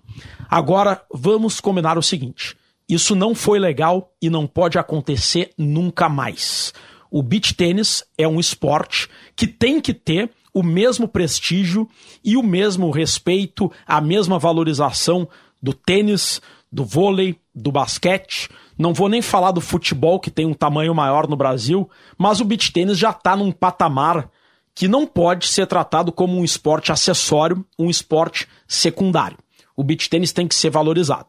Agora, 0.49 1.03
vamos 1.13 1.59
combinar 1.59 1.97
o 1.97 2.03
seguinte: 2.03 2.55
isso 2.87 3.15
não 3.15 3.35
foi 3.35 3.59
legal 3.59 4.13
e 4.21 4.29
não 4.29 4.47
pode 4.47 4.77
acontecer 4.77 5.51
nunca 5.57 6.07
mais 6.07 6.73
o 7.13 7.21
beach 7.21 7.53
tênis 7.53 8.03
é 8.17 8.27
um 8.27 8.39
esporte 8.39 9.07
que 9.35 9.45
tem 9.45 9.79
que 9.79 9.93
ter 9.93 10.31
o 10.51 10.63
mesmo 10.63 11.07
prestígio 11.07 11.87
e 12.23 12.35
o 12.35 12.41
mesmo 12.41 12.89
respeito, 12.89 13.71
a 13.85 14.01
mesma 14.01 14.39
valorização 14.39 15.29
do 15.61 15.75
tênis, 15.75 16.41
do 16.71 16.83
vôlei, 16.83 17.39
do 17.53 17.71
basquete. 17.71 18.49
Não 18.75 18.95
vou 18.95 19.07
nem 19.07 19.21
falar 19.21 19.51
do 19.51 19.61
futebol, 19.61 20.19
que 20.19 20.31
tem 20.31 20.47
um 20.47 20.55
tamanho 20.55 20.95
maior 20.95 21.27
no 21.27 21.35
Brasil, 21.35 21.87
mas 22.17 22.41
o 22.41 22.45
beach 22.45 22.73
tênis 22.73 22.97
já 22.97 23.11
está 23.11 23.35
num 23.35 23.51
patamar 23.51 24.27
que 24.73 24.87
não 24.87 25.05
pode 25.05 25.45
ser 25.45 25.67
tratado 25.67 26.11
como 26.11 26.35
um 26.35 26.43
esporte 26.43 26.91
acessório, 26.91 27.63
um 27.77 27.91
esporte 27.91 28.47
secundário. 28.67 29.37
O 29.77 29.83
beach 29.83 30.09
tênis 30.09 30.31
tem 30.31 30.47
que 30.47 30.55
ser 30.55 30.71
valorizado. 30.71 31.27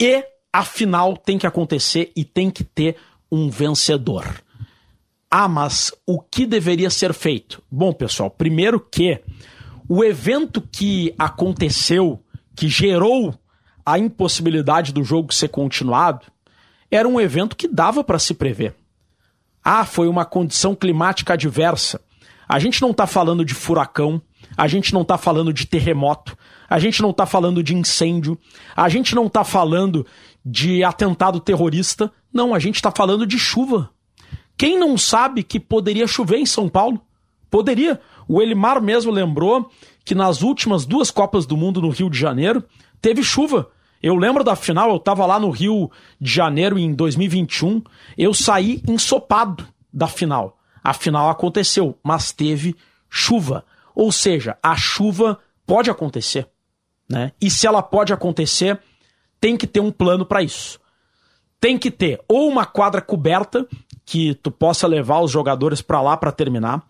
E 0.00 0.24
a 0.50 0.64
final 0.64 1.14
tem 1.14 1.36
que 1.36 1.46
acontecer 1.46 2.10
e 2.16 2.24
tem 2.24 2.50
que 2.50 2.64
ter 2.64 2.96
um 3.30 3.50
vencedor. 3.50 4.24
Ah, 5.30 5.46
mas 5.46 5.92
o 6.04 6.20
que 6.20 6.44
deveria 6.44 6.90
ser 6.90 7.14
feito? 7.14 7.62
Bom, 7.70 7.92
pessoal, 7.92 8.28
primeiro 8.28 8.80
que 8.80 9.20
o 9.88 10.02
evento 10.02 10.60
que 10.60 11.14
aconteceu, 11.16 12.20
que 12.56 12.68
gerou 12.68 13.38
a 13.86 13.96
impossibilidade 13.96 14.92
do 14.92 15.04
jogo 15.04 15.32
ser 15.32 15.48
continuado, 15.48 16.26
era 16.90 17.06
um 17.06 17.20
evento 17.20 17.54
que 17.54 17.68
dava 17.68 18.02
para 18.02 18.18
se 18.18 18.34
prever. 18.34 18.74
Ah, 19.62 19.84
foi 19.84 20.08
uma 20.08 20.24
condição 20.24 20.74
climática 20.74 21.34
adversa. 21.34 22.00
A 22.48 22.58
gente 22.58 22.82
não 22.82 22.90
está 22.90 23.06
falando 23.06 23.44
de 23.44 23.54
furacão, 23.54 24.20
a 24.56 24.66
gente 24.66 24.92
não 24.92 25.02
está 25.02 25.16
falando 25.16 25.52
de 25.52 25.64
terremoto, 25.64 26.36
a 26.68 26.80
gente 26.80 27.00
não 27.00 27.10
está 27.10 27.24
falando 27.24 27.62
de 27.62 27.76
incêndio, 27.76 28.36
a 28.74 28.88
gente 28.88 29.14
não 29.14 29.26
está 29.26 29.44
falando 29.44 30.04
de 30.44 30.82
atentado 30.82 31.38
terrorista, 31.38 32.12
não, 32.32 32.52
a 32.52 32.58
gente 32.58 32.76
está 32.76 32.90
falando 32.90 33.24
de 33.24 33.38
chuva. 33.38 33.90
Quem 34.60 34.78
não 34.78 34.98
sabe 34.98 35.42
que 35.42 35.58
poderia 35.58 36.06
chover 36.06 36.36
em 36.36 36.44
São 36.44 36.68
Paulo? 36.68 37.00
Poderia. 37.50 37.98
O 38.28 38.42
Elimar 38.42 38.78
mesmo 38.82 39.10
lembrou 39.10 39.70
que 40.04 40.14
nas 40.14 40.42
últimas 40.42 40.84
duas 40.84 41.10
Copas 41.10 41.46
do 41.46 41.56
Mundo 41.56 41.80
no 41.80 41.88
Rio 41.88 42.10
de 42.10 42.18
Janeiro 42.18 42.62
teve 43.00 43.22
chuva. 43.22 43.70
Eu 44.02 44.16
lembro 44.16 44.44
da 44.44 44.54
final, 44.54 44.90
eu 44.90 44.96
estava 44.96 45.24
lá 45.24 45.40
no 45.40 45.48
Rio 45.48 45.90
de 46.20 46.30
Janeiro 46.30 46.78
em 46.78 46.92
2021, 46.92 47.82
eu 48.18 48.34
saí 48.34 48.82
ensopado 48.86 49.66
da 49.90 50.06
final. 50.06 50.58
A 50.84 50.92
final 50.92 51.30
aconteceu, 51.30 51.98
mas 52.02 52.30
teve 52.30 52.76
chuva. 53.08 53.64
Ou 53.94 54.12
seja, 54.12 54.58
a 54.62 54.76
chuva 54.76 55.38
pode 55.66 55.90
acontecer, 55.90 56.46
né? 57.08 57.32
E 57.40 57.48
se 57.48 57.66
ela 57.66 57.82
pode 57.82 58.12
acontecer, 58.12 58.78
tem 59.40 59.56
que 59.56 59.66
ter 59.66 59.80
um 59.80 59.90
plano 59.90 60.26
para 60.26 60.42
isso. 60.42 60.78
Tem 61.60 61.76
que 61.76 61.90
ter 61.90 62.20
ou 62.26 62.48
uma 62.48 62.64
quadra 62.64 63.02
coberta 63.02 63.66
que 64.04 64.34
tu 64.34 64.50
possa 64.50 64.86
levar 64.86 65.20
os 65.20 65.30
jogadores 65.30 65.82
para 65.82 66.00
lá 66.00 66.16
para 66.16 66.32
terminar, 66.32 66.82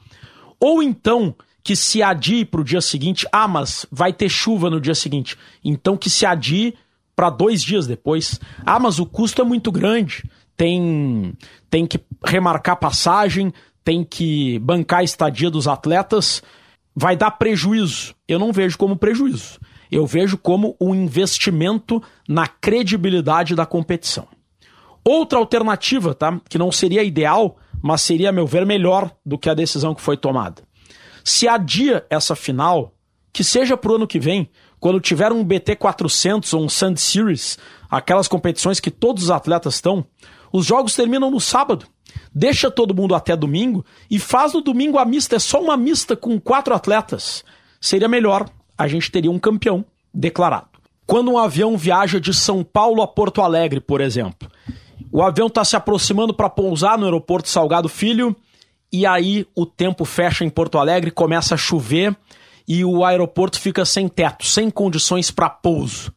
Ou 0.58 0.82
então 0.82 1.34
que 1.62 1.76
se 1.76 2.02
adie 2.02 2.44
para 2.44 2.60
o 2.60 2.64
dia 2.64 2.80
seguinte. 2.80 3.26
Ah, 3.30 3.46
mas 3.46 3.86
vai 3.90 4.12
ter 4.12 4.28
chuva 4.28 4.70
no 4.70 4.80
dia 4.80 4.94
seguinte. 4.94 5.36
Então 5.64 5.96
que 5.96 6.08
se 6.08 6.24
adie 6.24 6.74
para 7.14 7.28
dois 7.28 7.62
dias 7.62 7.86
depois. 7.86 8.40
Ah, 8.64 8.78
mas 8.78 8.98
o 8.98 9.06
custo 9.06 9.42
é 9.42 9.44
muito 9.44 9.70
grande. 9.70 10.24
Tem, 10.56 11.34
tem 11.68 11.86
que 11.86 12.00
remarcar 12.24 12.76
passagem, 12.76 13.52
tem 13.84 14.04
que 14.04 14.58
bancar 14.60 15.00
a 15.00 15.04
estadia 15.04 15.50
dos 15.50 15.68
atletas. 15.68 16.42
Vai 16.94 17.16
dar 17.16 17.32
prejuízo. 17.32 18.14
Eu 18.26 18.38
não 18.38 18.52
vejo 18.52 18.78
como 18.78 18.96
prejuízo. 18.96 19.58
Eu 19.90 20.06
vejo 20.06 20.38
como 20.38 20.76
um 20.80 20.94
investimento 20.94 22.02
na 22.28 22.46
credibilidade 22.46 23.54
da 23.54 23.66
competição. 23.66 24.26
Outra 25.04 25.38
alternativa, 25.38 26.14
tá? 26.14 26.40
Que 26.48 26.58
não 26.58 26.70
seria 26.70 27.02
ideal, 27.02 27.56
mas 27.82 28.02
seria, 28.02 28.28
a 28.28 28.32
meu 28.32 28.46
ver, 28.46 28.66
melhor 28.66 29.10
do 29.24 29.38
que 29.38 29.48
a 29.48 29.54
decisão 29.54 29.94
que 29.94 30.02
foi 30.02 30.16
tomada 30.16 30.62
se 31.24 31.48
adia 31.48 32.04
essa 32.10 32.34
final, 32.34 32.94
que 33.32 33.44
seja 33.44 33.76
para 33.76 33.92
o 33.92 33.96
ano 33.96 34.06
que 34.06 34.18
vem, 34.18 34.50
quando 34.78 35.00
tiver 35.00 35.32
um 35.32 35.44
BT 35.44 35.76
400 35.76 36.52
ou 36.54 36.64
um 36.64 36.68
Sand 36.68 36.96
Series, 36.96 37.58
aquelas 37.90 38.28
competições 38.28 38.80
que 38.80 38.90
todos 38.90 39.24
os 39.24 39.30
atletas 39.30 39.74
estão, 39.74 40.04
os 40.52 40.66
jogos 40.66 40.94
terminam 40.94 41.30
no 41.30 41.40
sábado. 41.40 41.86
Deixa 42.34 42.70
todo 42.70 42.94
mundo 42.94 43.14
até 43.14 43.36
domingo 43.36 43.84
e 44.10 44.18
faz 44.18 44.52
no 44.52 44.60
domingo 44.60 44.98
a 44.98 45.04
mista. 45.04 45.36
É 45.36 45.38
só 45.38 45.62
uma 45.62 45.76
mista 45.76 46.16
com 46.16 46.40
quatro 46.40 46.74
atletas. 46.74 47.44
Seria 47.80 48.08
melhor, 48.08 48.48
a 48.76 48.88
gente 48.88 49.10
teria 49.10 49.30
um 49.30 49.38
campeão 49.38 49.84
declarado. 50.12 50.68
Quando 51.06 51.30
um 51.30 51.38
avião 51.38 51.76
viaja 51.76 52.20
de 52.20 52.32
São 52.32 52.64
Paulo 52.64 53.02
a 53.02 53.06
Porto 53.06 53.42
Alegre, 53.42 53.80
por 53.80 54.00
exemplo, 54.00 54.50
o 55.12 55.22
avião 55.22 55.48
está 55.48 55.64
se 55.64 55.76
aproximando 55.76 56.32
para 56.32 56.48
pousar 56.48 56.98
no 56.98 57.04
aeroporto 57.04 57.48
Salgado 57.48 57.88
Filho 57.88 58.34
e 58.92 59.06
aí 59.06 59.46
o 59.54 59.64
tempo 59.64 60.04
fecha 60.04 60.44
em 60.44 60.50
Porto 60.50 60.78
Alegre, 60.78 61.10
começa 61.10 61.54
a 61.54 61.58
chover 61.58 62.16
e 62.66 62.84
o 62.84 63.04
aeroporto 63.04 63.58
fica 63.58 63.84
sem 63.84 64.08
teto, 64.08 64.44
sem 64.46 64.70
condições 64.70 65.30
para 65.30 65.50
pouso. 65.50 66.12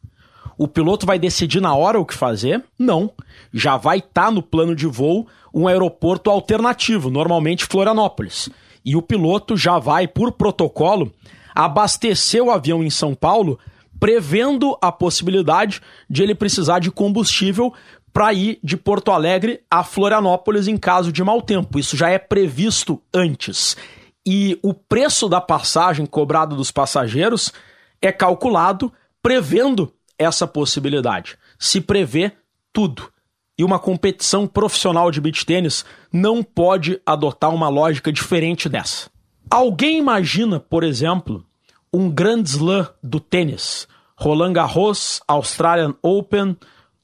O 0.56 0.68
piloto 0.68 1.04
vai 1.04 1.18
decidir 1.18 1.60
na 1.60 1.74
hora 1.74 1.98
o 1.98 2.06
que 2.06 2.14
fazer? 2.14 2.62
Não. 2.78 3.10
Já 3.52 3.76
vai 3.76 3.98
estar 3.98 4.26
tá 4.26 4.30
no 4.30 4.42
plano 4.42 4.74
de 4.74 4.86
voo 4.86 5.26
um 5.52 5.66
aeroporto 5.66 6.30
alternativo, 6.30 7.10
normalmente 7.10 7.64
Florianópolis. 7.64 8.48
E 8.84 8.94
o 8.94 9.02
piloto 9.02 9.56
já 9.56 9.78
vai, 9.78 10.06
por 10.06 10.32
protocolo, 10.32 11.12
abastecer 11.54 12.42
o 12.42 12.50
avião 12.50 12.84
em 12.84 12.90
São 12.90 13.14
Paulo, 13.14 13.58
prevendo 13.98 14.76
a 14.80 14.92
possibilidade 14.92 15.80
de 16.08 16.22
ele 16.22 16.34
precisar 16.34 16.78
de 16.78 16.90
combustível 16.90 17.72
para 18.14 18.32
ir 18.32 18.60
de 18.62 18.76
Porto 18.76 19.10
Alegre 19.10 19.60
a 19.68 19.82
Florianópolis 19.82 20.68
em 20.68 20.76
caso 20.76 21.10
de 21.12 21.24
mau 21.24 21.42
tempo. 21.42 21.80
Isso 21.80 21.96
já 21.96 22.08
é 22.08 22.16
previsto 22.16 23.02
antes. 23.12 23.76
E 24.24 24.56
o 24.62 24.72
preço 24.72 25.28
da 25.28 25.40
passagem 25.40 26.06
cobrado 26.06 26.54
dos 26.54 26.70
passageiros 26.70 27.52
é 28.00 28.12
calculado 28.12 28.92
prevendo 29.20 29.92
essa 30.16 30.46
possibilidade. 30.46 31.36
Se 31.58 31.80
prevê 31.80 32.30
tudo. 32.72 33.10
E 33.58 33.64
uma 33.64 33.80
competição 33.80 34.46
profissional 34.46 35.10
de 35.10 35.20
beach 35.20 35.44
tênis 35.44 35.84
não 36.12 36.40
pode 36.40 37.00
adotar 37.04 37.52
uma 37.52 37.68
lógica 37.68 38.12
diferente 38.12 38.68
dessa. 38.68 39.10
Alguém 39.50 39.98
imagina, 39.98 40.60
por 40.60 40.84
exemplo, 40.84 41.44
um 41.92 42.08
Grand 42.10 42.42
Slam 42.42 42.88
do 43.02 43.18
tênis, 43.18 43.88
Roland 44.16 44.52
Garros, 44.52 45.20
Australian 45.26 45.94
Open, 46.00 46.56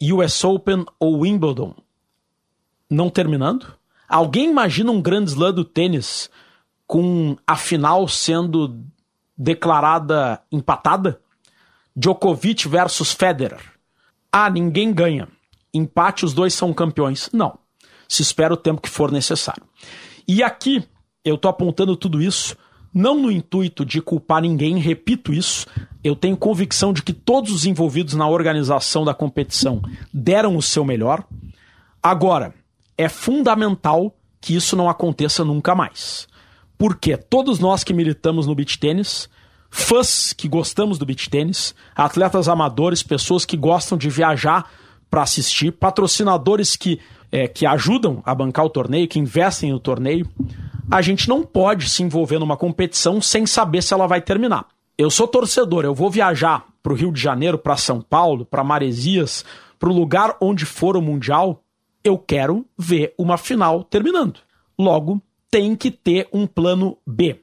US 0.02 0.42
Open 0.44 0.84
ou 0.98 1.20
Wimbledon 1.20 1.74
não 2.88 3.08
terminando? 3.08 3.74
Alguém 4.08 4.50
imagina 4.50 4.90
um 4.90 5.00
grande 5.00 5.30
slam 5.30 5.52
do 5.52 5.64
tênis 5.64 6.28
com 6.86 7.36
a 7.46 7.54
final 7.54 8.08
sendo 8.08 8.82
declarada 9.36 10.42
empatada? 10.50 11.20
Djokovic 11.94 12.66
versus 12.66 13.12
Federer. 13.12 13.60
Ah, 14.32 14.50
ninguém 14.50 14.92
ganha. 14.92 15.28
Empate, 15.72 16.24
os 16.24 16.34
dois 16.34 16.54
são 16.54 16.72
campeões. 16.72 17.30
Não. 17.32 17.58
Se 18.08 18.22
espera 18.22 18.54
o 18.54 18.56
tempo 18.56 18.80
que 18.80 18.88
for 18.88 19.12
necessário. 19.12 19.62
E 20.26 20.42
aqui 20.42 20.84
eu 21.24 21.36
tô 21.36 21.48
apontando 21.48 21.96
tudo 21.96 22.20
isso 22.20 22.56
não 22.92 23.20
no 23.20 23.30
intuito 23.30 23.84
de 23.84 24.00
culpar 24.00 24.42
ninguém, 24.42 24.78
repito 24.78 25.32
isso, 25.32 25.66
eu 26.02 26.16
tenho 26.16 26.36
convicção 26.36 26.92
de 26.92 27.02
que 27.02 27.12
todos 27.12 27.52
os 27.52 27.64
envolvidos 27.64 28.14
na 28.14 28.28
organização 28.28 29.04
da 29.04 29.14
competição 29.14 29.80
deram 30.12 30.56
o 30.56 30.62
seu 30.62 30.84
melhor. 30.84 31.24
Agora, 32.02 32.54
é 32.96 33.08
fundamental 33.08 34.14
que 34.40 34.54
isso 34.54 34.74
não 34.74 34.88
aconteça 34.88 35.44
nunca 35.44 35.74
mais. 35.74 36.26
Porque 36.76 37.16
todos 37.16 37.58
nós 37.58 37.84
que 37.84 37.92
militamos 37.92 38.46
no 38.46 38.54
beach 38.54 38.78
tênis, 38.78 39.28
fãs 39.70 40.32
que 40.32 40.48
gostamos 40.48 40.98
do 40.98 41.06
beach 41.06 41.28
tênis, 41.28 41.74
atletas 41.94 42.48
amadores, 42.48 43.02
pessoas 43.02 43.44
que 43.44 43.56
gostam 43.56 43.98
de 43.98 44.08
viajar 44.08 44.68
para 45.10 45.22
assistir, 45.22 45.72
patrocinadores 45.72 46.76
que, 46.76 46.98
é, 47.30 47.46
que 47.46 47.66
ajudam 47.66 48.22
a 48.24 48.34
bancar 48.34 48.64
o 48.64 48.70
torneio, 48.70 49.08
que 49.08 49.18
investem 49.18 49.72
no 49.72 49.80
torneio, 49.80 50.26
a 50.90 51.00
gente 51.00 51.28
não 51.28 51.42
pode 51.42 51.88
se 51.88 52.02
envolver 52.02 52.38
numa 52.38 52.56
competição 52.56 53.20
sem 53.20 53.46
saber 53.46 53.82
se 53.82 53.94
ela 53.94 54.08
vai 54.08 54.20
terminar. 54.20 54.66
Eu 54.98 55.10
sou 55.10 55.28
torcedor, 55.28 55.84
eu 55.84 55.94
vou 55.94 56.10
viajar 56.10 56.66
para 56.82 56.92
o 56.92 56.96
Rio 56.96 57.12
de 57.12 57.20
Janeiro, 57.20 57.56
para 57.56 57.76
São 57.76 58.00
Paulo, 58.00 58.44
para 58.44 58.64
Maresias, 58.64 59.44
para 59.78 59.88
o 59.88 59.94
lugar 59.94 60.36
onde 60.40 60.66
for 60.66 60.96
o 60.96 61.02
Mundial, 61.02 61.62
eu 62.02 62.18
quero 62.18 62.66
ver 62.76 63.14
uma 63.16 63.38
final 63.38 63.84
terminando. 63.84 64.40
Logo, 64.78 65.22
tem 65.50 65.76
que 65.76 65.90
ter 65.90 66.28
um 66.32 66.46
plano 66.46 66.98
B. 67.06 67.40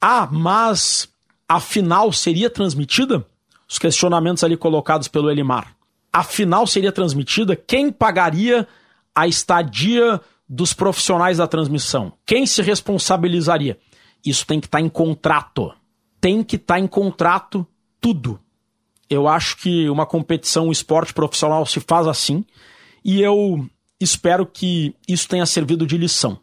Ah, 0.00 0.28
mas 0.30 1.08
a 1.48 1.60
final 1.60 2.12
seria 2.12 2.50
transmitida? 2.50 3.24
Os 3.68 3.78
questionamentos 3.78 4.44
ali 4.44 4.56
colocados 4.56 5.08
pelo 5.08 5.30
Elimar. 5.30 5.74
A 6.12 6.22
final 6.22 6.66
seria 6.66 6.92
transmitida? 6.92 7.56
Quem 7.56 7.90
pagaria 7.90 8.66
a 9.14 9.26
estadia 9.26 10.20
dos 10.54 10.74
profissionais 10.74 11.38
da 11.38 11.46
transmissão? 11.46 12.12
Quem 12.26 12.44
se 12.44 12.60
responsabilizaria? 12.60 13.78
Isso 14.24 14.46
tem 14.46 14.60
que 14.60 14.66
estar 14.66 14.78
tá 14.78 14.84
em 14.84 14.88
contrato. 14.88 15.72
Tem 16.20 16.44
que 16.44 16.56
estar 16.56 16.74
tá 16.74 16.80
em 16.80 16.86
contrato 16.86 17.66
tudo. 17.98 18.38
Eu 19.08 19.26
acho 19.26 19.56
que 19.56 19.88
uma 19.88 20.04
competição, 20.04 20.68
um 20.68 20.72
esporte 20.72 21.14
profissional 21.14 21.64
se 21.64 21.80
faz 21.80 22.06
assim 22.06 22.44
e 23.02 23.22
eu 23.22 23.66
espero 23.98 24.44
que 24.44 24.94
isso 25.08 25.26
tenha 25.26 25.46
servido 25.46 25.86
de 25.86 25.96
lição. 25.96 26.38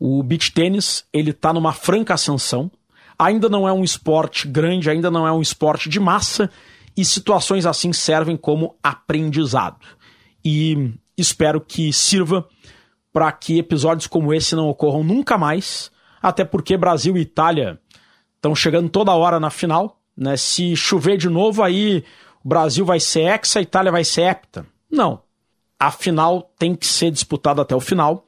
O 0.00 0.22
beach 0.22 0.52
tênis, 0.52 1.04
ele 1.12 1.30
está 1.30 1.52
numa 1.52 1.72
franca 1.72 2.14
ascensão. 2.14 2.70
Ainda 3.16 3.48
não 3.48 3.68
é 3.68 3.72
um 3.72 3.84
esporte 3.84 4.48
grande, 4.48 4.90
ainda 4.90 5.10
não 5.10 5.26
é 5.26 5.32
um 5.32 5.42
esporte 5.42 5.88
de 5.88 5.98
massa 6.00 6.50
e 6.96 7.04
situações 7.04 7.66
assim 7.66 7.92
servem 7.92 8.36
como 8.36 8.76
aprendizado. 8.82 9.86
E 10.44 10.92
espero 11.16 11.60
que 11.60 11.92
sirva 11.92 12.48
para 13.18 13.32
que 13.32 13.58
episódios 13.58 14.06
como 14.06 14.32
esse 14.32 14.54
não 14.54 14.68
ocorram 14.68 15.02
nunca 15.02 15.36
mais, 15.36 15.90
até 16.22 16.44
porque 16.44 16.76
Brasil 16.76 17.16
e 17.16 17.22
Itália 17.22 17.76
estão 18.36 18.54
chegando 18.54 18.88
toda 18.88 19.12
hora 19.12 19.40
na 19.40 19.50
final. 19.50 20.00
Né? 20.16 20.36
Se 20.36 20.76
chover 20.76 21.16
de 21.16 21.28
novo, 21.28 21.64
aí 21.64 22.04
o 22.44 22.48
Brasil 22.48 22.84
vai 22.84 23.00
ser 23.00 23.22
hexa, 23.22 23.58
a 23.58 23.62
Itália 23.62 23.90
vai 23.90 24.04
ser 24.04 24.22
hepta. 24.22 24.64
Não. 24.88 25.20
A 25.80 25.90
final 25.90 26.52
tem 26.56 26.76
que 26.76 26.86
ser 26.86 27.10
disputada 27.10 27.60
até 27.60 27.74
o 27.74 27.80
final 27.80 28.24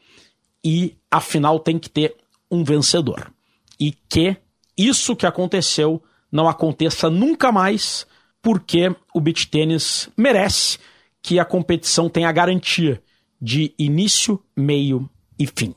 e 0.64 0.98
a 1.08 1.20
final 1.20 1.60
tem 1.60 1.78
que 1.78 1.88
ter 1.88 2.16
um 2.50 2.64
vencedor. 2.64 3.32
E 3.78 3.92
que 3.92 4.36
isso 4.76 5.14
que 5.14 5.24
aconteceu 5.24 6.02
não 6.32 6.48
aconteça 6.48 7.08
nunca 7.08 7.52
mais, 7.52 8.08
porque 8.42 8.92
o 9.14 9.20
beach 9.20 9.46
tênis 9.46 10.10
merece 10.16 10.80
que 11.22 11.38
a 11.38 11.44
competição 11.44 12.08
tenha 12.08 12.32
garantia 12.32 13.00
de 13.40 13.74
início, 13.78 14.40
meio 14.56 15.08
e 15.38 15.46
fim. 15.46 15.74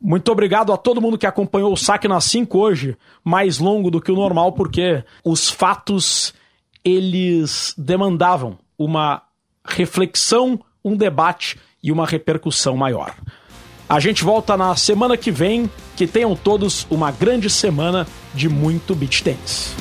Muito 0.00 0.32
obrigado 0.32 0.72
a 0.72 0.76
todo 0.76 1.00
mundo 1.00 1.16
que 1.16 1.26
acompanhou 1.26 1.72
o 1.72 1.76
Saque 1.76 2.08
na 2.08 2.20
5 2.20 2.58
hoje, 2.58 2.96
mais 3.22 3.58
longo 3.58 3.90
do 3.90 4.00
que 4.00 4.10
o 4.10 4.16
normal, 4.16 4.52
porque 4.52 5.04
os 5.24 5.48
fatos 5.48 6.34
eles 6.84 7.74
demandavam 7.78 8.58
uma 8.76 9.22
reflexão, 9.64 10.58
um 10.84 10.96
debate 10.96 11.58
e 11.82 11.92
uma 11.92 12.06
repercussão 12.06 12.76
maior. 12.76 13.14
A 13.88 14.00
gente 14.00 14.24
volta 14.24 14.56
na 14.56 14.74
semana 14.74 15.16
que 15.16 15.30
vem. 15.30 15.70
Que 15.94 16.06
tenham 16.06 16.34
todos 16.34 16.86
uma 16.90 17.10
grande 17.10 17.50
semana 17.50 18.06
de 18.34 18.48
muito 18.48 18.94
beach 18.94 19.22
tennis. 19.22 19.76